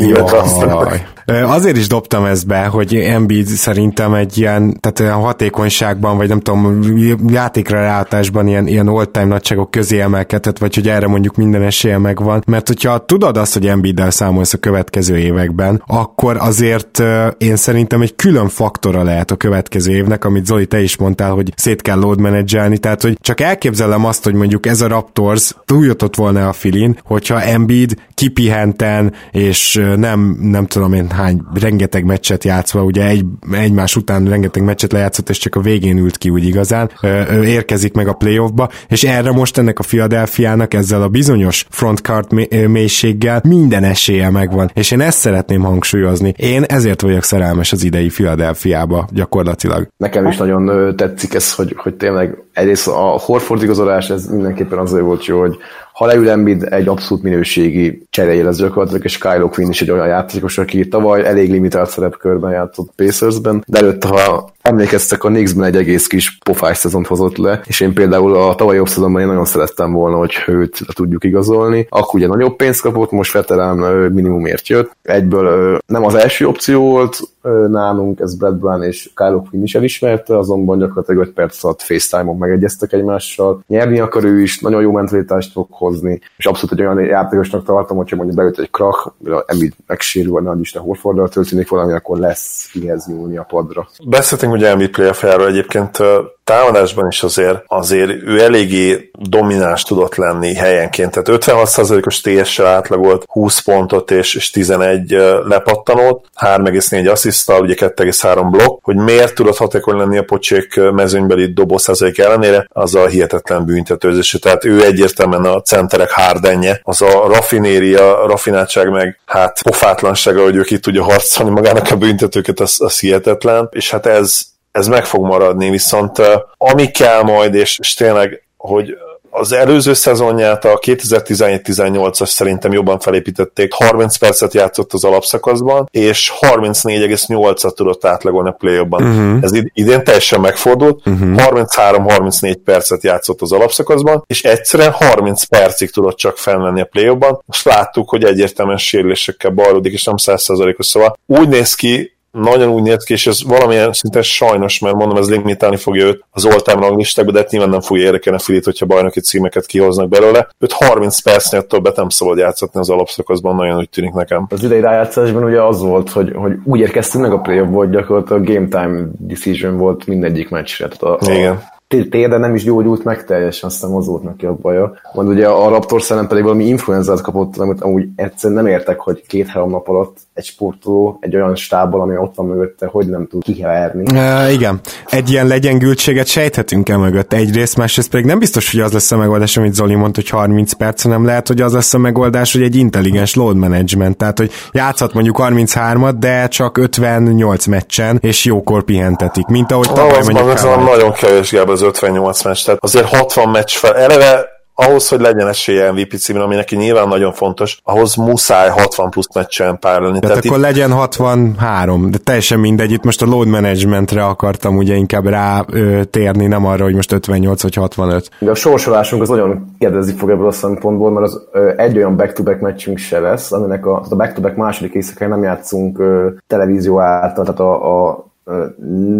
Azért 1.25 1.77
is 1.77 1.87
dobtam 1.87 2.25
ezt 2.25 2.47
be, 2.47 2.65
hogy 2.65 2.95
Embiid 2.95 3.45
szerintem 3.45 4.13
egy 4.13 4.37
ilyen, 4.37 4.77
tehát 4.79 4.99
olyan 4.99 5.23
hatékonyságban, 5.25 6.17
vagy 6.17 6.27
nem 6.27 6.39
tudom, 6.39 6.81
játékra 7.27 7.79
ráhatásban 7.79 8.47
ilyen, 8.47 8.67
ilyen 8.67 8.87
all-time 8.87 9.25
nagyságok 9.25 9.71
közé 9.71 9.99
emelkedhet, 9.99 10.59
vagy 10.59 10.75
hogy 10.75 10.87
erre 10.87 11.07
mondjuk 11.07 11.35
minden 11.35 11.61
esélye 11.61 11.97
megvan. 11.97 12.43
Mert 12.47 12.67
hogyha 12.67 13.05
tudod 13.05 13.37
azt, 13.37 13.53
hogy 13.53 13.67
Embiiddel 13.67 14.11
számolsz 14.11 14.53
következő 14.61 15.17
években, 15.17 15.83
akkor 15.85 16.37
azért 16.39 17.03
én 17.37 17.55
szerintem 17.55 18.01
egy 18.01 18.15
külön 18.15 18.47
faktora 18.47 19.03
lehet 19.03 19.31
a 19.31 19.35
következő 19.35 19.91
évnek, 19.91 20.25
amit 20.25 20.45
Zoli 20.45 20.65
te 20.65 20.81
is 20.81 20.97
mondtál, 20.97 21.31
hogy 21.31 21.53
szét 21.55 21.81
kell 21.81 21.99
load 21.99 22.19
menedzselni, 22.19 22.77
tehát 22.77 23.01
hogy 23.01 23.17
csak 23.21 23.41
elképzelem 23.41 24.05
azt, 24.05 24.23
hogy 24.23 24.33
mondjuk 24.33 24.65
ez 24.65 24.81
a 24.81 24.87
Raptors 24.87 25.55
túljutott 25.65 26.15
volna 26.15 26.47
a 26.47 26.53
filin, 26.53 26.99
hogyha 27.03 27.41
Embiid 27.41 27.95
kipihenten, 28.13 29.13
és 29.31 29.81
nem, 29.95 30.37
nem 30.41 30.65
tudom 30.65 30.93
én 30.93 31.09
hány, 31.09 31.41
rengeteg 31.53 32.05
meccset 32.05 32.43
játszva, 32.43 32.83
ugye 32.83 33.05
egy, 33.05 33.25
egymás 33.51 33.95
után 33.95 34.25
rengeteg 34.25 34.63
meccset 34.63 34.91
lejátszott, 34.91 35.29
és 35.29 35.37
csak 35.37 35.55
a 35.55 35.61
végén 35.61 35.97
ült 35.97 36.17
ki 36.17 36.29
úgy 36.29 36.45
igazán, 36.45 36.91
ő 37.31 37.43
érkezik 37.43 37.93
meg 37.93 38.07
a 38.07 38.13
playoffba, 38.13 38.69
és 38.87 39.03
erre 39.03 39.31
most 39.31 39.57
ennek 39.57 39.79
a 39.79 39.83
Philadelphia-nak 39.83 40.73
ezzel 40.73 41.01
a 41.01 41.07
bizonyos 41.07 41.65
frontcard 41.69 42.31
mélységgel 42.67 43.41
minden 43.43 43.83
esélye 43.83 44.29
megvan, 44.51 44.71
és 44.73 44.91
én 44.91 45.01
ezt 45.01 45.17
szeretném 45.17 45.61
hangsúlyozni. 45.61 46.33
Én 46.37 46.63
ezért 46.63 47.01
vagyok 47.01 47.23
szerelmes 47.23 47.71
az 47.71 47.83
idei 47.83 48.07
Philadelphia-ba 48.07 49.07
gyakorlatilag. 49.11 49.87
Nekem 49.97 50.27
is 50.27 50.37
nagyon 50.37 50.95
tetszik 50.95 51.33
ez, 51.33 51.53
hogy, 51.53 51.75
hogy 51.77 51.93
tényleg 51.93 52.37
egyrészt 52.53 52.87
a 52.87 53.19
Horford 53.25 53.63
igazolás, 53.63 54.09
ez 54.09 54.25
mindenképpen 54.25 54.77
azért 54.77 55.03
volt 55.03 55.25
jó, 55.25 55.39
hogy 55.39 55.57
ha 55.93 56.05
leül 56.05 56.29
Embiid 56.29 56.67
egy 56.69 56.87
abszolút 56.87 57.23
minőségi 57.23 58.07
cseréje 58.09 58.43
lesz 58.43 58.57
gyakorlatilag, 58.57 59.03
és 59.03 59.17
Kylo 59.17 59.49
Quinn 59.49 59.69
is 59.69 59.81
egy 59.81 59.91
olyan 59.91 60.07
játékos, 60.07 60.57
aki 60.57 60.87
tavaly 60.87 61.25
elég 61.25 61.51
limitált 61.51 61.89
szerepkörben 61.89 62.51
játszott 62.51 62.91
Pacersben, 62.95 63.63
de 63.67 63.79
előtte, 63.79 64.07
ha 64.07 64.49
emlékeztek, 64.61 65.23
a 65.23 65.27
Knicksben 65.27 65.65
egy 65.65 65.75
egész 65.75 66.07
kis 66.07 66.37
pofás 66.43 66.77
szezont 66.77 67.07
hozott 67.07 67.37
le, 67.37 67.61
és 67.65 67.79
én 67.79 67.93
például 67.93 68.35
a 68.35 68.55
tavalyi 68.55 68.79
off 68.79 68.97
én 68.97 69.11
nagyon 69.11 69.45
szerettem 69.45 69.91
volna, 69.91 70.17
hogy 70.17 70.33
őt 70.47 70.79
tudjuk 70.93 71.23
igazolni. 71.23 71.85
Akkor 71.89 72.19
ugye 72.19 72.27
nagyobb 72.27 72.55
pénzt 72.55 72.81
kapott, 72.81 73.11
most 73.11 73.33
veterán 73.33 73.77
minimumért 74.11 74.67
jött. 74.67 74.95
Egyből 75.01 75.77
nem 75.85 76.05
az 76.05 76.15
első 76.15 76.47
opció 76.47 76.81
volt, 76.81 77.19
nálunk, 77.67 78.19
ez 78.19 78.35
Brad 78.35 78.55
Brown 78.55 78.83
és 78.83 79.09
Kyle 79.15 79.41
Quinn 79.49 79.63
is 79.63 79.75
elismerte, 79.75 80.37
azonban 80.37 80.77
gyakorlatilag 80.79 81.21
5 81.21 81.33
perc 81.33 81.63
alatt 81.63 81.81
FaceTime-on 81.81 82.37
megegyeztek 82.37 82.93
egymással. 82.93 83.63
Nyerni 83.67 83.99
akar 83.99 84.23
ő 84.23 84.41
is, 84.41 84.59
nagyon 84.59 84.81
jó 84.81 84.91
mentalitást 84.91 85.51
fog 85.51 85.67
hozni, 85.81 86.21
és 86.37 86.45
abszolút 86.45 86.79
egy 86.79 86.85
olyan 86.85 87.05
játékosnak 87.05 87.65
tartom, 87.65 87.97
hogyha 87.97 88.15
mondjuk 88.15 88.37
beüt 88.37 88.59
egy 88.59 88.71
krak, 88.71 89.13
Embiid 89.45 89.73
megsérül, 89.87 90.31
vagy 90.31 90.43
nagy 90.43 90.59
Isten 90.59 90.81
Horforddal 90.81 91.29
történik 91.29 91.69
valami, 91.69 91.93
akkor 91.93 92.17
lesz 92.17 92.69
kihez 92.71 93.05
nyúlni 93.07 93.37
a 93.37 93.43
padra. 93.43 93.87
Beszéltünk 94.05 94.53
ugye 94.53 94.67
Embiid 94.67 94.89
playoff 94.89 95.23
egyébként 95.23 95.97
támadásban 96.43 97.07
is 97.07 97.23
azért, 97.23 97.63
azért 97.67 98.09
ő 98.09 98.41
eléggé 98.41 99.11
domináns 99.13 99.83
tudott 99.83 100.15
lenni 100.15 100.53
helyenként, 100.53 101.11
tehát 101.11 101.43
56%-os 101.45 102.21
TS-sel 102.21 102.65
átlagolt 102.65 103.23
20 103.27 103.59
pontot 103.59 104.11
és, 104.11 104.35
és 104.35 104.49
11 104.49 105.11
lepattanót, 105.43 106.25
3,4 106.39 107.11
asszisztal, 107.11 107.61
ugye 107.61 107.73
2,3 107.77 108.47
blokk, 108.51 108.83
hogy 108.83 108.95
miért 108.95 109.35
tudott 109.35 109.57
hatékony 109.57 109.97
lenni 109.97 110.17
a 110.17 110.23
pocsék 110.23 110.91
mezőnybeli 110.91 111.53
dobószázalék 111.53 112.17
ellenére, 112.17 112.67
az 112.69 112.95
a 112.95 113.07
hihetetlen 113.07 113.65
büntetőzés. 113.65 114.37
Tehát 114.41 114.65
ő 114.65 114.83
egyértelműen 114.83 115.45
a 115.45 115.61
centerek 115.61 116.11
hárdenje, 116.11 116.79
az 116.83 117.01
a 117.01 117.27
rafinéria, 117.27 118.25
rafináltság 118.25 118.89
meg 118.89 119.19
hát 119.25 119.61
pofátlansága, 119.63 120.43
hogy 120.43 120.55
ő 120.55 120.61
ki 120.61 120.79
tudja 120.79 121.03
harcolni 121.03 121.51
magának 121.51 121.91
a 121.91 121.95
büntetőket, 121.95 122.59
az, 122.59 122.75
az 122.77 122.99
hihetetlen, 122.99 123.69
és 123.71 123.91
hát 123.91 124.05
ez, 124.05 124.50
ez 124.71 124.87
meg 124.87 125.05
fog 125.05 125.25
maradni, 125.25 125.69
viszont 125.69 126.21
ami 126.57 126.91
kell 126.91 127.21
majd, 127.21 127.53
és, 127.53 127.79
és 127.79 127.93
tényleg, 127.93 128.43
hogy 128.57 128.95
az 129.31 129.51
előző 129.51 129.93
szezonját, 129.93 130.65
a 130.65 130.79
2017-18-as 130.79 132.25
szerintem 132.25 132.71
jobban 132.71 132.99
felépítették, 132.99 133.73
30 133.73 134.17
percet 134.17 134.53
játszott 134.53 134.93
az 134.93 135.03
alapszakaszban, 135.03 135.87
és 135.91 136.33
34,8-at 136.39 137.73
tudott 137.73 138.05
átlagolni 138.05 138.49
a 138.49 138.51
play 138.51 138.77
uh-huh. 138.77 139.37
Ez 139.41 139.51
idén 139.73 140.03
teljesen 140.03 140.39
megfordult, 140.39 141.07
uh-huh. 141.07 141.33
33-34 141.35 142.55
percet 142.65 143.03
játszott 143.03 143.41
az 143.41 143.51
alapszakaszban, 143.51 144.23
és 144.27 144.43
egyszerűen 144.43 144.91
30 144.91 145.43
percig 145.43 145.91
tudott 145.91 146.17
csak 146.17 146.37
fennlenni 146.37 146.81
a 146.81 146.85
play 146.85 147.17
Most 147.45 147.65
láttuk, 147.65 148.09
hogy 148.09 148.23
egyértelműen 148.23 148.77
sérülésekkel 148.77 149.51
bajlódik, 149.51 149.93
és 149.93 150.03
nem 150.03 150.15
100%-os, 150.17 150.85
szóval 150.85 151.17
úgy 151.25 151.47
néz 151.47 151.75
ki, 151.75 152.19
nagyon 152.31 152.69
úgy 152.69 152.81
néz 152.81 153.03
ki, 153.03 153.13
és 153.13 153.27
ez 153.27 153.43
valamilyen 153.43 153.93
szinten 153.93 154.21
sajnos, 154.21 154.79
mert 154.79 154.95
mondom, 154.95 155.17
ez 155.17 155.29
limitálni 155.29 155.77
fogja 155.77 156.05
őt 156.05 156.25
az 156.31 156.45
all-time 156.45 156.79
ranglistákba, 156.79 157.31
de 157.31 157.39
hát 157.39 157.51
nyilván 157.51 157.69
nem 157.69 157.81
fogja 157.81 158.03
érdekelni 158.03 158.39
a 158.39 158.41
Filit, 158.41 158.65
hogyha 158.65 158.85
bajnoki 158.85 159.19
címeket 159.19 159.65
kihoznak 159.65 160.09
belőle. 160.09 160.47
Őt 160.59 160.71
30 160.71 161.21
percnél 161.21 161.67
többet 161.67 161.95
nem 161.95 162.09
szabad 162.09 162.37
játszatni 162.37 162.79
az 162.79 162.89
alapszakaszban, 162.89 163.55
nagyon 163.55 163.77
úgy 163.77 163.89
tűnik 163.89 164.13
nekem. 164.13 164.45
Az 164.49 164.63
idei 164.63 164.79
rájátszásban 164.79 165.43
ugye 165.43 165.61
az 165.61 165.81
volt, 165.81 166.09
hogy, 166.09 166.31
hogy 166.35 166.53
úgy 166.63 166.79
érkeztünk 166.79 167.23
meg 167.23 167.33
a 167.33 167.39
play 167.39 167.59
volt 167.59 167.91
gyakorlatilag 167.91 168.41
a 168.41 168.53
game 168.53 168.67
time 168.67 169.07
decision 169.17 169.77
volt 169.77 170.05
mindegyik 170.05 170.49
meccsre. 170.49 170.87
Tehát 170.87 171.21
a, 171.21 171.31
Igen 171.31 171.79
térde 172.09 172.37
nem 172.37 172.55
is 172.55 172.63
gyógyult 172.63 173.03
meg 173.03 173.25
teljesen, 173.25 173.69
aztán 173.69 173.91
az 173.91 174.07
volt 174.07 174.23
neki 174.23 174.45
a 174.45 174.55
baja. 174.61 174.93
Majd 175.13 175.27
ugye 175.27 175.47
a 175.47 175.69
Raptor 175.69 176.01
szellem 176.01 176.27
pedig 176.27 176.43
valami 176.43 176.65
influenzát 176.65 177.21
kapott, 177.21 177.57
amit 177.57 177.81
amúgy 177.81 178.07
egyszerűen 178.15 178.63
nem 178.63 178.73
értek, 178.73 178.99
hogy 178.99 179.23
két-három 179.27 179.69
nap 179.69 179.87
alatt 179.87 180.17
egy 180.33 180.43
sportoló 180.45 181.17
egy 181.19 181.35
olyan 181.35 181.55
stábbal, 181.55 182.01
ami 182.01 182.17
ott 182.17 182.35
van 182.35 182.45
mögötte, 182.45 182.85
hogy 182.85 183.07
nem 183.07 183.27
tud 183.27 183.43
kiherni. 183.43 184.01
Uh, 184.01 184.53
igen. 184.53 184.79
Egy 185.09 185.29
ilyen 185.29 185.47
legyengültséget 185.47 186.27
sejthetünk 186.27 186.89
el 186.89 186.97
mögött 186.97 187.33
egyrészt, 187.33 187.77
másrészt 187.77 188.09
pedig 188.09 188.25
nem 188.25 188.39
biztos, 188.39 188.71
hogy 188.71 188.81
az 188.81 188.91
lesz 188.91 189.11
a 189.11 189.17
megoldás, 189.17 189.57
amit 189.57 189.73
Zoli 189.73 189.95
mondta, 189.95 190.19
hogy 190.21 190.29
30 190.29 190.73
perc, 190.73 191.03
hanem 191.03 191.25
lehet, 191.25 191.47
hogy 191.47 191.61
az 191.61 191.73
lesz 191.73 191.93
a 191.93 191.97
megoldás, 191.97 192.53
hogy 192.53 192.61
egy 192.61 192.75
intelligens 192.75 193.35
load 193.35 193.55
management, 193.55 194.17
tehát 194.17 194.37
hogy 194.37 194.51
játszhat 194.71 195.13
mondjuk 195.13 195.37
33-at, 195.41 196.15
de 196.19 196.47
csak 196.47 196.77
58 196.77 197.65
meccsen, 197.65 198.17
és 198.21 198.45
jókor 198.45 198.83
pihentetik, 198.83 199.47
mint 199.47 199.71
ahogy 199.71 199.87
tavaly 199.93 200.21
mondjuk. 200.23 200.49
Az 200.49 200.63
nagyon 200.63 201.11
kevés 201.11 201.51
Gábor, 201.51 201.77
az 201.81 201.87
58 201.87 202.43
meccs, 202.43 202.63
tehát 202.63 202.83
azért 202.83 203.05
60 203.05 203.49
meccs 203.49 203.71
fel, 203.71 203.95
eleve 203.95 204.59
ahhoz, 204.75 205.09
hogy 205.09 205.19
legyen 205.19 205.47
esélye 205.47 205.91
MVP 205.91 206.13
címre, 206.13 206.43
ami 206.43 206.55
neki 206.55 206.75
nyilván 206.75 207.07
nagyon 207.07 207.33
fontos, 207.33 207.79
ahhoz 207.83 208.15
muszáj 208.15 208.69
60 208.69 209.09
plusz 209.09 209.33
meccsen 209.33 209.79
párolni. 209.79 210.19
Tehát, 210.19 210.35
Tehát 210.35 210.45
akkor 210.45 210.57
itt... 210.57 210.63
legyen 210.63 210.91
63, 210.91 212.11
de 212.11 212.17
teljesen 212.17 212.59
mindegy, 212.59 212.91
itt 212.91 213.03
most 213.03 213.21
a 213.21 213.25
load 213.25 213.47
managementre 213.47 214.25
akartam 214.25 214.77
ugye 214.77 214.95
inkább 214.95 215.25
rá 215.25 215.65
ö, 215.71 216.03
térni, 216.03 216.47
nem 216.47 216.65
arra, 216.65 216.83
hogy 216.83 216.95
most 216.95 217.11
58 217.11 217.61
vagy 217.61 217.73
65. 217.73 218.29
De 218.39 218.51
a 218.51 218.55
sorsolásunk 218.55 219.21
az 219.21 219.29
nagyon 219.29 219.75
kedvezni 219.79 220.13
fog 220.13 220.29
ebből 220.29 220.47
a 220.47 220.51
szempontból, 220.51 221.11
mert 221.11 221.25
az 221.25 221.41
ö, 221.51 221.71
egy 221.77 221.97
olyan 221.97 222.15
back-to-back 222.15 222.59
meccsünk 222.59 222.97
se 222.97 223.19
lesz, 223.19 223.51
aminek 223.51 223.85
a, 223.85 224.05
a 224.09 224.15
back-to-back 224.15 224.55
második 224.55 224.93
éjszakáján 224.93 225.33
nem 225.33 225.43
játszunk 225.43 225.99
ö, 225.99 226.27
televízió 226.47 226.99
által, 226.99 227.43
tehát 227.43 227.59
a, 227.59 228.07
a 228.09 228.29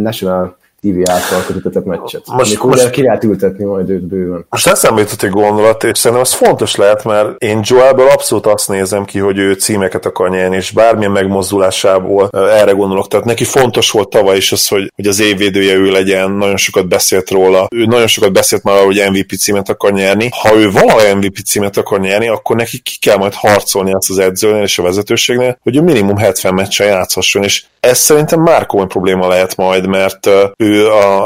National 0.02 0.60
TV 0.82 1.10
által 1.10 1.44
kötetett 1.48 1.86
meccset. 1.86 2.22
Most, 2.26 2.50
Amikor 2.50 2.70
most, 2.70 2.90
ki 2.90 3.02
lehet 3.02 3.24
ültetni 3.24 3.64
majd 3.64 3.90
őt 3.90 4.04
bőven. 4.04 4.46
Most 4.50 4.68
eszembe 4.68 5.02
jutott 5.02 5.24
egy 5.24 5.30
gondolat, 5.30 5.84
és 5.84 5.98
szerintem 5.98 6.26
ez 6.26 6.34
fontos 6.34 6.76
lehet, 6.76 7.04
mert 7.04 7.44
én 7.44 7.62
Joelből 7.64 8.08
abszolút 8.08 8.46
azt 8.46 8.68
nézem 8.68 9.06
ki, 9.06 9.20
hogy 9.20 9.38
ő 9.38 9.54
címeket 9.54 10.06
akar 10.06 10.30
nyerni, 10.30 10.56
és 10.56 10.72
bármilyen 10.72 11.12
megmozdulásából 11.12 12.30
erre 12.32 12.72
gondolok. 12.72 13.08
Tehát 13.08 13.26
neki 13.26 13.44
fontos 13.44 13.92
volt 13.92 14.10
tavaly 14.10 14.38
is 14.38 14.52
az, 14.52 14.68
hogy, 14.68 14.92
hogy 14.96 15.08
az 15.08 15.20
évvédője 15.20 15.74
ő 15.74 15.92
legyen, 15.92 16.32
nagyon 16.32 16.58
sokat 16.58 16.88
beszélt 16.88 17.30
róla. 17.30 17.68
Ő 17.76 17.86
nagyon 17.86 18.08
sokat 18.08 18.32
beszélt 18.34 18.64
már, 18.64 18.84
hogy 18.84 19.04
MVP 19.12 19.32
címet 19.32 19.70
akar 19.70 19.92
nyerni. 19.92 20.30
Ha 20.42 20.56
ő 20.56 20.72
valaha 20.72 21.16
MVP 21.16 21.38
címet 21.46 21.78
akar 21.78 22.00
nyerni, 22.00 22.28
akkor 22.28 22.56
neki 22.56 22.80
ki 22.80 22.98
kell 23.00 23.18
majd 23.18 23.34
harcolni 23.34 23.94
azt 23.94 24.10
az 24.10 24.18
edzőnél 24.18 24.64
és 24.64 24.80
a 24.80 24.84
vezetőségnél, 24.84 25.58
hogy 25.64 25.76
ő 25.76 25.82
minimum 25.82 26.18
70 26.18 26.54
meccsen 26.54 26.88
játszhasson, 26.88 27.44
és 27.44 27.66
ez 27.80 27.98
szerintem 27.98 28.42
már 28.42 28.66
komoly 28.66 28.88
probléma 28.88 29.28
lehet 29.28 29.56
majd, 29.56 29.88
mert 29.88 30.30
ő 30.58 30.71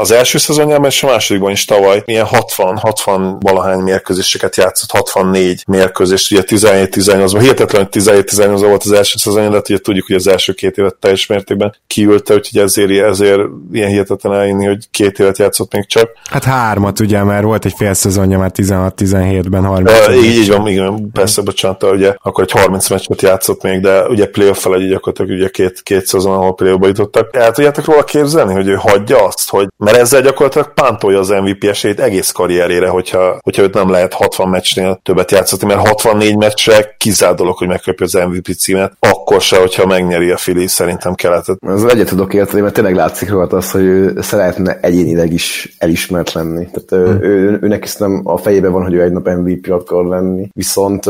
az 0.00 0.10
első 0.10 0.38
szezonjában 0.38 0.86
és 0.86 1.02
a 1.02 1.06
másodikban 1.06 1.50
is 1.50 1.64
tavaly 1.64 2.02
ilyen 2.04 2.26
60-60 2.30 3.36
valahány 3.40 3.78
mérkőzéseket 3.78 4.56
játszott, 4.56 4.90
64 4.90 5.64
mérkőzést, 5.66 6.32
ugye 6.32 6.42
17-18-ban, 6.46 7.38
hihetetlen, 7.40 7.88
hogy 7.92 8.02
17-18 8.02 8.58
volt 8.60 8.82
az 8.82 8.92
első 8.92 9.14
szezonja, 9.18 9.50
de 9.50 9.58
ugye 9.58 9.78
tudjuk, 9.78 10.06
hogy 10.06 10.16
az 10.16 10.26
első 10.26 10.52
két 10.52 10.76
évet 10.76 10.94
teljes 10.94 11.26
mértékben 11.26 11.76
kiülte, 11.86 12.34
úgyhogy 12.34 12.62
ezért, 12.62 12.90
ezért 12.90 13.40
ilyen 13.72 13.88
hihetetlen 13.88 14.32
elinni, 14.34 14.66
hogy 14.66 14.90
két 14.90 15.18
évet 15.18 15.38
játszott 15.38 15.72
még 15.72 15.86
csak. 15.86 16.10
Hát 16.30 16.44
hármat 16.44 17.00
ugye, 17.00 17.22
mert 17.22 17.44
volt 17.44 17.64
egy 17.64 17.74
fél 17.76 17.94
szezonja 17.94 18.38
már 18.38 18.50
16-17-ben, 18.54 19.64
30 19.64 19.90
e, 19.90 20.14
így, 20.14 20.24
így 20.24 20.48
van, 20.48 20.66
igen, 20.66 21.10
persze, 21.12 21.42
bocsánat, 21.42 21.82
ugye 21.82 22.14
akkor 22.22 22.44
egy 22.44 22.60
30 22.60 22.88
meccset 22.88 23.22
játszott 23.22 23.62
még, 23.62 23.80
de 23.80 24.06
ugye 24.08 24.26
playoff 24.26 24.58
fel 24.58 24.74
egy 24.74 24.88
gyakorlatilag 24.88 25.38
ugye 25.40 25.48
két, 25.48 25.80
két 25.82 26.06
szezon, 26.06 26.32
ahol 26.32 26.54
playoffba 26.54 26.86
jutottak. 26.86 27.36
El 27.36 27.52
tudjátok 27.52 27.84
róla 27.84 28.04
képzelni, 28.04 28.54
hogy 28.54 28.68
ő 28.68 28.74
hagyja 28.74 29.24
azt, 29.24 29.35
hogy 29.44 29.68
mert 29.76 29.96
ezzel 29.96 30.22
gyakorlatilag 30.22 30.74
pántolja 30.74 31.18
az 31.18 31.28
MVP 31.28 31.64
esélyt 31.64 32.00
egész 32.00 32.30
karrierére, 32.30 32.88
hogyha, 32.88 33.38
hogyha 33.42 33.62
őt 33.62 33.74
nem 33.74 33.90
lehet 33.90 34.12
60 34.12 34.48
meccsnél 34.48 35.00
többet 35.02 35.30
játszani, 35.30 35.74
mert 35.74 35.88
64 35.88 36.36
meccsre 36.36 36.94
kizár 36.98 37.34
dolog, 37.34 37.56
hogy 37.56 37.68
megkapja 37.68 38.06
az 38.06 38.28
MVP 38.28 38.48
címet, 38.58 38.96
akkor 38.98 39.40
se, 39.40 39.58
hogyha 39.58 39.86
megnyeri 39.86 40.30
a 40.30 40.36
Fili, 40.36 40.66
szerintem 40.66 41.14
keletet. 41.14 41.56
Az 41.60 41.84
egyet 41.84 42.08
tudok 42.08 42.34
érteni, 42.34 42.60
mert 42.60 42.74
tényleg 42.74 42.94
látszik 42.94 43.30
róla 43.30 43.46
az, 43.46 43.70
hogy 43.70 43.82
ő 43.82 44.20
szeretne 44.20 44.78
egyénileg 44.80 45.32
is 45.32 45.74
elismert 45.78 46.32
lenni. 46.32 46.68
Tehát 46.72 47.06
hmm. 47.06 47.22
ő, 47.22 47.28
ő, 47.28 47.58
őnek 47.62 47.84
is 47.84 47.96
nem 47.96 48.20
a 48.24 48.36
fejében 48.36 48.72
van, 48.72 48.82
hogy 48.82 48.94
ő 48.94 49.02
egy 49.02 49.12
nap 49.12 49.28
MVP 49.28 49.70
akar 49.70 50.04
lenni. 50.04 50.48
Viszont 50.52 51.06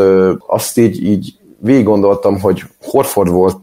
azt 0.46 0.78
így, 0.78 1.04
így 1.04 1.34
végig 1.58 1.84
gondoltam, 1.84 2.40
hogy 2.40 2.62
Horford 2.86 3.30
volt 3.30 3.58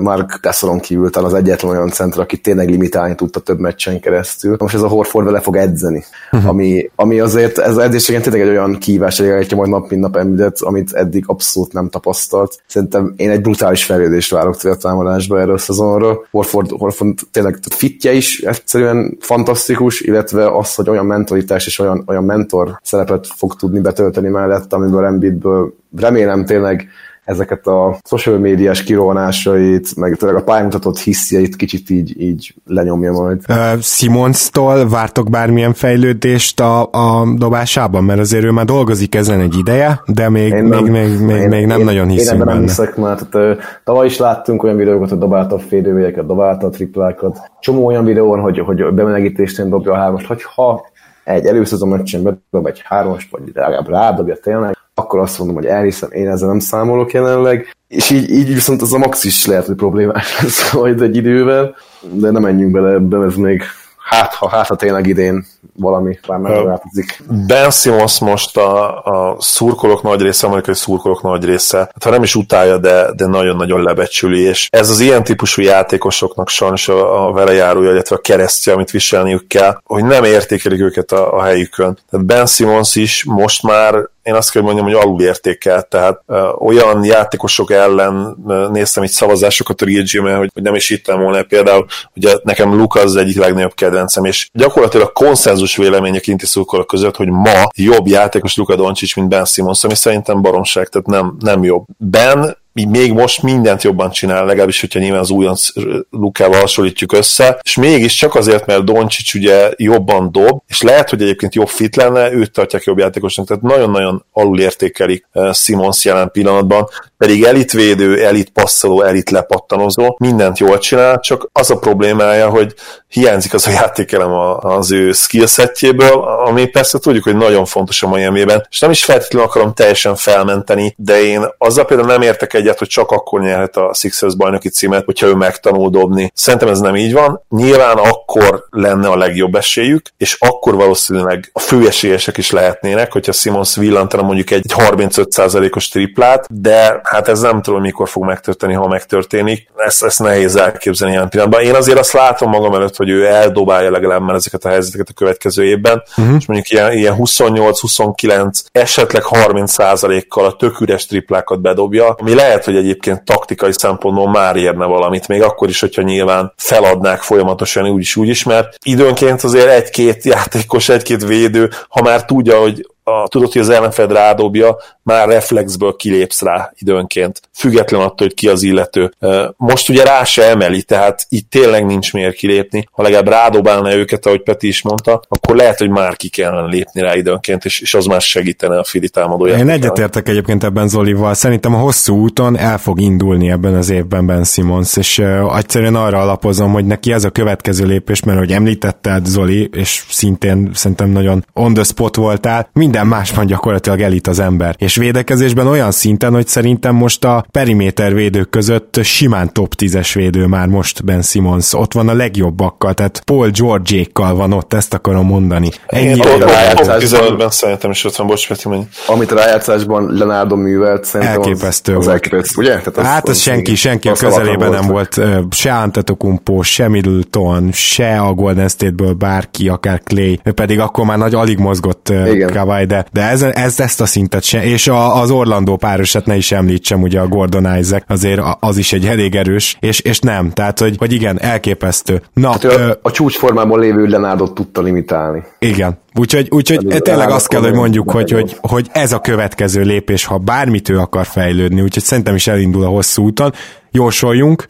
Mark 0.00 0.40
Tessalon 0.40 0.78
kívül 0.78 1.10
talán 1.10 1.30
az 1.30 1.36
egyetlen 1.36 1.70
olyan 1.70 1.90
centra, 1.90 2.22
aki 2.22 2.36
tényleg 2.36 2.68
limitálni 2.68 3.14
tudta 3.14 3.40
több 3.40 3.58
meccsen 3.58 4.00
keresztül. 4.00 4.56
Most 4.58 4.74
ez 4.74 4.82
a 4.82 4.88
Horford 4.88 5.26
vele 5.26 5.40
fog 5.40 5.56
edzeni, 5.56 6.04
uh-huh. 6.32 6.48
ami, 6.48 6.90
ami 6.94 7.20
azért 7.20 7.58
ez 7.58 7.76
edzésegen 7.76 8.22
tényleg 8.22 8.40
egy 8.40 8.48
olyan 8.48 8.78
kívás, 8.78 9.18
hogy 9.18 9.52
majd 9.56 9.70
nap 9.70 9.90
mint 9.90 10.02
nap 10.02 10.16
említett, 10.16 10.60
amit 10.60 10.92
eddig 10.92 11.24
abszolút 11.26 11.72
nem 11.72 11.88
tapasztalt. 11.88 12.62
Szerintem 12.66 13.14
én 13.16 13.30
egy 13.30 13.40
brutális 13.40 13.84
fejlődést 13.84 14.30
várok 14.30 14.56
a 14.62 14.76
támadásba 14.76 15.40
erről 15.40 15.54
a 15.54 15.58
szezonról. 15.58 16.26
Horford, 16.30 16.70
Horford 16.70 17.14
tényleg 17.30 17.58
fitje 17.70 18.12
is 18.12 18.40
egyszerűen 18.40 19.16
fantasztikus, 19.20 20.00
illetve 20.00 20.56
az, 20.56 20.74
hogy 20.74 20.90
olyan 20.90 21.06
mentalitás 21.06 21.66
és 21.66 21.78
olyan, 21.78 22.04
olyan 22.06 22.24
mentor 22.24 22.80
szerepet 22.82 23.26
fog 23.26 23.56
tudni 23.56 23.80
betölteni 23.80 24.28
mellett, 24.28 24.72
amiből 24.72 25.04
Embiidből 25.04 25.74
remélem 25.96 26.44
tényleg 26.44 26.88
ezeket 27.24 27.66
a 27.66 27.98
social 28.04 28.38
médiás 28.46 28.82
kirohanásait, 28.82 29.96
meg 29.96 30.16
tényleg 30.16 30.38
a 30.38 30.44
pályamutatott 30.44 30.98
hiszjeit 30.98 31.56
kicsit 31.56 31.90
így, 31.90 32.20
így 32.20 32.54
lenyomja 32.66 33.12
majd. 33.12 33.40
Uh, 33.48 33.80
Simonstól 33.80 34.88
vártok 34.88 35.30
bármilyen 35.30 35.72
fejlődést 35.74 36.60
a, 36.60 36.82
a 36.82 37.34
dobásában? 37.36 38.04
Mert 38.04 38.20
azért 38.20 38.44
ő 38.44 38.50
már 38.50 38.64
dolgozik 38.64 39.14
ezen 39.14 39.40
egy 39.40 39.56
ideje, 39.58 40.02
de 40.06 40.28
még, 40.28 40.52
még, 40.52 40.62
nem, 40.62 40.84
még, 40.84 41.20
még, 41.20 41.36
én, 41.36 41.48
még 41.48 41.66
nem 41.66 41.78
én, 41.78 41.84
nagyon 41.84 42.08
hiszem 42.08 42.34
én 42.34 42.40
ebben 42.40 42.46
benne. 42.46 42.58
nem 42.58 42.68
hiszek, 42.68 42.96
mert 42.96 43.28
tehát, 43.28 43.80
tavaly 43.84 44.06
is 44.06 44.18
láttunk 44.18 44.62
olyan 44.62 44.76
videókat, 44.76 45.08
hogy 45.08 45.18
dobálta 45.18 45.54
a 45.54 45.58
félővélyeket, 45.58 46.26
dobálta 46.26 46.66
a 46.66 46.70
triplákat. 46.70 47.50
Csomó 47.60 47.86
olyan 47.86 48.04
videón, 48.04 48.40
hogy, 48.40 48.58
hogy 48.58 48.94
bemelegítésnél 48.94 49.68
dobja 49.68 49.92
a 49.92 49.96
hármast, 49.96 50.26
hogyha 50.26 50.86
egy 51.24 51.46
előszezon 51.46 51.88
meccsen 51.88 52.22
bedob 52.22 52.66
egy 52.66 52.80
hármast, 52.84 53.30
vagy 53.30 53.42
legalább 53.54 53.88
rádobja 53.88 54.36
tényleg, 54.42 54.76
akkor 54.94 55.20
azt 55.20 55.38
mondom, 55.38 55.56
hogy 55.56 55.66
elhiszem, 55.66 56.10
én 56.12 56.28
ezzel 56.28 56.48
nem 56.48 56.58
számolok 56.58 57.12
jelenleg, 57.12 57.75
és 57.88 58.10
így, 58.10 58.30
így 58.30 58.54
viszont 58.54 58.82
az 58.82 58.92
a 58.92 58.98
max 58.98 59.24
is 59.24 59.46
lehet, 59.46 59.66
hogy 59.66 59.76
problémás 59.76 60.40
lesz 60.40 60.72
majd 60.72 61.00
egy 61.02 61.16
idővel, 61.16 61.74
de 62.00 62.30
nem 62.30 62.42
menjünk 62.42 62.72
bele 62.72 62.92
ebben, 62.92 63.24
ez 63.24 63.34
még 63.34 63.62
hát 64.10 64.34
ha, 64.34 64.48
hát, 64.48 64.66
ha 64.66 64.76
tényleg 64.76 65.06
idén 65.06 65.46
valami 65.74 66.18
már 66.28 66.38
megváltozik. 66.38 67.22
Ben 67.46 67.70
Simmons 67.70 68.18
most 68.18 68.56
a, 68.56 69.02
a 69.04 69.36
szurkolók 69.40 70.02
nagy 70.02 70.20
része, 70.20 70.46
amerikai 70.46 70.74
szurkolók 70.74 71.22
nagy 71.22 71.44
része, 71.44 71.78
hát 71.78 72.04
ha 72.04 72.10
nem 72.10 72.22
is 72.22 72.34
utálja, 72.34 72.78
de, 72.78 73.12
de 73.16 73.26
nagyon-nagyon 73.26 73.82
lebecsüli, 73.82 74.40
és 74.40 74.68
ez 74.70 74.90
az 74.90 75.00
ilyen 75.00 75.24
típusú 75.24 75.62
játékosoknak 75.62 76.48
sajnos 76.48 76.88
a, 76.88 77.26
a 77.26 77.32
vele 77.32 77.52
járója, 77.52 77.90
illetve 77.90 78.16
a 78.16 78.20
keresztje, 78.20 78.72
amit 78.72 78.90
viselniük 78.90 79.46
kell, 79.46 79.80
hogy 79.84 80.04
nem 80.04 80.24
értékelik 80.24 80.80
őket 80.80 81.12
a, 81.12 81.34
a 81.34 81.42
helyükön. 81.42 81.98
Tehát 82.10 82.26
Ben 82.26 82.46
Simmons 82.46 82.94
is 82.94 83.24
most 83.24 83.62
már 83.62 83.94
én 84.26 84.34
azt 84.34 84.50
kell 84.50 84.62
mondjam, 84.62 84.84
hogy 84.84 84.94
alulértékelt, 84.94 85.86
tehát 85.86 86.20
ö, 86.26 86.48
olyan 86.58 87.04
játékosok 87.04 87.70
ellen 87.70 88.36
ö, 88.48 88.68
néztem 88.72 89.02
itt 89.02 89.10
szavazásokat 89.10 89.80
a 89.80 89.84
Real 89.84 90.36
hogy, 90.36 90.50
hogy 90.54 90.62
nem 90.62 90.74
is 90.74 90.88
hittem 90.88 91.20
volna 91.20 91.42
például, 91.42 91.86
ugye 92.16 92.34
nekem 92.42 92.76
Luka 92.76 93.00
az 93.00 93.16
egyik 93.16 93.38
legnagyobb 93.38 93.74
kedvencem, 93.74 94.24
és 94.24 94.48
gyakorlatilag 94.52 95.12
konszenzus 95.12 95.76
vélemény 95.76 96.16
a 96.16 96.20
kinti 96.20 96.46
szurkolók 96.46 96.86
között, 96.86 97.16
hogy 97.16 97.28
ma 97.28 97.68
jobb 97.76 98.06
játékos 98.06 98.56
Luka 98.56 98.76
Doncic, 98.76 99.16
mint 99.16 99.28
Ben 99.28 99.44
Simmons, 99.44 99.84
ami 99.84 99.94
szerintem 99.94 100.42
baromság, 100.42 100.88
tehát 100.88 101.06
nem, 101.06 101.36
nem 101.38 101.64
jobb. 101.64 101.84
Ben 101.96 102.56
még 102.84 103.12
most 103.12 103.42
mindent 103.42 103.82
jobban 103.82 104.10
csinál, 104.10 104.44
legalábbis, 104.44 104.80
hogyha 104.80 104.98
nyilván 104.98 105.20
az 105.20 105.30
újonc 105.30 105.68
Lukával 106.10 106.60
hasonlítjuk 106.60 107.12
össze, 107.12 107.58
és 107.62 107.76
mégis 107.76 108.14
csak 108.14 108.34
azért, 108.34 108.66
mert 108.66 108.84
Doncsics 108.84 109.34
ugye 109.34 109.70
jobban 109.76 110.32
dob, 110.32 110.62
és 110.68 110.82
lehet, 110.82 111.10
hogy 111.10 111.22
egyébként 111.22 111.54
jobb 111.54 111.68
fit 111.68 111.96
lenne, 111.96 112.32
őt 112.32 112.52
tartják 112.52 112.84
jobb 112.84 112.98
játékosnak, 112.98 113.46
tehát 113.46 113.62
nagyon-nagyon 113.62 114.24
alulértékelik 114.32 115.28
eh, 115.32 115.54
Simons 115.54 116.04
jelen 116.04 116.30
pillanatban, 116.30 116.88
pedig 117.18 117.42
elitvédő, 117.42 118.24
elit 118.24 118.50
passzoló, 118.50 119.02
elit 119.02 119.30
lepattanozó, 119.30 120.16
mindent 120.18 120.58
jól 120.58 120.78
csinál, 120.78 121.20
csak 121.20 121.48
az 121.52 121.70
a 121.70 121.78
problémája, 121.78 122.48
hogy 122.48 122.74
hiányzik 123.08 123.54
az 123.54 123.66
a 123.66 123.70
játékelem 123.70 124.32
az 124.60 124.92
ő 124.92 125.12
skillsetjéből, 125.12 126.22
ami 126.46 126.66
persze 126.66 126.98
tudjuk, 126.98 127.24
hogy 127.24 127.36
nagyon 127.36 127.64
fontos 127.64 128.02
a 128.02 128.08
miami 128.08 128.44
és 128.70 128.80
nem 128.80 128.90
is 128.90 129.04
feltétlenül 129.04 129.48
akarom 129.48 129.74
teljesen 129.74 130.16
felmenteni, 130.16 130.94
de 130.96 131.22
én 131.22 131.46
azzal 131.58 131.84
például 131.84 132.08
nem 132.08 132.22
értek 132.22 132.54
egyet, 132.66 132.78
hogy 132.78 132.88
csak 132.88 133.10
akkor 133.10 133.40
nyerhet 133.40 133.76
a 133.76 133.94
Sixers 133.94 134.36
bajnoki 134.36 134.68
címet, 134.68 135.04
hogyha 135.04 135.26
ő 135.26 135.34
megtanul 135.34 135.90
dobni. 135.90 136.30
Szerintem 136.34 136.68
ez 136.68 136.80
nem 136.80 136.96
így 136.96 137.12
van. 137.12 137.42
Nyilván 137.48 137.96
akkor 137.96 138.66
lenne 138.70 139.08
a 139.08 139.16
legjobb 139.16 139.54
esélyük, 139.54 140.06
és 140.16 140.36
akkor 140.40 140.74
valószínűleg 140.74 141.50
a 141.52 141.60
fő 141.60 141.86
esélyesek 141.86 142.36
is 142.36 142.50
lehetnének, 142.50 143.12
hogyha 143.12 143.32
Simons 143.32 143.76
villantana 143.76 144.22
mondjuk 144.22 144.50
egy 144.50 144.64
35%-os 144.76 145.88
triplát, 145.88 146.46
de 146.50 147.00
hát 147.02 147.28
ez 147.28 147.40
nem 147.40 147.62
tudom, 147.62 147.80
mikor 147.80 148.08
fog 148.08 148.24
megtörténni, 148.24 148.74
ha 148.74 148.88
megtörténik. 148.88 149.68
Ezt, 149.76 150.04
ezt 150.04 150.18
nehéz 150.18 150.56
elképzelni 150.56 151.14
ilyen 151.14 151.28
pillanatban. 151.28 151.62
Én 151.62 151.74
azért 151.74 151.98
azt 151.98 152.12
látom 152.12 152.50
magam 152.50 152.74
előtt, 152.74 152.96
hogy 152.96 153.08
ő 153.08 153.26
eldobálja 153.26 153.90
legalább 153.90 154.22
már 154.22 154.34
ezeket 154.34 154.64
a 154.64 154.68
helyzeteket 154.68 155.08
a 155.08 155.12
következő 155.12 155.64
évben, 155.64 156.02
uh-huh. 156.16 156.36
és 156.38 156.46
mondjuk 156.46 156.70
ilyen, 156.70 156.92
ilyen 156.92 157.14
28-29, 157.18 158.60
esetleg 158.72 159.22
30%-kal 159.30 160.44
a 160.44 160.56
tök 160.56 160.80
üres 160.80 161.06
triplákat 161.06 161.60
bedobja, 161.60 162.08
ami 162.08 162.34
lehet, 162.34 162.55
hogy 162.64 162.76
egyébként 162.76 163.24
taktikai 163.24 163.72
szempontból 163.72 164.30
már 164.30 164.56
érne 164.56 164.84
valamit, 164.84 165.28
még 165.28 165.42
akkor 165.42 165.68
is, 165.68 165.80
hogyha 165.80 166.02
nyilván 166.02 166.52
feladnák 166.56 167.20
folyamatosan 167.20 167.88
úgy 167.88 168.00
is, 168.00 168.16
úgy 168.16 168.28
is, 168.28 168.42
mert 168.44 168.74
időnként 168.84 169.42
azért 169.42 169.68
egy-két 169.68 170.24
játékos, 170.24 170.88
egy-két 170.88 171.24
védő, 171.24 171.70
ha 171.88 172.02
már 172.02 172.24
tudja, 172.24 172.60
hogy 172.60 172.86
a, 173.08 173.28
tudod, 173.28 173.52
hogy 173.52 173.60
az 173.60 173.68
ellenfed 173.68 174.12
rádobja, 174.12 174.76
már 175.02 175.28
reflexből 175.28 175.96
kilépsz 175.96 176.42
rá 176.42 176.72
időnként, 176.74 177.40
független 177.54 178.00
attól, 178.00 178.26
hogy 178.26 178.34
ki 178.34 178.48
az 178.48 178.62
illető. 178.62 179.12
Most 179.56 179.88
ugye 179.88 180.04
rá 180.04 180.24
se 180.24 180.42
emeli, 180.42 180.82
tehát 180.82 181.26
itt 181.28 181.50
tényleg 181.50 181.86
nincs 181.86 182.12
miért 182.12 182.34
kilépni. 182.34 182.88
Ha 182.92 183.02
legalább 183.02 183.28
rádobálna 183.28 183.94
őket, 183.94 184.26
ahogy 184.26 184.42
Peti 184.42 184.66
is 184.66 184.82
mondta, 184.82 185.22
akkor 185.28 185.56
lehet, 185.56 185.78
hogy 185.78 185.90
már 185.90 186.16
ki 186.16 186.28
kellene 186.28 186.66
lépni 186.66 187.00
rá 187.00 187.16
időnként, 187.16 187.64
és, 187.64 187.80
és 187.80 187.94
az 187.94 188.06
már 188.06 188.20
segítene 188.20 188.78
a 188.78 188.84
Fili 188.84 189.08
támadóját. 189.08 189.58
Én 189.58 189.68
egyetértek 189.68 190.28
egyébként 190.28 190.64
ebben 190.64 190.88
Zolival. 190.88 191.34
Szerintem 191.34 191.74
a 191.74 191.78
hosszú 191.78 192.16
úton 192.16 192.58
el 192.58 192.78
fog 192.78 193.00
indulni 193.00 193.50
ebben 193.50 193.74
az 193.74 193.90
évben 193.90 194.26
Ben 194.26 194.44
Simmons, 194.44 194.96
és 194.96 195.18
uh, 195.18 195.56
egyszerűen 195.58 195.94
arra 195.94 196.18
alapozom, 196.18 196.72
hogy 196.72 196.84
neki 196.84 197.12
ez 197.12 197.24
a 197.24 197.30
következő 197.30 197.86
lépés, 197.86 198.22
mert 198.22 198.38
hogy 198.38 198.52
említetted 198.52 199.26
Zoli, 199.26 199.70
és 199.72 200.04
szintén 200.08 200.70
szerintem 200.74 201.08
nagyon 201.08 201.44
on 201.52 201.74
the 201.74 201.84
spot 201.84 202.16
voltál, 202.16 202.68
minden 202.72 202.94
minden 202.96 203.18
másban 203.18 203.46
gyakorlatilag 203.46 204.00
elit 204.00 204.26
az 204.26 204.38
ember. 204.38 204.74
És 204.78 204.96
védekezésben 204.96 205.66
olyan 205.66 205.90
szinten, 205.90 206.32
hogy 206.32 206.46
szerintem 206.46 206.94
most 206.94 207.24
a 207.24 207.44
periméter 207.50 208.14
védők 208.14 208.50
között 208.50 208.98
simán 209.02 209.52
top 209.52 209.74
10-es 209.78 210.10
védő 210.14 210.46
már 210.46 210.66
most 210.66 211.04
Ben 211.04 211.22
Simmons. 211.22 211.72
Ott 211.72 211.92
van 211.92 212.08
a 212.08 212.12
legjobbakkal, 212.14 212.94
tehát 212.94 213.22
Paul 213.24 213.50
George-ékkal 213.50 214.34
van 214.34 214.52
ott, 214.52 214.72
ezt 214.72 214.94
akarom 214.94 215.26
mondani. 215.26 215.70
Ennyi 215.86 216.20
a 216.20 216.24
15-ben 216.24 217.50
szerintem 217.50 217.90
is 217.90 218.04
ott 218.04 218.16
van, 218.16 218.26
bocs, 218.26 218.48
Peti, 218.48 218.68
mennyi. 218.68 218.86
Amit 219.06 219.32
a 219.32 219.34
rájátszásban 219.34 220.14
Leonardo 220.14 220.56
művelt, 220.56 221.04
szerintem 221.04 221.36
elképesztő 221.36 221.96
az, 221.96 222.04
volt. 222.04 222.14
elképesztő, 222.14 222.62
ugye? 222.62 222.70
Tehát 222.70 222.96
az, 222.96 223.04
hát 223.04 223.28
az, 223.28 223.38
senki, 223.38 223.74
senki 223.74 224.08
a 224.08 224.12
közelében 224.12 224.70
nem 224.70 224.86
volt, 224.86 225.20
se 225.50 225.74
Antetokumpo, 225.74 226.62
se 226.62 226.88
Middleton, 226.88 227.72
se 227.72 228.18
a 228.20 228.32
Golden 228.32 228.68
State-ből 228.68 229.12
bárki, 229.12 229.68
akár 229.68 230.00
Clay, 230.04 230.40
pedig 230.54 230.80
akkor 230.80 231.04
már 231.04 231.18
nagy 231.18 231.34
alig 231.34 231.58
mozgott 231.58 232.12
Kawai, 232.52 232.85
de, 232.86 233.06
de 233.12 233.22
ez, 233.22 233.42
ez, 233.42 233.80
ezt 233.80 234.00
a 234.00 234.06
szintet 234.06 234.42
sem, 234.42 234.62
és 234.62 234.88
a, 234.88 235.20
az 235.20 235.30
Orlandó 235.30 235.76
párosat 235.76 236.26
ne 236.26 236.36
is 236.36 236.52
említsem, 236.52 237.02
ugye 237.02 237.20
a 237.20 237.26
Gordon 237.26 237.76
Isaac, 237.78 238.04
azért 238.08 238.40
az 238.60 238.76
is 238.76 238.92
egy 238.92 239.06
elég 239.06 239.34
erős, 239.34 239.76
és, 239.80 240.00
és 240.00 240.18
nem, 240.18 240.50
tehát, 240.50 240.78
hogy, 240.78 240.96
hogy 240.98 241.12
igen, 241.12 241.40
elképesztő. 241.40 242.22
Na, 242.32 242.56
tehát, 242.58 242.78
ö, 242.78 242.90
a, 242.90 242.98
a 243.02 243.10
csúcsformában 243.10 243.80
lévő 243.80 244.06
Lenádot 244.06 244.54
tudta 244.54 244.82
limitálni. 244.82 245.42
Igen, 245.58 245.98
úgyhogy, 246.14 246.48
úgyhogy 246.50 247.02
tényleg 247.02 247.30
azt 247.30 247.48
kell, 247.48 247.60
hogy 247.60 247.74
mondjuk, 247.74 248.10
hogy, 248.10 248.30
hogy, 248.30 248.56
hogy 248.60 248.88
ez 248.92 249.12
a 249.12 249.20
következő 249.20 249.82
lépés, 249.82 250.24
ha 250.24 250.38
bármit 250.38 250.88
ő 250.88 250.98
akar 250.98 251.26
fejlődni, 251.26 251.80
úgyhogy 251.80 252.02
szerintem 252.02 252.34
is 252.34 252.46
elindul 252.46 252.84
a 252.84 252.88
hosszú 252.88 253.24
úton. 253.24 253.52
Jósoljunk, 253.90 254.66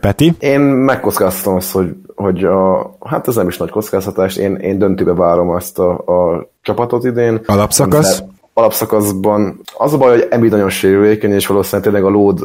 Peti? 0.00 0.32
Én 0.38 0.60
megkockáztatom 0.60 1.54
azt, 1.54 1.70
hogy, 1.70 1.88
hogy 2.18 2.44
a, 2.44 2.90
hát 3.04 3.28
ez 3.28 3.34
nem 3.34 3.48
is 3.48 3.56
nagy 3.56 3.70
kockáztatás, 3.70 4.36
én, 4.36 4.54
én 4.54 4.78
döntőbe 4.78 5.14
várom 5.14 5.50
azt 5.50 5.78
a, 5.78 5.90
a 5.92 6.48
csapatot 6.62 7.04
idén. 7.04 7.40
Alapszakasz? 7.46 8.22
Alapszakaszban 8.58 9.60
az 9.76 9.92
a 9.92 9.96
baj, 9.96 10.10
hogy 10.10 10.26
Embiid 10.30 10.52
nagyon 10.52 10.70
sérülékeny, 10.70 11.32
és 11.32 11.46
valószínűleg 11.46 11.92
tényleg 11.92 12.04
a 12.04 12.16
load 12.16 12.40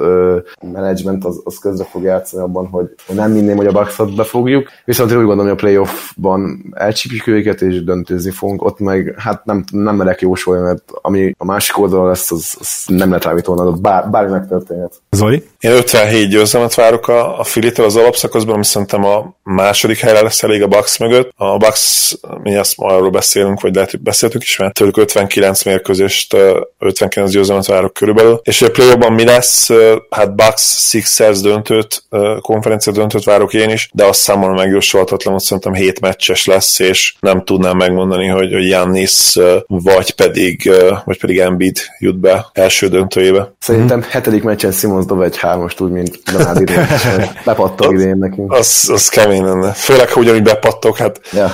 management 0.61 1.25
az, 1.25 1.41
az 1.43 1.57
közre 1.57 1.83
fog 1.83 2.03
játszani 2.03 2.43
abban, 2.43 2.67
hogy 2.67 2.85
nem 3.07 3.31
minném, 3.31 3.55
hogy 3.55 3.67
a 3.67 3.71
bucks 3.71 4.15
befogjuk, 4.15 4.69
viszont 4.85 5.11
én 5.11 5.17
úgy 5.17 5.25
gondolom, 5.25 5.51
hogy 5.51 5.59
a 5.61 5.65
playoffban 5.65 6.73
elcsípjük 6.73 7.27
őket, 7.27 7.61
és 7.61 7.83
döntőzni 7.83 8.31
fogunk, 8.31 8.61
ott 8.61 8.79
meg 8.79 9.15
hát 9.17 9.45
nem, 9.45 9.63
nem 9.71 9.95
merek 9.95 10.21
jósolni, 10.21 10.61
mert 10.61 10.83
ami 11.01 11.35
a 11.37 11.45
másik 11.45 11.77
oldalon 11.77 12.07
lesz, 12.07 12.31
az, 12.31 12.55
az 12.59 12.83
nem 12.87 13.07
lehet 13.07 13.23
rá 13.23 13.33
volna, 13.45 13.71
bár, 13.71 14.09
bármi 14.09 14.31
megtörténhet. 14.31 14.93
Zoli? 15.11 15.43
Én 15.59 15.71
57 15.71 16.29
győzelmet 16.29 16.75
várok 16.75 17.07
a, 17.07 17.39
a 17.39 17.43
Filitől 17.43 17.85
az 17.85 17.95
alapszakaszban, 17.95 18.53
ami 18.55 18.65
szerintem 18.65 19.03
a 19.05 19.35
második 19.43 19.97
helyre 19.97 20.21
lesz 20.21 20.43
elég 20.43 20.61
a 20.61 20.67
Bucks 20.67 20.97
mögött. 20.97 21.31
A 21.35 21.57
Bucks, 21.57 22.15
mi 22.43 22.55
ezt 22.55 22.77
ma 22.77 22.87
arról 22.87 23.09
beszélünk, 23.09 23.61
vagy 23.61 23.73
lehet, 23.75 23.91
hogy 23.91 24.01
beszéltünk 24.01 24.43
is, 24.43 24.57
mert 24.57 24.73
tőlük 24.73 24.97
59 24.97 25.63
mérkőzést, 26.03 26.35
59 26.79 27.31
győzelmet 27.31 27.65
várok 27.65 27.93
körülbelül. 27.93 28.39
És 28.43 28.61
a 28.61 28.71
play 28.71 29.09
mi 29.09 29.23
lesz, 29.25 29.69
hát 30.09 30.35
Bucks 30.35 30.87
Sixers 30.89 31.41
döntőt, 31.41 32.03
konferencia 32.41 32.93
döntőt 32.93 33.23
várok 33.23 33.53
én 33.53 33.69
is, 33.69 33.89
de 33.93 34.05
azt 34.05 34.19
számomra 34.19 34.53
megjósolhatatlan, 34.53 35.33
hogy 35.33 35.43
szerintem 35.43 35.73
7 35.73 35.99
meccses 35.99 36.45
lesz, 36.45 36.79
és 36.79 37.13
nem 37.19 37.43
tudnám 37.43 37.77
megmondani, 37.77 38.27
hogy, 38.27 38.53
hogy 38.53 38.67
Jannis 38.67 39.39
vagy 39.67 40.11
pedig, 40.11 40.71
vagy 41.05 41.19
pedig 41.19 41.39
Embiid 41.39 41.77
jut 41.99 42.19
be 42.19 42.45
első 42.53 42.87
döntőjébe. 42.87 43.53
Szerintem 43.59 44.01
hmm. 44.01 44.09
hetedik 44.11 44.43
meccsen 44.43 44.71
Simons 44.71 45.05
dob 45.05 45.21
egy 45.21 45.37
hármast 45.37 45.79
úgy, 45.79 45.91
mint 45.91 46.19
Donald 46.31 46.61
idén. 46.61 46.87
Bepattog 47.45 47.93
idén 47.93 48.17
nekünk. 48.17 48.51
Az, 48.51 48.89
az 48.93 49.07
kemény 49.07 49.43
lenne. 49.43 49.71
Főleg, 49.71 50.09
ha 50.09 50.19
ugyanúgy 50.19 50.43
bepattog, 50.43 50.97
hát 50.97 51.19
ja. 51.33 51.51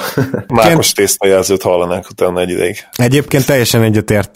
mákos 0.47 0.91
tésztajelzőt 0.91 1.61
hallanánk 1.61 2.09
utána 2.09 2.39
egy 2.39 2.49
ideig. 2.49 2.77
Egyébként 2.95 3.45
teljesen 3.45 3.81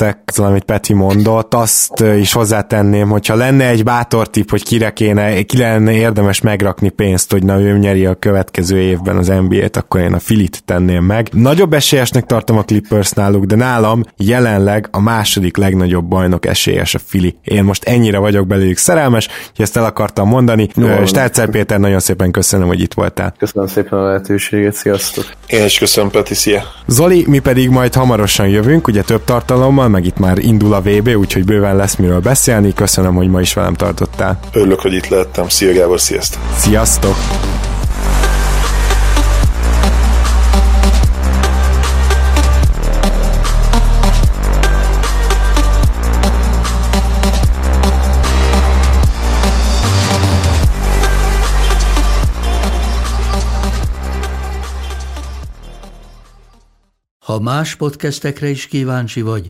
egyetértek 0.03 0.21
azzal, 0.25 0.45
amit 0.45 0.63
Peti 0.63 0.93
mondott, 0.93 1.53
azt 1.53 2.03
is 2.19 2.33
hozzátenném, 2.33 3.09
hogyha 3.09 3.35
lenne 3.35 3.67
egy 3.67 3.83
bátor 3.83 4.29
tip, 4.29 4.49
hogy 4.49 4.63
kire 4.63 4.93
kéne, 4.93 5.41
ki 5.41 5.57
lenne 5.57 5.91
érdemes 5.91 6.41
megrakni 6.41 6.89
pénzt, 6.89 7.31
hogy 7.31 7.43
na 7.43 7.59
ő 7.59 7.77
nyeri 7.77 8.05
a 8.05 8.15
következő 8.15 8.79
évben 8.79 9.17
az 9.17 9.27
NBA-t, 9.27 9.77
akkor 9.77 9.99
én 9.99 10.13
a 10.13 10.19
Filit 10.19 10.63
tenném 10.65 11.03
meg. 11.03 11.29
Nagyobb 11.31 11.73
esélyesnek 11.73 12.25
tartom 12.25 12.57
a 12.57 12.63
Clippers 12.63 13.11
náluk, 13.11 13.45
de 13.45 13.55
nálam 13.55 14.03
jelenleg 14.17 14.87
a 14.91 14.99
második 14.99 15.57
legnagyobb 15.57 16.05
bajnok 16.05 16.45
esélyes 16.45 16.95
a 16.95 16.99
Fili. 17.05 17.35
Én 17.43 17.63
most 17.63 17.83
ennyire 17.83 18.17
vagyok 18.17 18.47
belőlük 18.47 18.77
szerelmes, 18.77 19.27
hogy 19.27 19.65
ezt 19.65 19.77
el 19.77 19.85
akartam 19.85 20.27
mondani. 20.27 20.69
Stárcer 21.05 21.49
Péter, 21.49 21.79
nagyon 21.79 21.99
szépen 21.99 22.31
köszönöm, 22.31 22.67
hogy 22.67 22.81
itt 22.81 22.93
voltál. 22.93 23.33
Köszönöm 23.37 23.67
szépen 23.67 23.99
a 23.99 24.05
lehetőséget, 24.05 24.73
sziasztok! 24.73 25.25
Én 25.47 25.65
is 25.65 25.77
köszönöm, 25.77 26.09
Peti, 26.09 26.33
szia! 26.33 26.63
Zoli, 26.87 27.25
mi 27.27 27.39
pedig 27.39 27.69
majd 27.69 27.93
hamarosan 27.93 28.47
jövünk, 28.47 28.87
ugye 28.87 29.01
több 29.01 29.23
tartalommal, 29.23 29.82
meg 29.87 30.05
itt 30.05 30.17
már 30.17 30.37
indul 30.37 30.73
a 30.73 30.81
VB, 30.81 31.07
úgyhogy 31.07 31.45
bőven 31.45 31.75
lesz 31.75 31.95
miről 31.95 32.19
beszélni. 32.19 32.73
Köszönöm, 32.73 33.15
hogy 33.15 33.29
ma 33.29 33.41
is 33.41 33.53
velem 33.53 33.73
tartottál. 33.73 34.39
Örülök, 34.53 34.79
hogy 34.79 34.93
itt 34.93 35.07
lehettem. 35.07 35.47
Szia 35.49 35.73
Gábor, 35.73 35.99
sziasztok! 35.99 36.41
Sziasztok! 36.55 37.15
Ha 57.33 57.39
más 57.39 57.75
podcastekre 57.75 58.49
is 58.49 58.67
kíváncsi 58.67 59.21
vagy, 59.21 59.49